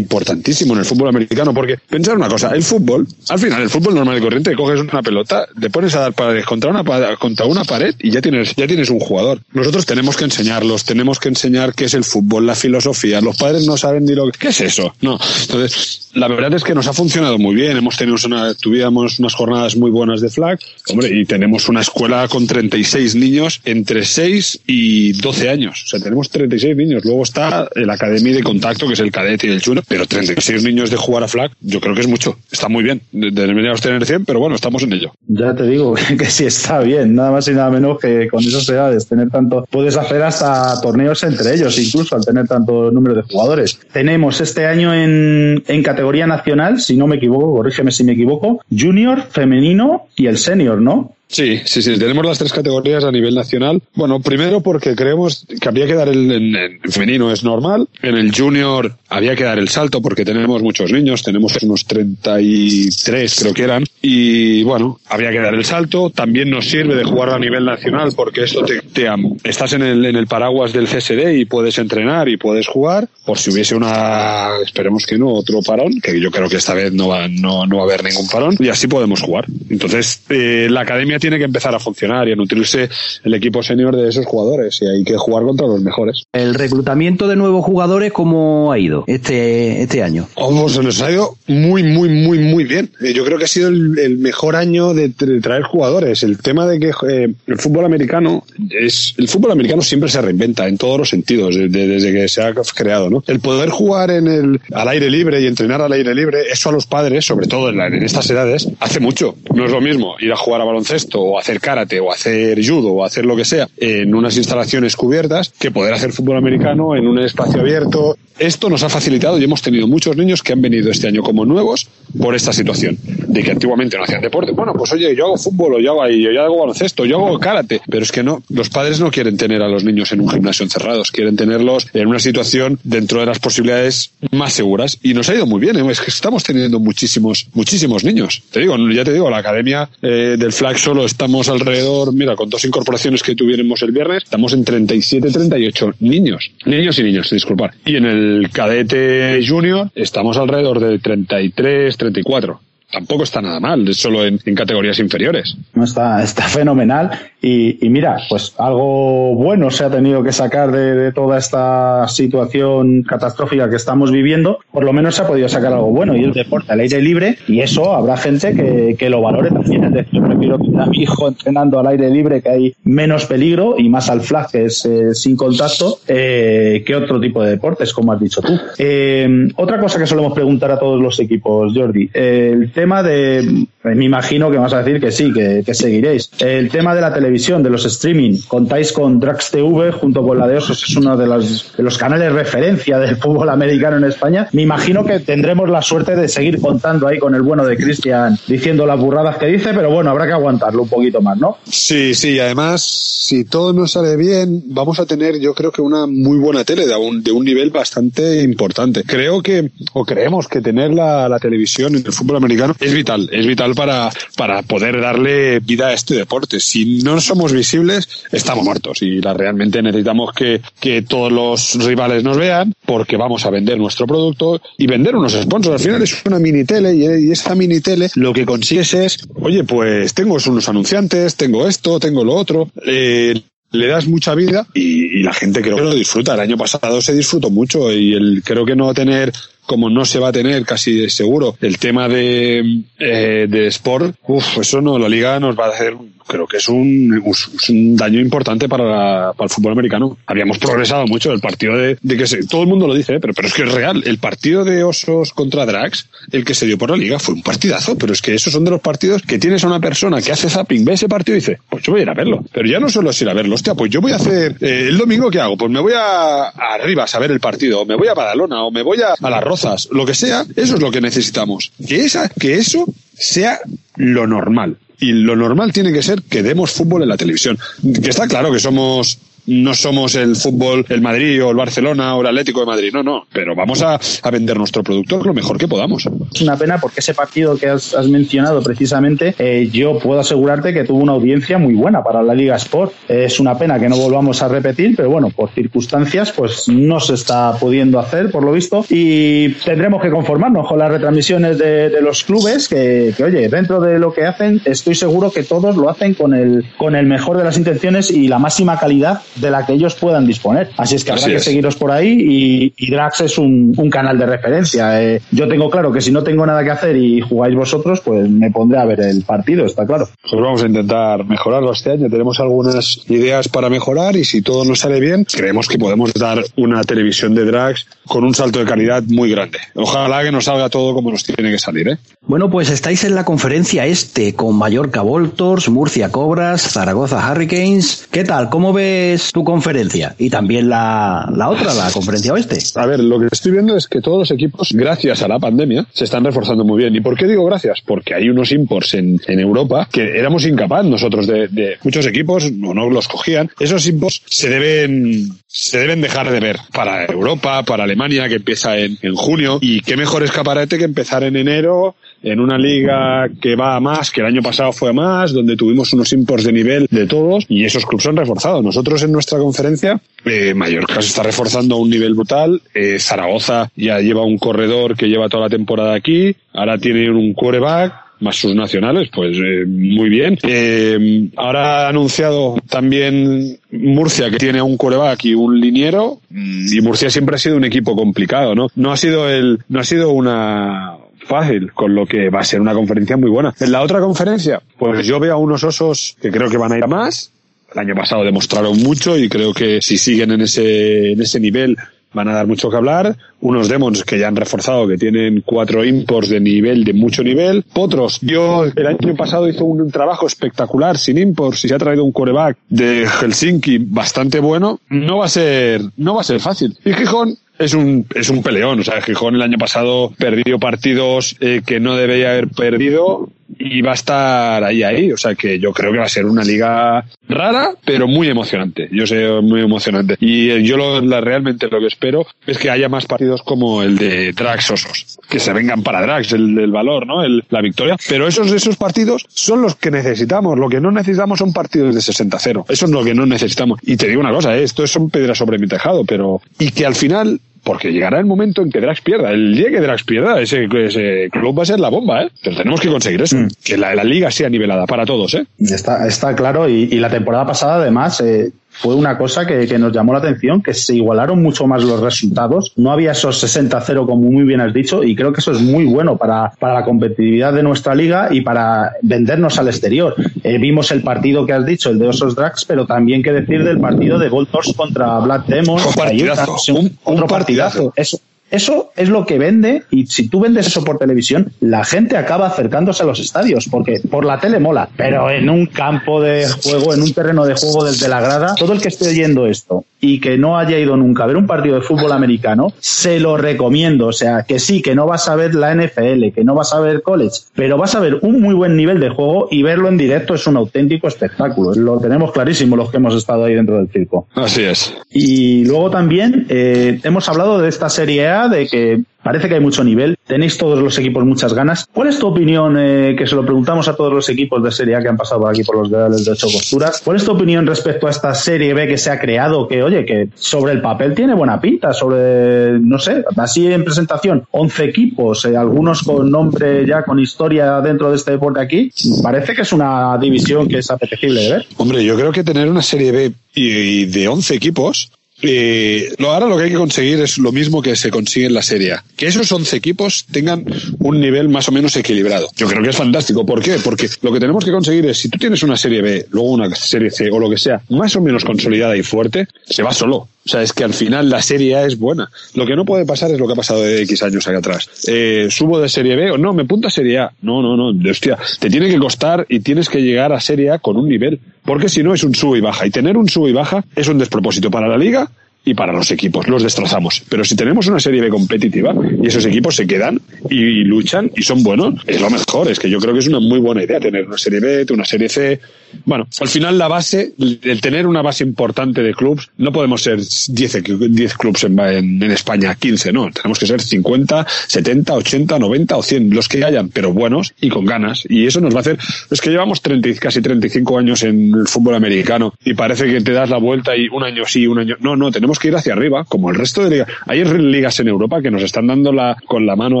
importantísimo 0.44 0.74
en 0.74 0.80
el 0.80 0.84
fútbol 0.84 1.08
americano, 1.08 1.54
porque 1.54 1.78
pensar 1.88 2.16
una 2.16 2.28
cosa, 2.28 2.50
el 2.54 2.62
fútbol, 2.62 3.06
al 3.28 3.38
final, 3.38 3.62
el 3.62 3.70
fútbol 3.70 3.94
normal 3.94 4.18
y 4.18 4.20
corriente, 4.20 4.54
coges 4.54 4.80
una 4.80 5.02
pelota, 5.02 5.46
te 5.58 5.70
pones 5.70 5.94
a 5.94 6.00
dar 6.00 6.12
paredes 6.12 6.44
contra 6.44 6.70
una, 6.70 6.84
contra 7.16 7.46
una 7.46 7.64
pared 7.64 7.94
y 8.00 8.10
ya 8.10 8.20
tienes, 8.20 8.54
ya 8.54 8.66
tienes 8.66 8.90
un 8.90 9.00
jugador. 9.00 9.40
Nosotros 9.52 9.86
tenemos 9.86 10.16
que 10.16 10.24
enseñarlos, 10.24 10.84
tenemos 10.84 11.18
que 11.18 11.28
enseñar 11.28 11.74
qué 11.74 11.86
es 11.86 11.94
el 11.94 12.04
fútbol, 12.04 12.46
la 12.46 12.54
filosofía. 12.54 13.20
Los 13.20 13.36
padres 13.36 13.66
no 13.66 13.76
saben 13.76 14.04
ni 14.04 14.14
lo 14.14 14.30
que, 14.30 14.38
¿qué 14.38 14.48
es 14.48 14.60
eso? 14.60 14.94
No. 15.00 15.18
Entonces, 15.42 16.10
la 16.14 16.28
verdad 16.28 16.54
es 16.54 16.62
que 16.62 16.74
nos 16.74 16.86
ha 16.86 16.92
funcionado 16.92 17.38
muy 17.38 17.54
bien. 17.54 17.76
Hemos 17.76 17.96
tenido 17.96 18.16
una, 18.26 18.54
tuvimos 18.54 19.18
unas 19.18 19.34
jornadas 19.34 19.76
muy 19.76 19.90
buenas 19.90 20.20
de 20.20 20.28
flag, 20.28 20.58
hombre, 20.90 21.10
y 21.12 21.24
tenemos 21.24 21.68
una 21.68 21.80
escuela 21.80 22.28
con 22.28 22.46
36 22.46 23.14
niños 23.14 23.60
entre 23.64 24.04
6 24.04 24.60
y 24.66 25.12
12 25.12 25.48
años. 25.48 25.82
O 25.84 25.88
sea, 25.88 26.00
tenemos 26.00 26.30
36 26.30 26.76
niños. 26.76 27.04
Luego 27.04 27.22
está 27.22 27.68
el 27.74 27.88
Academy 27.90 28.32
de 28.32 28.42
Contacto, 28.42 28.86
que 28.86 28.94
es 28.94 29.00
el 29.00 29.10
cadete 29.10 29.46
y 29.46 29.50
el 29.50 29.60
chulo, 29.60 29.82
pero 29.86 30.06
36 30.06 30.23
niños 30.62 30.90
de 30.90 30.96
jugar 30.96 31.24
a 31.24 31.28
flag, 31.28 31.50
yo 31.60 31.80
creo 31.80 31.94
que 31.94 32.00
es 32.02 32.08
mucho. 32.08 32.36
Está 32.50 32.68
muy 32.68 32.82
bien. 32.84 33.00
De- 33.12 33.30
Deberíamos 33.30 33.80
tener 33.80 34.04
100, 34.04 34.24
pero 34.24 34.40
bueno, 34.40 34.54
estamos 34.56 34.82
en 34.82 34.92
ello. 34.92 35.12
Ya 35.26 35.54
te 35.54 35.64
digo 35.64 35.94
que 36.18 36.24
sí 36.26 36.44
está 36.46 36.80
bien, 36.80 37.14
nada 37.14 37.30
más 37.30 37.46
y 37.48 37.52
nada 37.52 37.70
menos 37.70 37.98
que 37.98 38.28
con 38.28 38.42
esas 38.42 38.68
edades 38.68 39.06
tener 39.06 39.28
tanto, 39.30 39.66
puedes 39.70 39.96
hacer 39.96 40.22
hasta 40.22 40.80
torneos 40.80 41.22
entre 41.24 41.54
ellos, 41.54 41.78
incluso 41.78 42.16
al 42.16 42.24
tener 42.24 42.46
tanto 42.46 42.90
número 42.90 43.14
de 43.16 43.22
jugadores. 43.22 43.78
Tenemos 43.92 44.40
este 44.40 44.66
año 44.66 44.94
en, 44.94 45.62
en 45.66 45.82
categoría 45.82 46.26
nacional, 46.26 46.80
si 46.80 46.96
no 46.96 47.06
me 47.06 47.16
equivoco, 47.16 47.52
corrígeme 47.54 47.90
si 47.90 48.04
me 48.04 48.12
equivoco, 48.12 48.60
junior, 48.70 49.22
femenino 49.30 50.06
y 50.16 50.26
el 50.26 50.38
senior, 50.38 50.80
¿no? 50.80 51.12
Sí, 51.34 51.60
sí, 51.64 51.82
sí, 51.82 51.98
tenemos 51.98 52.24
las 52.24 52.38
tres 52.38 52.52
categorías 52.52 53.02
a 53.02 53.10
nivel 53.10 53.34
nacional. 53.34 53.82
Bueno, 53.96 54.20
primero 54.20 54.60
porque 54.60 54.94
creemos 54.94 55.44
que 55.60 55.68
habría 55.68 55.84
que 55.88 55.94
dar 55.94 56.08
el 56.08 56.30
en, 56.30 56.54
en 56.54 56.92
femenino 56.92 57.32
es 57.32 57.42
normal, 57.42 57.88
en 58.02 58.16
el 58.16 58.32
junior 58.32 58.96
había 59.08 59.34
que 59.34 59.42
dar 59.42 59.58
el 59.58 59.68
salto 59.68 60.00
porque 60.00 60.24
tenemos 60.24 60.62
muchos 60.62 60.92
niños, 60.92 61.24
tenemos 61.24 61.60
unos 61.64 61.86
33 61.86 63.36
creo 63.40 63.52
que 63.52 63.64
eran, 63.64 63.84
y 64.00 64.62
bueno, 64.62 65.00
habría 65.08 65.32
que 65.32 65.40
dar 65.40 65.54
el 65.54 65.64
salto. 65.64 66.10
También 66.10 66.50
nos 66.50 66.66
sirve 66.68 66.94
de 66.94 67.02
jugar 67.02 67.30
a 67.30 67.38
nivel 67.40 67.64
nacional 67.64 68.12
porque 68.14 68.44
esto 68.44 68.64
te, 68.64 68.80
te 68.82 69.08
estás 69.42 69.72
en 69.72 69.82
el, 69.82 70.04
en 70.04 70.14
el 70.14 70.28
paraguas 70.28 70.72
del 70.72 70.86
CSD 70.86 71.32
y 71.36 71.46
puedes 71.46 71.78
entrenar 71.78 72.28
y 72.28 72.36
puedes 72.36 72.68
jugar, 72.68 73.08
por 73.24 73.38
si 73.38 73.50
hubiese 73.50 73.74
una, 73.74 74.50
esperemos 74.64 75.04
que 75.04 75.18
no, 75.18 75.32
otro 75.32 75.62
parón, 75.62 76.00
que 76.00 76.20
yo 76.20 76.30
creo 76.30 76.48
que 76.48 76.58
esta 76.58 76.74
vez 76.74 76.92
no 76.92 77.08
va, 77.08 77.26
no, 77.26 77.66
no 77.66 77.78
va 77.78 77.82
a 77.82 77.86
haber 77.86 78.04
ningún 78.04 78.28
parón, 78.28 78.56
y 78.60 78.68
así 78.68 78.86
podemos 78.86 79.20
jugar. 79.20 79.46
Entonces, 79.68 80.22
eh, 80.28 80.68
la 80.70 80.82
academia 80.82 81.18
tiene 81.24 81.38
que 81.38 81.44
empezar 81.44 81.74
a 81.74 81.80
funcionar 81.80 82.28
y 82.28 82.32
a 82.32 82.36
nutrirse 82.36 82.86
el 83.24 83.32
equipo 83.32 83.62
senior 83.62 83.96
de 83.96 84.10
esos 84.10 84.26
jugadores 84.26 84.78
y 84.82 84.86
hay 84.86 85.04
que 85.04 85.16
jugar 85.16 85.42
contra 85.44 85.66
los 85.66 85.80
mejores. 85.80 86.24
El 86.34 86.52
reclutamiento 86.54 87.26
de 87.28 87.34
nuevos 87.36 87.64
jugadores, 87.64 88.12
¿cómo 88.12 88.70
ha 88.70 88.78
ido 88.78 89.04
este, 89.06 89.80
este 89.82 90.02
año? 90.02 90.28
Oh, 90.34 90.68
se 90.68 90.82
nos 90.82 91.00
ha 91.00 91.10
ido 91.10 91.36
muy, 91.46 91.82
muy, 91.82 92.10
muy, 92.10 92.38
muy 92.40 92.64
bien. 92.64 92.90
Eh, 93.00 93.14
Yo 93.14 93.24
creo 93.24 93.38
que 93.38 93.44
ha 93.44 93.48
sido 93.48 93.68
el, 93.68 93.98
el 93.98 94.18
mejor 94.18 94.54
año 94.54 94.92
de, 94.92 95.08
tra- 95.10 95.40
traer 95.40 95.62
jugadores. 95.62 96.22
El 96.22 96.36
tema 96.38 96.66
de 96.66 96.78
que 96.78 96.90
eh, 97.08 97.32
el 97.46 97.58
fútbol 97.58 97.86
americano 97.86 98.44
es 98.70 99.14
el 99.16 99.28
fútbol 99.28 99.52
americano 99.52 99.80
siempre 99.80 100.10
se 100.10 100.20
reinventa 100.20 100.68
en 100.68 100.76
todos 100.76 100.98
los 100.98 101.08
sentidos 101.08 101.54
de- 101.56 101.68
de- 101.70 101.88
desde 101.88 102.12
que 102.12 102.28
se 102.28 102.42
ha 102.42 102.52
creado, 102.74 103.08
¿no? 103.08 103.24
El 103.26 103.40
poder 103.40 103.70
jugar 103.70 104.10
en 104.10 104.28
el 104.28 104.60
al 104.72 104.88
aire 104.88 105.08
libre 105.08 105.40
y 105.40 105.46
entrenar 105.46 105.80
al 105.80 105.92
aire 105.92 106.14
libre, 106.14 106.42
eso 106.52 106.68
a 106.68 106.72
los 106.72 106.86
padres, 106.86 107.24
sobre 107.24 107.46
todo 107.46 107.70
en, 107.70 107.78
la- 107.78 107.86
en 107.86 108.02
estas 108.02 108.28
edades, 108.28 108.68
hace 108.80 109.00
mucho. 109.00 109.36
No 109.54 109.64
es 109.64 109.70
lo 109.70 109.80
mismo 109.80 110.16
ir 110.20 110.30
a 110.32 110.36
jugar 110.36 110.60
a 110.60 110.64
baloncesto 110.64 110.84
o 111.14 111.38
hacer 111.38 111.60
karate 111.60 112.00
o 112.00 112.12
hacer 112.12 112.64
judo 112.64 112.92
o 112.92 113.04
hacer 113.04 113.26
lo 113.26 113.36
que 113.36 113.44
sea 113.44 113.68
en 113.76 114.14
unas 114.14 114.36
instalaciones 114.36 114.96
cubiertas 114.96 115.52
que 115.58 115.70
poder 115.70 115.94
hacer 115.94 116.12
fútbol 116.12 116.36
americano 116.36 116.96
en 116.96 117.06
un 117.06 117.18
espacio 117.18 117.60
abierto. 117.60 118.16
Esto 118.38 118.68
nos 118.68 118.82
ha 118.82 118.88
facilitado 118.88 119.38
y 119.38 119.44
hemos 119.44 119.62
tenido 119.62 119.86
muchos 119.86 120.16
niños 120.16 120.42
que 120.42 120.52
han 120.52 120.60
venido 120.60 120.90
este 120.90 121.06
año 121.06 121.22
como 121.22 121.44
nuevos 121.44 121.86
por 122.18 122.34
esta 122.34 122.52
situación 122.52 122.98
de 123.00 123.42
que 123.42 123.52
antiguamente 123.52 123.96
no 123.96 124.04
hacían 124.04 124.22
deporte. 124.22 124.52
Bueno, 124.52 124.72
pues 124.72 124.92
oye, 124.92 125.14
yo 125.14 125.26
hago 125.26 125.38
fútbol 125.38 125.74
o 125.74 125.80
yo 125.80 126.02
hago, 126.02 126.10
yo 126.10 126.42
hago 126.42 126.58
baloncesto, 126.58 127.04
yo 127.04 127.16
hago 127.24 127.38
karate, 127.38 127.80
pero 127.88 128.02
es 128.02 128.10
que 128.10 128.22
no, 128.22 128.42
los 128.48 128.70
padres 128.70 129.00
no 129.00 129.10
quieren 129.10 129.36
tener 129.36 129.62
a 129.62 129.68
los 129.68 129.84
niños 129.84 130.12
en 130.12 130.20
un 130.20 130.28
gimnasio 130.28 130.64
encerrados, 130.64 131.10
quieren 131.10 131.36
tenerlos 131.36 131.88
en 131.92 132.08
una 132.08 132.18
situación 132.18 132.78
dentro 132.82 133.20
de 133.20 133.26
las 133.26 133.38
posibilidades 133.38 134.12
más 134.32 134.52
seguras 134.52 134.98
y 135.02 135.14
nos 135.14 135.28
ha 135.28 135.34
ido 135.34 135.46
muy 135.46 135.60
bien, 135.60 135.76
¿eh? 135.76 135.90
es 135.90 136.00
que 136.00 136.10
estamos 136.10 136.42
teniendo 136.42 136.78
muchísimos, 136.80 137.48
muchísimos 137.52 138.04
niños. 138.04 138.42
Te 138.50 138.60
digo, 138.60 138.76
ya 138.92 139.04
te 139.04 139.12
digo, 139.12 139.30
la 139.30 139.38
academia 139.38 139.88
eh, 140.02 140.36
del 140.38 140.52
flag 140.52 140.78
solo 140.94 141.06
estamos 141.06 141.48
alrededor, 141.48 142.14
mira, 142.14 142.36
con 142.36 142.48
dos 142.48 142.64
incorporaciones 142.64 143.20
que 143.24 143.34
tuvimos 143.34 143.82
el 143.82 143.90
viernes, 143.90 144.22
estamos 144.22 144.52
en 144.52 144.64
37, 144.64 145.32
38 145.32 145.94
niños, 145.98 146.52
niños 146.66 146.96
y 147.00 147.02
niños, 147.02 147.30
disculpar. 147.30 147.74
Y 147.84 147.96
en 147.96 148.04
el 148.04 148.48
cadete 148.52 149.44
junior 149.44 149.90
estamos 149.96 150.36
alrededor 150.36 150.78
de 150.78 151.00
33, 151.00 151.96
34. 151.96 152.60
Tampoco 152.94 153.24
está 153.24 153.42
nada 153.42 153.58
mal, 153.58 153.92
solo 153.92 154.24
en, 154.24 154.38
categorías 154.54 155.00
inferiores. 155.00 155.56
No 155.74 155.82
está, 155.82 156.22
está 156.22 156.44
fenomenal. 156.44 157.10
Y, 157.42 157.84
y 157.84 157.90
mira, 157.90 158.18
pues 158.28 158.54
algo 158.56 159.34
bueno 159.34 159.70
se 159.70 159.84
ha 159.84 159.90
tenido 159.90 160.22
que 160.22 160.32
sacar 160.32 160.70
de, 160.70 161.10
toda 161.10 161.38
esta 161.38 162.06
situación 162.06 163.02
catastrófica 163.02 163.68
que 163.68 163.76
estamos 163.76 164.12
viviendo. 164.12 164.60
Por 164.72 164.84
lo 164.84 164.92
menos 164.92 165.16
se 165.16 165.22
ha 165.22 165.26
podido 165.26 165.48
sacar 165.48 165.72
algo 165.72 165.90
bueno 165.90 166.16
y 166.16 166.22
el 166.22 166.32
deporte 166.32 166.72
al 166.72 166.80
aire 166.80 167.02
libre. 167.02 167.36
Y 167.48 167.60
eso 167.60 167.92
habrá 167.92 168.16
gente 168.16 168.54
que, 168.54 168.94
que 168.96 169.10
lo 169.10 169.20
valore 169.20 169.50
también. 169.50 169.84
Es 169.84 169.92
decir, 169.92 170.20
yo 170.20 170.24
prefiero 170.24 170.58
tener 170.58 170.80
a 170.80 170.86
mi 170.86 171.02
hijo 171.02 171.26
entrenando 171.26 171.80
al 171.80 171.88
aire 171.88 172.10
libre, 172.10 172.42
que 172.42 172.48
hay 172.48 172.76
menos 172.84 173.26
peligro 173.26 173.74
y 173.76 173.88
más 173.88 174.08
al 174.08 174.20
flag, 174.20 174.50
que 174.52 174.66
eh, 174.66 175.14
sin 175.14 175.36
contacto, 175.36 175.98
eh, 176.06 176.82
que 176.86 176.94
otro 176.94 177.20
tipo 177.20 177.42
de 177.42 177.50
deportes, 177.50 177.92
como 177.92 178.12
has 178.12 178.20
dicho 178.20 178.40
tú. 178.40 178.58
Eh, 178.78 179.48
otra 179.56 179.80
cosa 179.80 179.98
que 179.98 180.06
solemos 180.06 180.32
preguntar 180.32 180.70
a 180.70 180.78
todos 180.78 181.00
los 181.00 181.18
equipos, 181.20 181.72
Jordi, 181.74 182.10
el 182.12 182.72
tema 182.72 182.83
de, 183.02 183.38
eh, 183.38 183.66
me 183.92 184.04
imagino 184.06 184.50
que 184.50 184.56
vas 184.56 184.72
a 184.72 184.82
decir 184.82 185.00
que 185.00 185.12
sí, 185.12 185.30
que, 185.32 185.74
seguiréis. 185.74 186.30
El 186.38 186.70
tema 186.70 186.94
de 186.94 187.02
la 187.02 187.12
televisión, 187.12 187.62
de 187.62 187.68
los 187.68 187.84
streaming, 187.84 188.38
contáis 188.48 188.92
con 188.92 189.20
Drax 189.20 189.50
TV 189.50 189.92
junto 189.92 190.22
con 190.22 190.38
la 190.38 190.46
de 190.46 190.56
Osos, 190.56 190.82
es 190.88 190.96
uno 190.96 191.16
de 191.16 191.26
los, 191.26 191.76
de 191.76 191.82
los 191.82 191.98
canales 191.98 192.32
referencia 192.32 192.98
del 192.98 193.16
fútbol 193.16 193.50
americano 193.50 193.98
en 193.98 194.04
España. 194.04 194.48
Me 194.52 194.62
imagino 194.62 195.04
que 195.04 195.20
tendremos 195.20 195.68
la 195.68 195.82
suerte 195.82 196.16
de 196.16 196.28
seguir 196.28 196.60
contando 196.60 197.06
ahí 197.06 197.18
con 197.18 197.34
el 197.34 197.42
bueno 197.42 197.64
de 197.64 197.76
Cristian 197.76 198.38
diciendo 198.46 198.86
las 198.86 198.98
burradas 198.98 199.36
que 199.36 199.46
dice, 199.46 199.72
pero 199.74 199.90
bueno, 199.90 200.10
habrá 200.10 200.26
que 200.26 200.32
aguantarlo 200.32 200.82
un 200.82 200.88
poquito 200.88 201.20
más, 201.20 201.36
¿no? 201.36 201.58
Sí, 201.64 202.14
sí, 202.14 202.30
y 202.30 202.40
además, 202.40 202.82
si 202.82 203.44
todo 203.44 203.74
nos 203.74 203.92
sale 203.92 204.16
bien, 204.16 204.62
vamos 204.66 204.98
a 204.98 205.04
tener, 205.04 205.38
yo 205.38 205.52
creo 205.52 205.70
que 205.70 205.82
una 205.82 206.06
muy 206.06 206.38
buena 206.38 206.64
tele 206.64 206.86
de 206.86 206.96
un, 206.96 207.22
de 207.22 207.32
un 207.32 207.44
nivel 207.44 207.70
bastante 207.70 208.42
importante. 208.42 209.04
Creo 209.04 209.42
que, 209.42 209.70
o 209.92 210.06
creemos 210.06 210.48
que 210.48 210.62
tener 210.62 210.92
la, 210.92 211.28
la 211.28 211.38
televisión 211.38 211.94
en 211.96 212.06
el 212.06 212.12
fútbol 212.12 212.36
americano 212.36 212.74
es 212.80 212.94
vital, 212.94 213.28
es 213.30 213.46
vital 213.46 213.73
para, 213.74 214.10
para 214.36 214.62
poder 214.62 215.00
darle 215.00 215.60
vida 215.60 215.88
a 215.88 215.92
este 215.92 216.14
deporte. 216.14 216.60
Si 216.60 217.02
no 217.02 217.20
somos 217.20 217.52
visibles, 217.52 218.08
estamos 218.32 218.64
muertos 218.64 219.02
y 219.02 219.20
la, 219.20 219.34
realmente 219.34 219.82
necesitamos 219.82 220.32
que, 220.32 220.60
que 220.80 221.02
todos 221.02 221.32
los 221.32 221.74
rivales 221.84 222.22
nos 222.24 222.36
vean 222.36 222.72
porque 222.84 223.16
vamos 223.16 223.44
a 223.46 223.50
vender 223.50 223.78
nuestro 223.78 224.06
producto 224.06 224.60
y 224.78 224.86
vender 224.86 225.16
unos 225.16 225.32
sponsors. 225.32 225.80
Al 225.80 225.86
final 225.86 226.02
es 226.02 226.22
una 226.24 226.38
mini 226.38 226.64
tele 226.64 226.94
y, 226.94 227.28
y 227.28 227.30
esta 227.30 227.54
mini 227.54 227.80
tele 227.80 228.10
lo 228.14 228.32
que 228.32 228.44
consigues 228.44 228.94
es, 228.94 229.18
oye, 229.34 229.64
pues 229.64 230.14
tengo 230.14 230.36
unos 230.46 230.68
anunciantes, 230.68 231.36
tengo 231.36 231.66
esto, 231.66 231.98
tengo 232.00 232.24
lo 232.24 232.34
otro. 232.34 232.70
le 232.84 233.86
das 233.88 234.06
mucha 234.06 234.34
vida 234.34 234.66
y, 234.72 235.18
y 235.18 235.22
la 235.22 235.32
gente 235.32 235.60
creo 235.60 235.76
que 235.76 235.82
lo 235.82 235.94
disfruta. 235.94 236.34
El 236.34 236.40
año 236.40 236.56
pasado 236.56 237.00
se 237.00 237.12
disfrutó 237.12 237.50
mucho 237.50 237.92
y 237.92 238.14
el, 238.14 238.42
creo 238.44 238.64
que 238.64 238.76
no 238.76 238.94
tener 238.94 239.32
como 239.66 239.90
no 239.90 240.04
se 240.04 240.18
va 240.18 240.28
a 240.28 240.32
tener 240.32 240.64
casi 240.64 240.96
de 240.96 241.10
seguro 241.10 241.56
el 241.60 241.78
tema 241.78 242.08
de, 242.08 242.82
eh, 242.98 243.46
de 243.48 243.66
sport, 243.68 244.16
uf, 244.26 244.58
eso 244.58 244.80
no, 244.80 244.98
la 244.98 245.08
liga 245.08 245.40
nos 245.40 245.58
va 245.58 245.66
a 245.66 245.70
hacer, 245.70 245.96
creo 246.26 246.46
que 246.46 246.56
es 246.58 246.68
un, 246.68 247.22
es 247.26 247.68
un 247.70 247.96
daño 247.96 248.20
importante 248.20 248.68
para, 248.68 248.84
la- 248.84 249.32
para 249.32 249.44
el 249.46 249.50
fútbol 249.50 249.72
americano. 249.72 250.16
Habíamos 250.26 250.58
progresado 250.58 251.06
mucho 251.06 251.32
el 251.32 251.40
partido 251.40 251.76
de, 251.76 251.98
de 252.00 252.16
que 252.16 252.26
se, 252.26 252.46
todo 252.46 252.62
el 252.62 252.68
mundo 252.68 252.86
lo 252.86 252.94
dice, 252.94 253.14
¿eh? 253.16 253.20
pero, 253.20 253.32
pero 253.34 253.48
es 253.48 253.54
que 253.54 253.62
es 253.62 253.72
real. 253.72 254.02
El 254.06 254.18
partido 254.18 254.64
de 254.64 254.82
Osos 254.84 255.32
contra 255.32 255.66
Drax, 255.66 256.08
el 256.32 256.44
que 256.44 256.54
se 256.54 256.66
dio 256.66 256.78
por 256.78 256.90
la 256.90 256.96
liga, 256.96 257.18
fue 257.18 257.34
un 257.34 257.42
partidazo, 257.42 257.96
pero 257.98 258.12
es 258.12 258.22
que 258.22 258.34
esos 258.34 258.52
son 258.52 258.64
de 258.64 258.70
los 258.70 258.80
partidos 258.80 259.22
que 259.22 259.38
tienes 259.38 259.64
a 259.64 259.66
una 259.66 259.80
persona 259.80 260.20
que 260.22 260.32
hace 260.32 260.48
zapping, 260.48 260.84
ve 260.84 260.94
ese 260.94 261.08
partido 261.08 261.36
y 261.36 261.40
dice, 261.40 261.58
pues 261.68 261.82
yo 261.84 261.92
voy 261.92 262.00
a 262.00 262.02
ir 262.04 262.10
a 262.10 262.14
verlo. 262.14 262.44
Pero 262.52 262.68
ya 262.68 262.80
no 262.80 262.88
solo 262.88 263.10
es 263.10 263.20
ir 263.22 263.28
a 263.28 263.34
verlo, 263.34 263.54
hostia, 263.54 263.74
pues 263.74 263.90
yo 263.90 264.00
voy 264.00 264.12
a 264.12 264.16
hacer, 264.16 264.56
eh, 264.60 264.86
el 264.88 264.98
domingo 264.98 265.30
¿qué 265.30 265.40
hago? 265.40 265.56
Pues 265.56 265.70
me 265.70 265.80
voy 265.80 265.92
a, 265.96 266.48
a 266.48 266.78
Rivas 266.78 267.14
a 267.14 267.18
ver 267.18 267.30
el 267.30 267.40
partido, 267.40 267.82
o 267.82 267.86
me 267.86 267.96
voy 267.96 268.08
a 268.08 268.14
Badalona, 268.14 268.62
o 268.64 268.70
me 268.70 268.82
voy 268.82 268.98
a, 269.02 269.14
a 269.20 269.30
Las 269.30 269.42
Rozas, 269.44 269.88
lo 269.92 270.04
que 270.06 270.14
sea, 270.14 270.44
eso 270.56 270.74
es 270.76 270.80
lo 270.80 270.90
que 270.90 271.00
necesitamos. 271.00 271.72
Que 271.86 271.96
esa, 272.04 272.28
que 272.28 272.54
eso 272.54 272.84
sea 273.16 273.60
lo 273.96 274.26
normal. 274.26 274.76
Y 275.00 275.12
lo 275.12 275.36
normal 275.36 275.72
tiene 275.72 275.92
que 275.92 276.02
ser 276.02 276.22
que 276.22 276.42
demos 276.42 276.70
fútbol 276.70 277.02
en 277.02 277.08
la 277.08 277.16
televisión. 277.16 277.58
Que 277.82 278.10
está 278.10 278.28
claro 278.28 278.52
que 278.52 278.58
somos 278.58 279.18
no 279.46 279.74
somos 279.74 280.14
el 280.14 280.36
fútbol, 280.36 280.84
el 280.88 281.00
Madrid 281.00 281.44
o 281.44 281.50
el 281.50 281.56
Barcelona 281.56 282.16
o 282.16 282.20
el 282.20 282.26
Atlético 282.28 282.60
de 282.60 282.66
Madrid, 282.66 282.90
no, 282.92 283.02
no, 283.02 283.26
pero 283.32 283.54
vamos 283.54 283.82
a, 283.82 283.98
a 284.22 284.30
vender 284.30 284.56
nuestro 284.56 284.82
producto 284.82 285.22
lo 285.22 285.34
mejor 285.34 285.58
que 285.58 285.68
podamos. 285.68 286.08
Es 286.34 286.42
una 286.42 286.56
pena 286.56 286.78
porque 286.78 287.00
ese 287.00 287.14
partido 287.14 287.56
que 287.56 287.68
has, 287.68 287.94
mencionado 288.08 288.62
precisamente, 288.62 289.34
eh, 289.38 289.68
yo 289.72 289.98
puedo 289.98 290.20
asegurarte 290.20 290.72
que 290.72 290.84
tuvo 290.84 291.02
una 291.02 291.12
audiencia 291.12 291.58
muy 291.58 291.74
buena 291.74 292.02
para 292.02 292.22
la 292.22 292.34
Liga 292.34 292.56
Sport. 292.56 292.92
Es 293.08 293.40
una 293.40 293.56
pena 293.58 293.78
que 293.78 293.88
no 293.88 293.96
volvamos 293.96 294.42
a 294.42 294.48
repetir, 294.48 294.94
pero 294.96 295.10
bueno, 295.10 295.30
por 295.30 295.50
circunstancias, 295.50 296.32
pues 296.32 296.68
no 296.68 297.00
se 297.00 297.14
está 297.14 297.52
pudiendo 297.58 297.98
hacer, 297.98 298.30
por 298.30 298.44
lo 298.44 298.52
visto, 298.52 298.84
y 298.88 299.50
tendremos 299.64 300.02
que 300.02 300.10
conformarnos 300.10 300.68
con 300.68 300.78
las 300.78 300.90
retransmisiones 300.90 301.58
de, 301.58 301.90
de 301.90 302.00
los 302.00 302.24
clubes, 302.24 302.68
que, 302.68 303.14
que, 303.16 303.24
oye, 303.24 303.48
dentro 303.48 303.80
de 303.80 303.98
lo 303.98 304.12
que 304.12 304.24
hacen, 304.24 304.60
estoy 304.64 304.94
seguro 304.94 305.30
que 305.30 305.42
todos 305.42 305.76
lo 305.76 305.88
hacen 305.88 306.14
con 306.14 306.34
el, 306.34 306.64
con 306.76 306.94
el 306.96 307.06
mejor 307.06 307.38
de 307.38 307.44
las 307.44 307.56
intenciones 307.56 308.10
y 308.10 308.28
la 308.28 308.38
máxima 308.38 308.78
calidad 308.78 309.22
de 309.36 309.50
la 309.50 309.64
que 309.66 309.72
ellos 309.72 309.94
puedan 309.94 310.26
disponer. 310.26 310.70
Así 310.76 310.96
es 310.96 311.04
que 311.04 311.10
habrá 311.12 311.22
Así 311.22 311.30
que 311.30 311.36
es. 311.36 311.44
seguiros 311.44 311.76
por 311.76 311.90
ahí 311.90 312.08
y, 312.08 312.74
y 312.76 312.90
Drax 312.90 313.22
es 313.22 313.38
un, 313.38 313.74
un 313.76 313.90
canal 313.90 314.18
de 314.18 314.26
referencia. 314.26 315.02
Eh, 315.02 315.20
yo 315.30 315.48
tengo 315.48 315.70
claro 315.70 315.92
que 315.92 316.00
si 316.00 316.10
no 316.12 316.22
tengo 316.22 316.46
nada 316.46 316.62
que 316.64 316.70
hacer 316.70 316.96
y 316.96 317.20
jugáis 317.20 317.54
vosotros, 317.54 318.00
pues 318.00 318.28
me 318.28 318.50
pondré 318.50 318.78
a 318.78 318.84
ver 318.84 319.00
el 319.00 319.22
partido, 319.22 319.64
está 319.66 319.86
claro. 319.86 320.08
Pues 320.22 320.40
vamos 320.42 320.62
a 320.62 320.66
intentar 320.66 321.24
mejorarlo 321.24 321.72
este 321.72 321.92
año. 321.92 322.08
Tenemos 322.10 322.38
algunas 322.40 323.00
ideas 323.08 323.48
para 323.48 323.68
mejorar 323.68 324.16
y 324.16 324.24
si 324.24 324.42
todo 324.42 324.64
nos 324.64 324.80
sale 324.80 325.00
bien, 325.00 325.24
creemos 325.24 325.68
que 325.68 325.78
podemos 325.78 326.12
dar 326.14 326.42
una 326.56 326.82
televisión 326.82 327.34
de 327.34 327.44
drags 327.44 327.86
con 328.06 328.24
un 328.24 328.34
salto 328.34 328.58
de 328.58 328.64
calidad 328.64 329.02
muy 329.06 329.30
grande. 329.30 329.58
Ojalá 329.74 330.22
que 330.22 330.32
nos 330.32 330.44
salga 330.44 330.68
todo 330.68 330.94
como 330.94 331.10
nos 331.10 331.24
tiene 331.24 331.50
que 331.50 331.58
salir, 331.58 331.88
¿eh? 331.88 331.96
Bueno, 332.26 332.50
pues 332.50 332.70
estáis 332.70 333.04
en 333.04 333.14
la 333.14 333.24
conferencia 333.24 333.84
este 333.86 334.34
con 334.34 334.56
Mallorca 334.56 335.02
Voltors, 335.02 335.68
Murcia 335.68 336.10
Cobras, 336.10 336.62
Zaragoza 336.62 337.30
Hurricanes. 337.30 338.08
¿Qué 338.10 338.24
tal? 338.24 338.48
¿Cómo 338.48 338.72
ves 338.72 339.23
tu 339.32 339.44
conferencia? 339.44 340.14
Y 340.18 340.30
también 340.30 340.68
la, 340.68 341.30
la 341.34 341.48
otra, 341.50 341.74
la 341.74 341.90
conferencia 341.90 342.32
oeste. 342.32 342.58
A 342.76 342.86
ver, 342.86 343.00
lo 343.00 343.18
que 343.18 343.28
estoy 343.30 343.52
viendo 343.52 343.76
es 343.76 343.86
que 343.86 344.00
todos 344.00 344.18
los 344.18 344.30
equipos, 344.30 344.70
gracias 344.72 345.22
a 345.22 345.28
la 345.28 345.38
pandemia, 345.38 345.86
se 345.92 346.04
están 346.04 346.24
reforzando 346.24 346.64
muy 346.64 346.78
bien. 346.78 346.94
¿Y 346.94 347.00
por 347.00 347.16
qué 347.16 347.26
digo 347.26 347.44
gracias? 347.44 347.80
Porque 347.84 348.14
hay 348.14 348.28
unos 348.28 348.52
imports 348.52 348.94
en, 348.94 349.20
en 349.26 349.40
Europa 349.40 349.88
que 349.90 350.18
éramos 350.18 350.44
incapaz 350.46 350.84
nosotros 350.84 351.26
de, 351.26 351.48
de 351.48 351.76
muchos 351.82 352.06
equipos, 352.06 352.50
no, 352.52 352.74
no 352.74 352.90
los 352.90 353.08
cogían. 353.08 353.50
Esos 353.58 353.86
imports 353.86 354.22
se 354.26 354.48
deben, 354.48 355.28
se 355.46 355.78
deben 355.78 356.00
dejar 356.00 356.30
de 356.30 356.40
ver 356.40 356.58
para 356.72 357.04
Europa, 357.06 357.62
para 357.62 357.84
Alemania, 357.84 358.28
que 358.28 358.36
empieza 358.36 358.76
en, 358.78 358.98
en 359.02 359.14
junio. 359.14 359.58
Y 359.60 359.80
qué 359.80 359.96
mejor 359.96 360.22
escaparate 360.22 360.78
que 360.78 360.84
empezar 360.84 361.24
en 361.24 361.36
enero 361.36 361.96
en 362.24 362.40
una 362.40 362.56
liga 362.58 363.28
que 363.40 363.54
va 363.54 363.76
a 363.76 363.80
más, 363.80 364.10
que 364.10 364.22
el 364.22 364.26
año 364.26 364.42
pasado 364.42 364.72
fue 364.72 364.90
a 364.90 364.92
más, 364.94 365.32
donde 365.32 365.56
tuvimos 365.56 365.92
unos 365.92 366.12
imports 366.14 366.44
de 366.44 366.52
nivel 366.52 366.86
de 366.90 367.06
todos 367.06 367.44
y 367.48 367.64
esos 367.64 367.84
clubes 367.84 368.06
han 368.06 368.16
reforzado. 368.16 368.62
Nosotros 368.62 369.02
en 369.02 369.12
nuestra 369.12 369.38
conferencia, 369.38 370.00
eh, 370.24 370.54
Mallorca 370.54 370.94
se 371.02 371.08
está 371.08 371.22
reforzando 371.22 371.76
a 371.76 371.78
un 371.78 371.90
nivel 371.90 372.14
brutal, 372.14 372.62
eh, 372.74 372.98
Zaragoza 372.98 373.70
ya 373.76 374.00
lleva 374.00 374.24
un 374.24 374.38
corredor 374.38 374.96
que 374.96 375.08
lleva 375.08 375.28
toda 375.28 375.44
la 375.44 375.50
temporada 375.50 375.94
aquí, 375.94 376.34
ahora 376.54 376.78
tiene 376.78 377.10
un 377.10 377.34
quarterback, 377.34 378.04
más 378.20 378.36
sus 378.36 378.54
nacionales, 378.54 379.10
pues 379.14 379.36
eh, 379.36 379.66
muy 379.66 380.08
bien. 380.08 380.38
Eh, 380.42 381.28
ahora 381.36 381.86
ha 381.86 381.88
anunciado 381.88 382.56
también 382.68 383.58
Murcia 383.70 384.30
que 384.30 384.38
tiene 384.38 384.62
un 384.62 384.76
coreback 384.76 385.26
y 385.26 385.34
un 385.34 385.60
liniero 385.60 386.20
y 386.30 386.80
Murcia 386.80 387.10
siempre 387.10 387.36
ha 387.36 387.38
sido 387.38 387.56
un 387.56 387.64
equipo 387.64 387.94
complicado, 387.94 388.54
¿no? 388.54 388.68
No 388.76 388.92
ha 388.92 388.96
sido 388.96 389.28
el, 389.28 389.58
no 389.68 389.80
ha 389.80 389.84
sido 389.84 390.10
una 390.12 390.96
fácil, 391.26 391.72
con 391.72 391.94
lo 391.94 392.06
que 392.06 392.30
va 392.30 392.40
a 392.40 392.44
ser 392.44 392.60
una 392.60 392.74
conferencia 392.74 393.16
muy 393.16 393.30
buena. 393.30 393.54
En 393.58 393.72
la 393.72 393.82
otra 393.82 394.00
conferencia, 394.00 394.62
pues 394.78 395.06
yo 395.06 395.20
veo 395.20 395.34
a 395.34 395.38
unos 395.38 395.64
osos 395.64 396.16
que 396.20 396.30
creo 396.30 396.48
que 396.48 396.56
van 396.56 396.72
a 396.72 396.78
ir 396.78 396.84
a 396.84 396.88
más. 396.88 397.30
El 397.72 397.80
año 397.80 397.94
pasado 397.94 398.24
demostraron 398.24 398.80
mucho 398.82 399.18
y 399.18 399.28
creo 399.28 399.52
que 399.52 399.80
si 399.82 399.96
siguen 399.96 400.30
en 400.30 400.42
ese, 400.42 401.12
en 401.12 401.20
ese 401.20 401.40
nivel 401.40 401.76
van 402.14 402.28
a 402.28 402.32
dar 402.32 402.46
mucho 402.46 402.70
que 402.70 402.76
hablar. 402.76 403.16
Unos 403.40 403.68
Demons 403.68 404.04
que 404.04 404.18
ya 404.18 404.28
han 404.28 404.36
reforzado, 404.36 404.88
que 404.88 404.96
tienen 404.96 405.42
cuatro 405.44 405.84
imports 405.84 406.30
de 406.30 406.40
nivel, 406.40 406.84
de 406.84 406.94
mucho 406.94 407.22
nivel. 407.22 407.64
Potros, 407.74 408.20
yo 408.22 408.64
el 408.64 408.86
año 408.86 409.14
pasado 409.16 409.48
hizo 409.48 409.64
un 409.64 409.90
trabajo 409.90 410.26
espectacular 410.26 410.96
sin 410.96 411.18
imports 411.18 411.64
y 411.64 411.68
se 411.68 411.74
ha 411.74 411.78
traído 411.78 412.04
un 412.04 412.12
coreback 412.12 412.56
de 412.68 413.06
Helsinki 413.06 413.78
bastante 413.78 414.38
bueno. 414.38 414.80
No 414.88 415.18
va 415.18 415.26
a 415.26 415.28
ser, 415.28 415.82
no 415.96 416.14
va 416.14 416.22
a 416.22 416.24
ser 416.24 416.40
fácil. 416.40 416.78
Y 416.84 416.94
Gijón 416.94 417.36
es 417.58 417.74
un, 417.74 418.06
es 418.14 418.30
un 418.30 418.42
peleón. 418.42 418.80
O 418.80 418.84
sea, 418.84 419.00
Gijón 419.00 419.34
el 419.34 419.42
año 419.42 419.58
pasado 419.58 420.12
perdió 420.18 420.58
partidos 420.58 421.36
eh, 421.40 421.62
que 421.64 421.80
no 421.80 421.96
debería 421.96 422.32
haber 422.32 422.48
perdido 422.48 423.28
y 423.58 423.82
va 423.82 423.92
a 423.92 423.94
estar 423.94 424.64
ahí, 424.64 424.82
ahí. 424.82 425.12
O 425.12 425.16
sea 425.16 425.34
que 425.34 425.58
yo 425.58 425.72
creo 425.72 425.92
que 425.92 425.98
va 425.98 426.04
a 426.04 426.08
ser 426.08 426.26
una 426.26 426.42
liga 426.42 427.04
rara, 427.28 427.70
pero 427.84 428.06
muy 428.06 428.28
emocionante. 428.28 428.88
Yo 428.90 429.06
sé, 429.06 429.28
muy 429.42 429.60
emocionante. 429.60 430.16
Y 430.20 430.50
eh, 430.50 430.62
yo 430.62 430.76
lo, 430.76 431.00
realmente 431.20 431.68
lo 431.68 431.80
que 431.80 431.86
espero 431.86 432.26
es 432.46 432.58
que 432.58 432.70
haya 432.70 432.88
más 432.88 433.06
partidos 433.06 433.42
como 433.42 433.82
el 433.82 433.96
de 433.96 434.32
Drax 434.32 434.70
Osos. 434.70 435.18
Que 435.28 435.38
se 435.38 435.52
vengan 435.52 435.82
para 435.82 436.02
Drax, 436.02 436.32
el, 436.32 436.58
el 436.58 436.70
valor, 436.70 437.06
¿no? 437.06 437.24
El, 437.24 437.44
la 437.48 437.60
victoria. 437.60 437.96
Pero 438.08 438.26
esos, 438.26 438.52
esos 438.52 438.76
partidos 438.76 439.24
son 439.28 439.62
los 439.62 439.76
que 439.76 439.90
necesitamos. 439.90 440.58
Lo 440.58 440.68
que 440.68 440.80
no 440.80 440.90
necesitamos 440.90 441.38
son 441.38 441.52
partidos 441.52 441.94
de 441.94 442.00
60-0. 442.00 442.66
Eso 442.68 442.84
es 442.86 442.90
lo 442.90 443.04
que 443.04 443.14
no 443.14 443.26
necesitamos. 443.26 443.80
Y 443.82 443.96
te 443.96 444.08
digo 444.08 444.20
una 444.20 444.32
cosa, 444.32 444.56
¿eh? 444.56 444.62
esto 444.62 444.86
son 444.86 445.10
piedras 445.10 445.38
sobre 445.38 445.58
mi 445.58 445.66
tejado, 445.66 446.04
pero... 446.04 446.40
Y 446.58 446.70
que 446.70 446.86
al 446.86 446.94
final 446.94 447.40
porque 447.64 447.92
llegará 447.92 448.18
el 448.18 448.26
momento 448.26 448.62
en 448.62 448.70
que 448.70 448.80
Drax 448.80 449.00
pierda. 449.00 449.30
El 449.32 449.54
día 449.54 449.70
que 449.70 449.80
Drax 449.80 450.04
pierda, 450.04 450.40
ese, 450.40 450.68
ese 450.72 451.28
club 451.32 451.58
va 451.58 451.62
a 451.62 451.66
ser 451.66 451.80
la 451.80 451.88
bomba, 451.88 452.22
¿eh? 452.24 452.28
Pero 452.42 452.56
tenemos 452.56 452.80
que 452.80 452.88
conseguir 452.88 453.22
eso. 453.22 453.36
Que 453.64 453.76
la, 453.76 453.94
la 453.94 454.04
liga 454.04 454.30
sea 454.30 454.48
nivelada 454.48 454.86
para 454.86 455.04
todos, 455.04 455.34
¿eh? 455.34 455.46
Está, 455.58 456.06
está 456.06 456.34
claro, 456.36 456.68
y, 456.68 456.88
y 456.92 456.98
la 457.00 457.10
temporada 457.10 457.46
pasada 457.46 457.76
además 457.76 458.20
eh, 458.20 458.52
fue 458.76 458.94
una 458.94 459.16
cosa 459.16 459.46
que, 459.46 459.66
que 459.66 459.78
nos 459.78 459.92
llamó 459.92 460.12
la 460.12 460.18
atención, 460.18 460.62
que 460.62 460.74
se 460.74 460.94
igualaron 460.96 461.42
mucho 461.42 461.66
más 461.66 461.82
los 461.82 462.00
resultados. 462.00 462.72
No 462.76 462.90
había 462.92 463.12
esos 463.12 463.42
60-0 463.42 464.06
como 464.06 464.16
muy 464.30 464.44
bien 464.44 464.60
has 464.60 464.74
dicho, 464.74 465.02
y 465.04 465.14
creo 465.14 465.32
que 465.32 465.40
eso 465.40 465.52
es 465.52 465.60
muy 465.60 465.84
bueno 465.84 466.16
para, 466.16 466.50
para 466.58 466.74
la 466.74 466.84
competitividad 466.84 467.52
de 467.52 467.62
nuestra 467.62 467.94
liga 467.94 468.28
y 468.32 468.40
para 468.40 468.92
vendernos 469.02 469.58
al 469.58 469.68
exterior. 469.68 470.14
Eh, 470.42 470.58
vimos 470.58 470.90
el 470.90 471.02
partido 471.02 471.46
que 471.46 471.52
has 471.52 471.64
dicho, 471.64 471.90
el 471.90 471.98
de 471.98 472.08
Osos 472.08 472.34
Drax, 472.34 472.64
pero 472.64 472.84
también 472.86 473.22
qué 473.22 473.32
decir 473.32 473.62
del 473.64 473.78
partido 473.80 474.18
de 474.18 474.28
Gold 474.28 474.48
Horse 474.52 474.74
contra 474.74 475.18
Black 475.20 475.46
Demon. 475.46 475.80
Un 475.86 475.94
partidazo, 475.94 476.56
un- 476.74 476.98
un 477.04 477.26
partidazo. 477.26 477.92
Eso, 477.96 478.18
eso 478.54 478.92
es 478.94 479.08
lo 479.08 479.26
que 479.26 479.38
vende 479.38 479.82
y 479.90 480.06
si 480.06 480.28
tú 480.28 480.40
vendes 480.40 480.68
eso 480.68 480.84
por 480.84 480.98
televisión, 480.98 481.52
la 481.60 481.84
gente 481.84 482.16
acaba 482.16 482.46
acercándose 482.46 483.02
a 483.02 483.06
los 483.06 483.18
estadios 483.18 483.68
porque 483.68 484.00
por 484.08 484.24
la 484.24 484.38
tele 484.38 484.60
mola, 484.60 484.88
pero 484.96 485.28
en 485.28 485.50
un 485.50 485.66
campo 485.66 486.20
de 486.20 486.46
juego, 486.48 486.94
en 486.94 487.02
un 487.02 487.12
terreno 487.12 487.44
de 487.46 487.54
juego 487.54 487.84
desde 487.84 488.08
la 488.08 488.20
grada, 488.20 488.54
todo 488.54 488.72
el 488.72 488.80
que 488.80 488.88
esté 488.88 489.08
oyendo 489.08 489.46
esto 489.46 489.84
y 490.04 490.20
que 490.20 490.36
no 490.36 490.58
haya 490.58 490.78
ido 490.78 490.98
nunca 490.98 491.24
a 491.24 491.26
ver 491.26 491.38
un 491.38 491.46
partido 491.46 491.76
de 491.76 491.80
fútbol 491.80 492.12
americano, 492.12 492.74
se 492.78 493.18
lo 493.18 493.38
recomiendo. 493.38 494.08
O 494.08 494.12
sea, 494.12 494.42
que 494.42 494.58
sí, 494.58 494.82
que 494.82 494.94
no 494.94 495.06
vas 495.06 495.28
a 495.30 495.34
ver 495.34 495.54
la 495.54 495.74
NFL, 495.74 496.30
que 496.34 496.44
no 496.44 496.54
vas 496.54 496.74
a 496.74 496.80
ver 496.80 497.02
college, 497.02 497.38
pero 497.54 497.78
vas 497.78 497.94
a 497.94 498.00
ver 498.00 498.18
un 498.20 498.42
muy 498.42 498.54
buen 498.54 498.76
nivel 498.76 499.00
de 499.00 499.08
juego 499.08 499.48
y 499.50 499.62
verlo 499.62 499.88
en 499.88 499.96
directo 499.96 500.34
es 500.34 500.46
un 500.46 500.58
auténtico 500.58 501.08
espectáculo. 501.08 501.74
Lo 501.74 501.98
tenemos 501.98 502.32
clarísimo 502.32 502.76
los 502.76 502.90
que 502.90 502.98
hemos 502.98 503.14
estado 503.14 503.44
ahí 503.44 503.54
dentro 503.54 503.78
del 503.78 503.88
circo. 503.88 504.26
Así 504.34 504.62
es. 504.62 504.94
Y 505.10 505.64
luego 505.64 505.90
también 505.90 506.46
eh, 506.50 507.00
hemos 507.02 507.26
hablado 507.30 507.58
de 507.60 507.70
esta 507.70 507.88
Serie 507.88 508.28
A, 508.28 508.48
de 508.48 508.68
que 508.68 509.02
parece 509.24 509.48
que 509.48 509.54
hay 509.54 509.60
mucho 509.60 509.82
nivel, 509.82 510.16
tenéis 510.26 510.56
todos 510.56 510.78
los 510.78 510.96
equipos 510.98 511.24
muchas 511.24 511.54
ganas. 511.54 511.88
¿Cuál 511.92 512.08
es 512.08 512.18
tu 512.18 512.28
opinión, 512.28 512.76
eh, 512.78 513.16
que 513.18 513.26
se 513.26 513.34
lo 513.34 513.44
preguntamos 513.44 513.88
a 513.88 513.96
todos 513.96 514.12
los 514.12 514.28
equipos 514.28 514.62
de 514.62 514.70
Serie 514.70 514.94
A 514.94 515.02
que 515.02 515.08
han 515.08 515.16
pasado 515.16 515.40
por 515.40 515.50
aquí 515.50 515.64
por 515.64 515.76
los 515.76 515.90
dedos 515.90 516.24
de 516.24 516.30
ocho 516.30 516.46
costuras? 516.46 517.02
¿Cuál 517.04 517.16
es 517.16 517.24
tu 517.24 517.32
opinión 517.32 517.66
respecto 517.66 518.06
a 518.06 518.10
esta 518.10 518.34
Serie 518.34 518.74
B 518.74 518.86
que 518.86 518.98
se 518.98 519.10
ha 519.10 519.18
creado, 519.18 519.66
que 519.66 519.82
oye, 519.82 520.04
que 520.04 520.28
sobre 520.34 520.72
el 520.72 520.80
papel 520.80 521.14
tiene 521.14 521.34
buena 521.34 521.60
pinta, 521.60 521.92
sobre, 521.92 522.78
no 522.78 522.98
sé, 522.98 523.24
así 523.36 523.66
en 523.66 523.84
presentación, 523.84 524.46
11 524.50 524.84
equipos, 524.84 525.44
eh, 525.46 525.56
algunos 525.56 526.02
con 526.02 526.30
nombre 526.30 526.86
ya, 526.86 527.02
con 527.02 527.18
historia 527.18 527.80
dentro 527.80 528.10
de 528.10 528.16
este 528.16 528.32
deporte 528.32 528.60
aquí, 528.60 528.92
parece 529.22 529.54
que 529.54 529.62
es 529.62 529.72
una 529.72 530.16
división 530.18 530.68
que 530.68 530.78
es 530.78 530.90
apetecible 530.90 531.40
de 531.40 531.50
ver. 531.50 531.66
Hombre, 531.78 532.04
yo 532.04 532.16
creo 532.16 532.32
que 532.32 532.44
tener 532.44 532.68
una 532.68 532.82
serie 532.82 533.12
B 533.12 533.32
y, 533.54 534.04
de 534.06 534.28
11 534.28 534.54
equipos, 534.54 535.12
eh, 535.46 536.14
ahora 536.18 536.46
lo 536.46 536.56
que 536.56 536.64
hay 536.64 536.70
que 536.70 536.76
conseguir 536.76 537.20
es 537.20 537.38
lo 537.38 537.52
mismo 537.52 537.82
que 537.82 537.96
se 537.96 538.10
consigue 538.10 538.46
en 538.46 538.54
la 538.54 538.62
serie 538.62 538.92
A. 538.92 539.04
Que 539.16 539.26
esos 539.26 539.50
11 539.50 539.76
equipos 539.76 540.24
tengan 540.30 540.64
un 540.98 541.20
nivel 541.20 541.48
más 541.48 541.68
o 541.68 541.72
menos 541.72 541.96
equilibrado. 541.96 542.48
Yo 542.56 542.66
creo 542.66 542.82
que 542.82 542.90
es 542.90 542.96
fantástico. 542.96 543.44
¿Por 543.44 543.62
qué? 543.62 543.76
Porque 543.82 544.08
lo 544.22 544.32
que 544.32 544.40
tenemos 544.40 544.64
que 544.64 544.70
conseguir 544.70 545.06
es, 545.06 545.18
si 545.18 545.28
tú 545.28 545.38
tienes 545.38 545.62
una 545.62 545.76
serie 545.76 546.02
B, 546.02 546.26
luego 546.30 546.50
una 546.50 546.74
serie 546.74 547.10
C 547.10 547.30
o 547.30 547.38
lo 547.38 547.50
que 547.50 547.58
sea, 547.58 547.80
más 547.90 548.14
o 548.16 548.20
menos 548.20 548.44
consolidada 548.44 548.96
y 548.96 549.02
fuerte, 549.02 549.46
se 549.64 549.82
va 549.82 549.92
solo. 549.92 550.28
O 550.46 550.48
sea, 550.48 550.62
es 550.62 550.72
que 550.72 550.84
al 550.84 550.92
final 550.92 551.30
la 551.30 551.40
Serie 551.40 551.76
A 551.76 551.86
es 551.86 551.98
buena. 551.98 552.30
Lo 552.54 552.66
que 552.66 552.76
no 552.76 552.84
puede 552.84 553.06
pasar 553.06 553.30
es 553.30 553.38
lo 553.40 553.46
que 553.46 553.54
ha 553.54 553.56
pasado 553.56 553.82
de 553.82 554.02
X 554.02 554.22
años 554.22 554.46
acá 554.46 554.58
atrás. 554.58 554.88
Eh, 555.06 555.48
subo 555.50 555.80
de 555.80 555.88
Serie 555.88 556.16
B 556.16 556.32
o 556.32 556.38
no, 556.38 556.52
me 556.52 556.64
punto 556.64 556.88
a 556.88 556.90
Serie 556.90 557.18
A. 557.18 557.32
No, 557.42 557.62
no, 557.62 557.76
no, 557.76 558.10
hostia. 558.10 558.38
Te 558.58 558.68
tiene 558.68 558.88
que 558.88 558.98
costar 558.98 559.46
y 559.48 559.60
tienes 559.60 559.88
que 559.88 560.02
llegar 560.02 560.32
a 560.32 560.40
Serie 560.40 560.70
A 560.70 560.78
con 560.78 560.96
un 560.96 561.08
nivel. 561.08 561.40
Porque 561.64 561.88
si 561.88 562.02
no 562.02 562.12
es 562.12 562.24
un 562.24 562.34
sub 562.34 562.56
y 562.56 562.60
baja. 562.60 562.86
Y 562.86 562.90
tener 562.90 563.16
un 563.16 563.28
sub 563.28 563.48
y 563.48 563.52
baja 563.52 563.84
es 563.96 564.08
un 564.08 564.18
despropósito 564.18 564.70
para 564.70 564.86
la 564.86 564.98
liga 564.98 565.30
y 565.64 565.74
para 565.74 565.92
los 565.92 566.10
equipos. 566.10 566.46
Los 566.48 566.62
destrozamos. 566.62 567.22
Pero 567.28 567.44
si 567.44 567.56
tenemos 567.56 567.86
una 567.86 567.98
Serie 568.00 568.20
B 568.20 568.28
competitiva 568.28 568.94
y 569.22 569.26
esos 569.26 569.46
equipos 569.46 569.76
se 569.76 569.86
quedan 569.86 570.20
y, 570.50 570.84
luchan 570.84 571.30
y 571.36 571.42
son 571.42 571.62
buenos, 571.62 572.02
es 572.06 572.20
lo 572.20 572.28
mejor. 572.30 572.70
Es 572.70 572.78
que 572.78 572.90
yo 572.90 572.98
creo 572.98 573.12
que 573.14 573.20
es 573.20 573.28
una 573.28 573.40
muy 573.40 573.58
buena 573.60 573.82
idea 573.82 573.98
tener 574.00 574.26
una 574.26 574.38
Serie 574.38 574.60
B, 574.60 574.86
una 574.92 575.04
Serie 575.04 575.28
C. 575.28 575.60
Bueno, 576.04 576.26
al 576.40 576.48
final 576.48 576.76
la 576.76 576.88
base, 576.88 577.34
el 577.62 577.80
tener 577.80 578.06
una 578.06 578.20
base 578.20 578.42
importante 578.44 579.00
de 579.02 579.14
clubes, 579.14 579.48
no 579.58 579.70
podemos 579.72 580.02
ser 580.02 580.18
10, 580.18 580.74
equi- 580.82 581.08
10 581.08 581.34
clubes 581.36 581.64
en, 581.64 581.78
en- 581.78 582.22
en 582.22 582.30
España, 582.32 582.74
15, 582.74 583.12
no. 583.12 583.30
Tenemos 583.30 583.58
que 583.58 583.66
ser 583.66 583.80
50, 583.80 584.44
70, 584.66 585.14
80, 585.14 585.58
90 585.58 585.96
o 585.96 586.02
100, 586.02 586.30
los 586.30 586.48
que 586.48 586.64
hayan, 586.64 586.88
pero 586.88 587.12
buenos 587.12 587.54
y 587.60 587.68
con 587.68 587.84
ganas. 587.84 588.24
Y 588.28 588.46
eso 588.46 588.60
nos 588.60 588.74
va 588.74 588.78
a 588.78 588.80
hacer, 588.80 588.98
es 589.30 589.40
que 589.40 589.50
llevamos 589.50 589.80
30, 589.82 590.08
y 590.08 590.14
casi 590.16 590.42
35 590.42 590.98
años 590.98 591.22
en 591.22 591.54
el 591.54 591.68
fútbol 591.68 591.94
americano 591.94 592.52
y 592.64 592.74
parece 592.74 593.06
que 593.06 593.20
te 593.20 593.32
das 593.32 593.48
la 593.48 593.58
vuelta 593.58 593.96
y 593.96 594.08
un 594.08 594.24
año 594.24 594.42
sí, 594.46 594.66
un 594.66 594.80
año. 594.80 594.96
No, 595.00 595.14
no, 595.16 595.30
tenemos 595.30 595.53
tenemos 595.54 595.58
que 595.58 595.68
ir 595.68 595.76
hacia 595.76 595.92
arriba, 595.92 596.24
como 596.24 596.50
el 596.50 596.56
resto 596.56 596.82
de 596.84 596.90
ligas. 596.90 597.08
Hay 597.26 597.44
ligas 597.44 597.98
en 598.00 598.08
Europa 598.08 598.40
que 598.42 598.50
nos 598.50 598.62
están 598.62 598.86
dando 598.86 599.12
la, 599.12 599.36
con 599.46 599.66
la 599.66 599.76
mano 599.76 600.00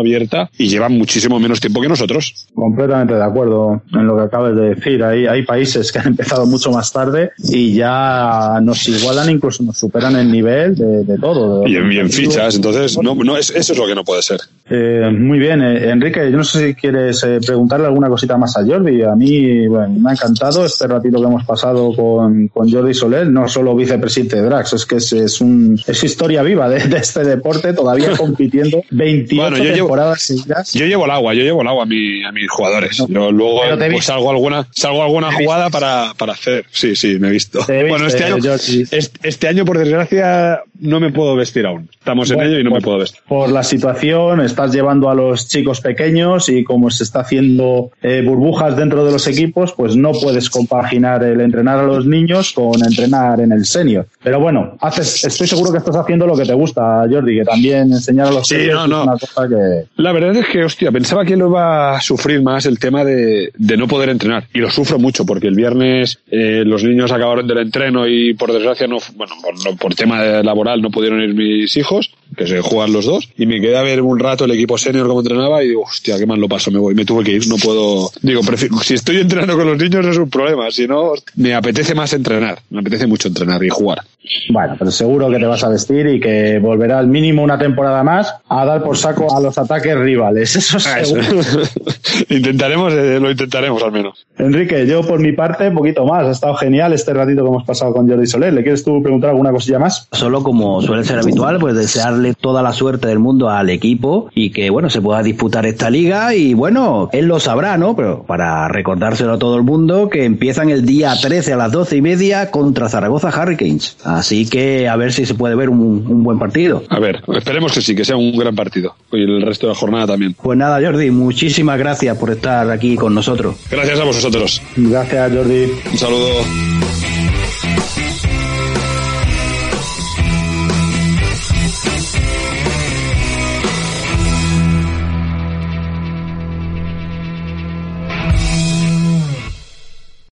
abierta 0.00 0.50
y 0.58 0.68
llevan 0.68 0.92
muchísimo 0.98 1.38
menos 1.38 1.60
tiempo 1.60 1.80
que 1.80 1.88
nosotros. 1.88 2.46
Completamente 2.54 3.14
de 3.14 3.22
acuerdo 3.22 3.82
en 3.92 4.06
lo 4.06 4.16
que 4.16 4.22
acabas 4.22 4.56
de 4.56 4.74
decir. 4.74 5.02
Hay, 5.04 5.26
hay 5.26 5.42
países 5.44 5.92
que 5.92 5.98
han 5.98 6.08
empezado 6.08 6.46
mucho 6.46 6.70
más 6.72 6.92
tarde 6.92 7.30
y 7.38 7.74
ya 7.74 8.58
nos 8.62 8.88
igualan, 8.88 9.30
incluso 9.30 9.62
nos 9.62 9.78
superan 9.78 10.16
el 10.16 10.30
nivel 10.30 10.74
de, 10.74 11.04
de 11.04 11.18
todo. 11.18 11.60
de- 11.60 11.70
Y 11.70 11.76
en, 11.76 11.92
y 11.92 11.98
en 11.98 12.10
fichas, 12.10 12.56
entonces, 12.56 12.98
no, 13.02 13.14
no, 13.14 13.36
es, 13.36 13.50
eso 13.50 13.72
es 13.72 13.78
lo 13.78 13.86
que 13.86 13.94
no 13.94 14.04
puede 14.04 14.22
ser. 14.22 14.40
Eh, 14.76 15.10
muy 15.10 15.38
bien, 15.38 15.62
eh, 15.62 15.90
Enrique, 15.90 16.30
yo 16.30 16.36
no 16.36 16.44
sé 16.44 16.66
si 16.68 16.74
quieres 16.74 17.22
eh, 17.22 17.38
preguntarle 17.44 17.86
alguna 17.86 18.08
cosita 18.08 18.36
más 18.36 18.56
a 18.56 18.64
Jordi. 18.66 19.02
A 19.02 19.14
mí 19.14 19.66
bueno, 19.68 19.94
me 20.00 20.10
ha 20.10 20.12
encantado 20.14 20.64
este 20.66 20.86
ratito 20.88 21.20
que 21.20 21.26
hemos 21.26 21.44
pasado 21.44 21.92
con, 21.94 22.48
con 22.48 22.70
Jordi 22.70 22.92
Soler, 22.94 23.28
no 23.28 23.46
solo 23.48 23.74
vicepresidente 23.76 24.36
de 24.36 24.42
Drax, 24.42 24.72
es 24.72 24.86
que 24.86 24.96
es, 24.96 25.12
es, 25.12 25.40
un, 25.40 25.78
es 25.86 26.02
historia 26.04 26.42
viva 26.42 26.68
de, 26.68 26.80
de 26.88 26.96
este 26.96 27.22
deporte, 27.24 27.72
todavía 27.72 28.10
compitiendo 28.16 28.82
28 28.90 29.40
Bueno, 29.42 29.56
yo 29.58 29.64
llevo- 29.64 29.76
temporadas 29.76 30.22
seguidas. 30.22 30.72
Yo 30.72 30.86
llevo 30.86 31.04
el 31.04 31.10
agua, 31.12 31.34
yo 31.34 31.42
llevo 31.42 31.62
el 31.62 31.68
agua 31.68 31.84
a, 31.84 31.86
mi, 31.86 32.24
a 32.24 32.32
mis 32.32 32.50
jugadores. 32.50 32.96
Yo 33.08 33.30
luego 33.30 33.60
pues, 33.78 34.04
salgo 34.04 34.30
alguna, 34.30 34.66
salgo 34.72 35.02
alguna 35.04 35.30
jugada 35.32 35.70
para, 35.70 36.12
para 36.16 36.32
hacer. 36.32 36.64
Sí, 36.70 36.96
sí, 36.96 37.18
me 37.20 37.28
he 37.28 37.30
visto. 37.32 37.60
Bueno, 37.66 38.06
este 38.06 38.22
eh, 38.22 38.26
año, 38.26 38.36
Jordi. 38.42 38.82
este, 38.90 39.28
este 39.28 39.48
año, 39.48 39.64
por 39.64 39.78
desgracia, 39.78 40.62
no 40.80 40.98
me 41.00 41.12
puedo 41.12 41.36
vestir 41.36 41.66
aún. 41.66 41.88
Estamos 41.92 42.30
en 42.30 42.36
Bueno, 42.36 42.50
ello 42.50 42.60
y 42.60 42.64
no 42.64 42.70
me 42.70 42.80
puedo 42.80 42.98
vestir. 42.98 43.20
Por 43.28 43.50
la 43.50 43.62
situación, 43.62 44.40
estás 44.64 44.74
llevando 44.76 45.10
a 45.10 45.14
los 45.14 45.46
chicos 45.48 45.80
pequeños 45.80 46.48
y 46.48 46.64
como 46.64 46.90
se 46.90 47.04
está 47.04 47.20
haciendo 47.20 47.90
eh, 48.02 48.22
burbujas 48.24 48.76
dentro 48.76 49.04
de 49.04 49.12
los 49.12 49.26
equipos, 49.26 49.72
pues 49.76 49.94
no 49.96 50.12
puedes 50.12 50.48
compaginar 50.48 51.22
el 51.22 51.40
entrenar 51.40 51.80
a 51.80 51.82
los 51.84 52.06
niños 52.06 52.52
con 52.52 52.82
entrenar 52.82 53.40
en 53.40 53.52
el 53.52 53.64
senior. 53.66 54.06
Pero 54.22 54.40
bueno, 54.40 54.76
haces, 54.80 55.24
estoy 55.24 55.46
seguro 55.46 55.70
que 55.72 55.78
estás 55.78 55.96
haciendo 55.96 56.26
lo 56.26 56.36
que 56.36 56.44
te 56.44 56.54
gusta, 56.54 57.04
Jordi, 57.10 57.36
que 57.38 57.44
también 57.44 57.92
enseñar 57.92 58.28
a 58.28 58.30
los 58.32 58.48
Sí, 58.48 58.56
no, 58.70 58.86
no. 58.86 59.00
es 59.02 59.06
una 59.08 59.18
cosa 59.18 59.48
que... 59.48 59.86
La 60.02 60.12
verdad 60.12 60.36
es 60.36 60.46
que, 60.46 60.64
hostia, 60.64 60.90
pensaba 60.90 61.24
que 61.24 61.36
lo 61.36 61.48
iba 61.48 61.96
a 61.96 62.00
sufrir 62.00 62.42
más 62.42 62.64
el 62.66 62.78
tema 62.78 63.04
de, 63.04 63.50
de 63.56 63.76
no 63.76 63.86
poder 63.86 64.08
entrenar. 64.08 64.44
Y 64.54 64.58
lo 64.60 64.70
sufro 64.70 64.98
mucho 64.98 65.26
porque 65.26 65.48
el 65.48 65.54
viernes 65.54 66.20
eh, 66.30 66.62
los 66.64 66.82
niños 66.84 67.12
acabaron 67.12 67.46
del 67.46 67.58
entreno 67.58 68.06
y 68.06 68.34
por 68.34 68.52
desgracia 68.52 68.86
no, 68.86 68.96
bueno, 69.16 69.34
por, 69.42 69.54
no- 69.64 69.76
por 69.76 69.94
tema 69.94 70.22
laboral 70.42 70.80
no 70.80 70.90
pudieron 70.90 71.20
ir 71.20 71.34
mis 71.34 71.76
hijos, 71.76 72.10
que 72.36 72.46
se 72.46 72.60
juegan 72.60 72.92
los 72.92 73.06
dos. 73.06 73.28
Y 73.36 73.46
me 73.46 73.60
quedé 73.60 73.76
a 73.76 73.82
ver 73.82 74.00
un 74.00 74.18
rato 74.18 74.44
el 74.44 74.52
equipo 74.52 74.78
senior 74.78 75.06
cómo 75.06 75.20
entrenaba 75.20 75.62
y 75.62 75.68
digo, 75.68 75.82
hostia, 75.82 76.18
qué 76.18 76.26
mal 76.26 76.40
lo 76.40 76.48
paso, 76.48 76.70
me 76.70 76.78
voy. 76.78 76.94
Me 76.94 77.04
tuve 77.04 77.24
que 77.24 77.32
ir, 77.32 77.46
no 77.48 77.56
puedo. 77.56 78.10
Digo, 78.22 78.42
prefiero, 78.42 78.78
si 78.80 78.94
estoy 78.94 79.18
entrenando 79.18 79.56
con 79.56 79.66
los 79.66 79.78
niños 79.78 80.04
no 80.04 80.10
es 80.10 80.18
un 80.18 80.30
problema, 80.30 80.70
si 80.70 80.86
no, 80.86 81.12
me 81.36 81.54
apetece 81.54 81.94
más 81.94 82.12
entrenar. 82.12 82.60
Me 82.70 82.80
apetece 82.80 83.06
mucho 83.06 83.28
entrenar 83.28 83.62
y 83.64 83.68
jugar. 83.68 84.02
Bueno, 84.50 84.74
pero 84.78 84.90
seguro 84.90 85.30
que 85.30 85.38
te 85.38 85.46
vas 85.46 85.62
a 85.64 85.68
vestir 85.68 86.06
y 86.06 86.18
que 86.20 86.58
volverás 86.58 87.06
mínimo 87.06 87.42
una 87.42 87.58
temporada 87.58 88.02
más 88.02 88.34
a 88.48 88.64
dar 88.64 88.82
por 88.82 88.96
saco 88.96 89.34
a 89.36 89.40
los 89.40 89.56
ataques 89.58 89.96
rivales. 89.98 90.56
Eso 90.64 90.78
Ah, 90.88 91.00
eso. 91.00 91.22
seguro. 91.22 91.66
intentaremos, 92.30 92.92
eh, 92.94 93.18
lo 93.20 93.30
intentaremos 93.30 93.82
al 93.82 93.92
menos. 93.92 94.26
Enrique, 94.38 94.86
yo 94.86 95.02
por 95.02 95.20
mi 95.20 95.32
parte, 95.32 95.68
un 95.68 95.74
poquito 95.74 96.04
más. 96.06 96.26
Ha 96.26 96.30
estado 96.30 96.54
genial 96.54 96.92
este 96.92 97.12
ratito 97.12 97.42
que 97.42 97.48
hemos 97.48 97.64
pasado 97.64 97.92
con 97.92 98.08
Jordi 98.08 98.26
Soler. 98.26 98.52
¿Le 98.52 98.62
quieres 98.62 98.82
tú 98.84 99.02
preguntar 99.02 99.30
alguna 99.30 99.50
cosilla 99.52 99.78
más? 99.78 100.08
Solo 100.12 100.42
como 100.42 100.80
suele 100.82 101.04
ser 101.04 101.18
habitual, 101.18 101.58
pues 101.58 101.74
desearle 101.74 102.34
toda 102.34 102.62
la 102.62 102.72
suerte 102.72 103.08
del 103.08 103.18
mundo 103.18 103.50
al 103.50 103.70
equipo 103.70 104.30
y 104.34 104.50
que, 104.50 104.70
bueno, 104.70 104.90
se 104.90 105.00
pueda 105.02 105.22
disputar 105.22 105.66
esta 105.66 105.90
liga 105.90 106.34
y, 106.34 106.54
bueno, 106.54 107.08
él 107.12 107.26
lo 107.26 107.40
sabrá, 107.40 107.76
¿no? 107.76 107.94
Pero 107.94 108.22
para 108.24 108.68
recordárselo 108.68 109.34
a 109.34 109.38
todo 109.38 109.56
el 109.56 109.62
mundo 109.62 110.08
que 110.08 110.24
empiezan 110.24 110.70
el 110.70 110.84
día 110.86 111.12
13 111.20 111.52
a 111.52 111.56
las 111.56 111.72
12 111.72 111.96
y 111.96 112.02
media 112.02 112.50
contra 112.50 112.88
Zaragoza 112.88 113.28
Hurricanes. 113.28 113.96
Así 114.18 114.48
que 114.48 114.88
a 114.88 114.96
ver 114.96 115.12
si 115.12 115.26
se 115.26 115.34
puede 115.34 115.54
ver 115.54 115.68
un, 115.68 115.80
un 115.80 116.22
buen 116.22 116.38
partido. 116.38 116.84
A 116.88 117.00
ver, 117.00 117.22
esperemos 117.34 117.72
que 117.72 117.80
sí, 117.80 117.96
que 117.96 118.04
sea 118.04 118.16
un 118.16 118.36
gran 118.36 118.54
partido. 118.54 118.94
Y 119.12 119.22
el 119.22 119.42
resto 119.42 119.66
de 119.66 119.72
la 119.72 119.78
jornada 119.78 120.06
también. 120.06 120.34
Pues 120.34 120.56
nada, 120.56 120.80
Jordi, 120.80 121.10
muchísimas 121.10 121.78
gracias 121.78 122.16
por 122.16 122.30
estar 122.30 122.70
aquí 122.70 122.94
con 122.94 123.14
nosotros. 123.14 123.56
Gracias 123.70 123.98
a 123.98 124.04
vosotros. 124.04 124.62
Gracias, 124.76 125.32
Jordi. 125.32 125.66
Un 125.90 125.98
saludo. 125.98 127.03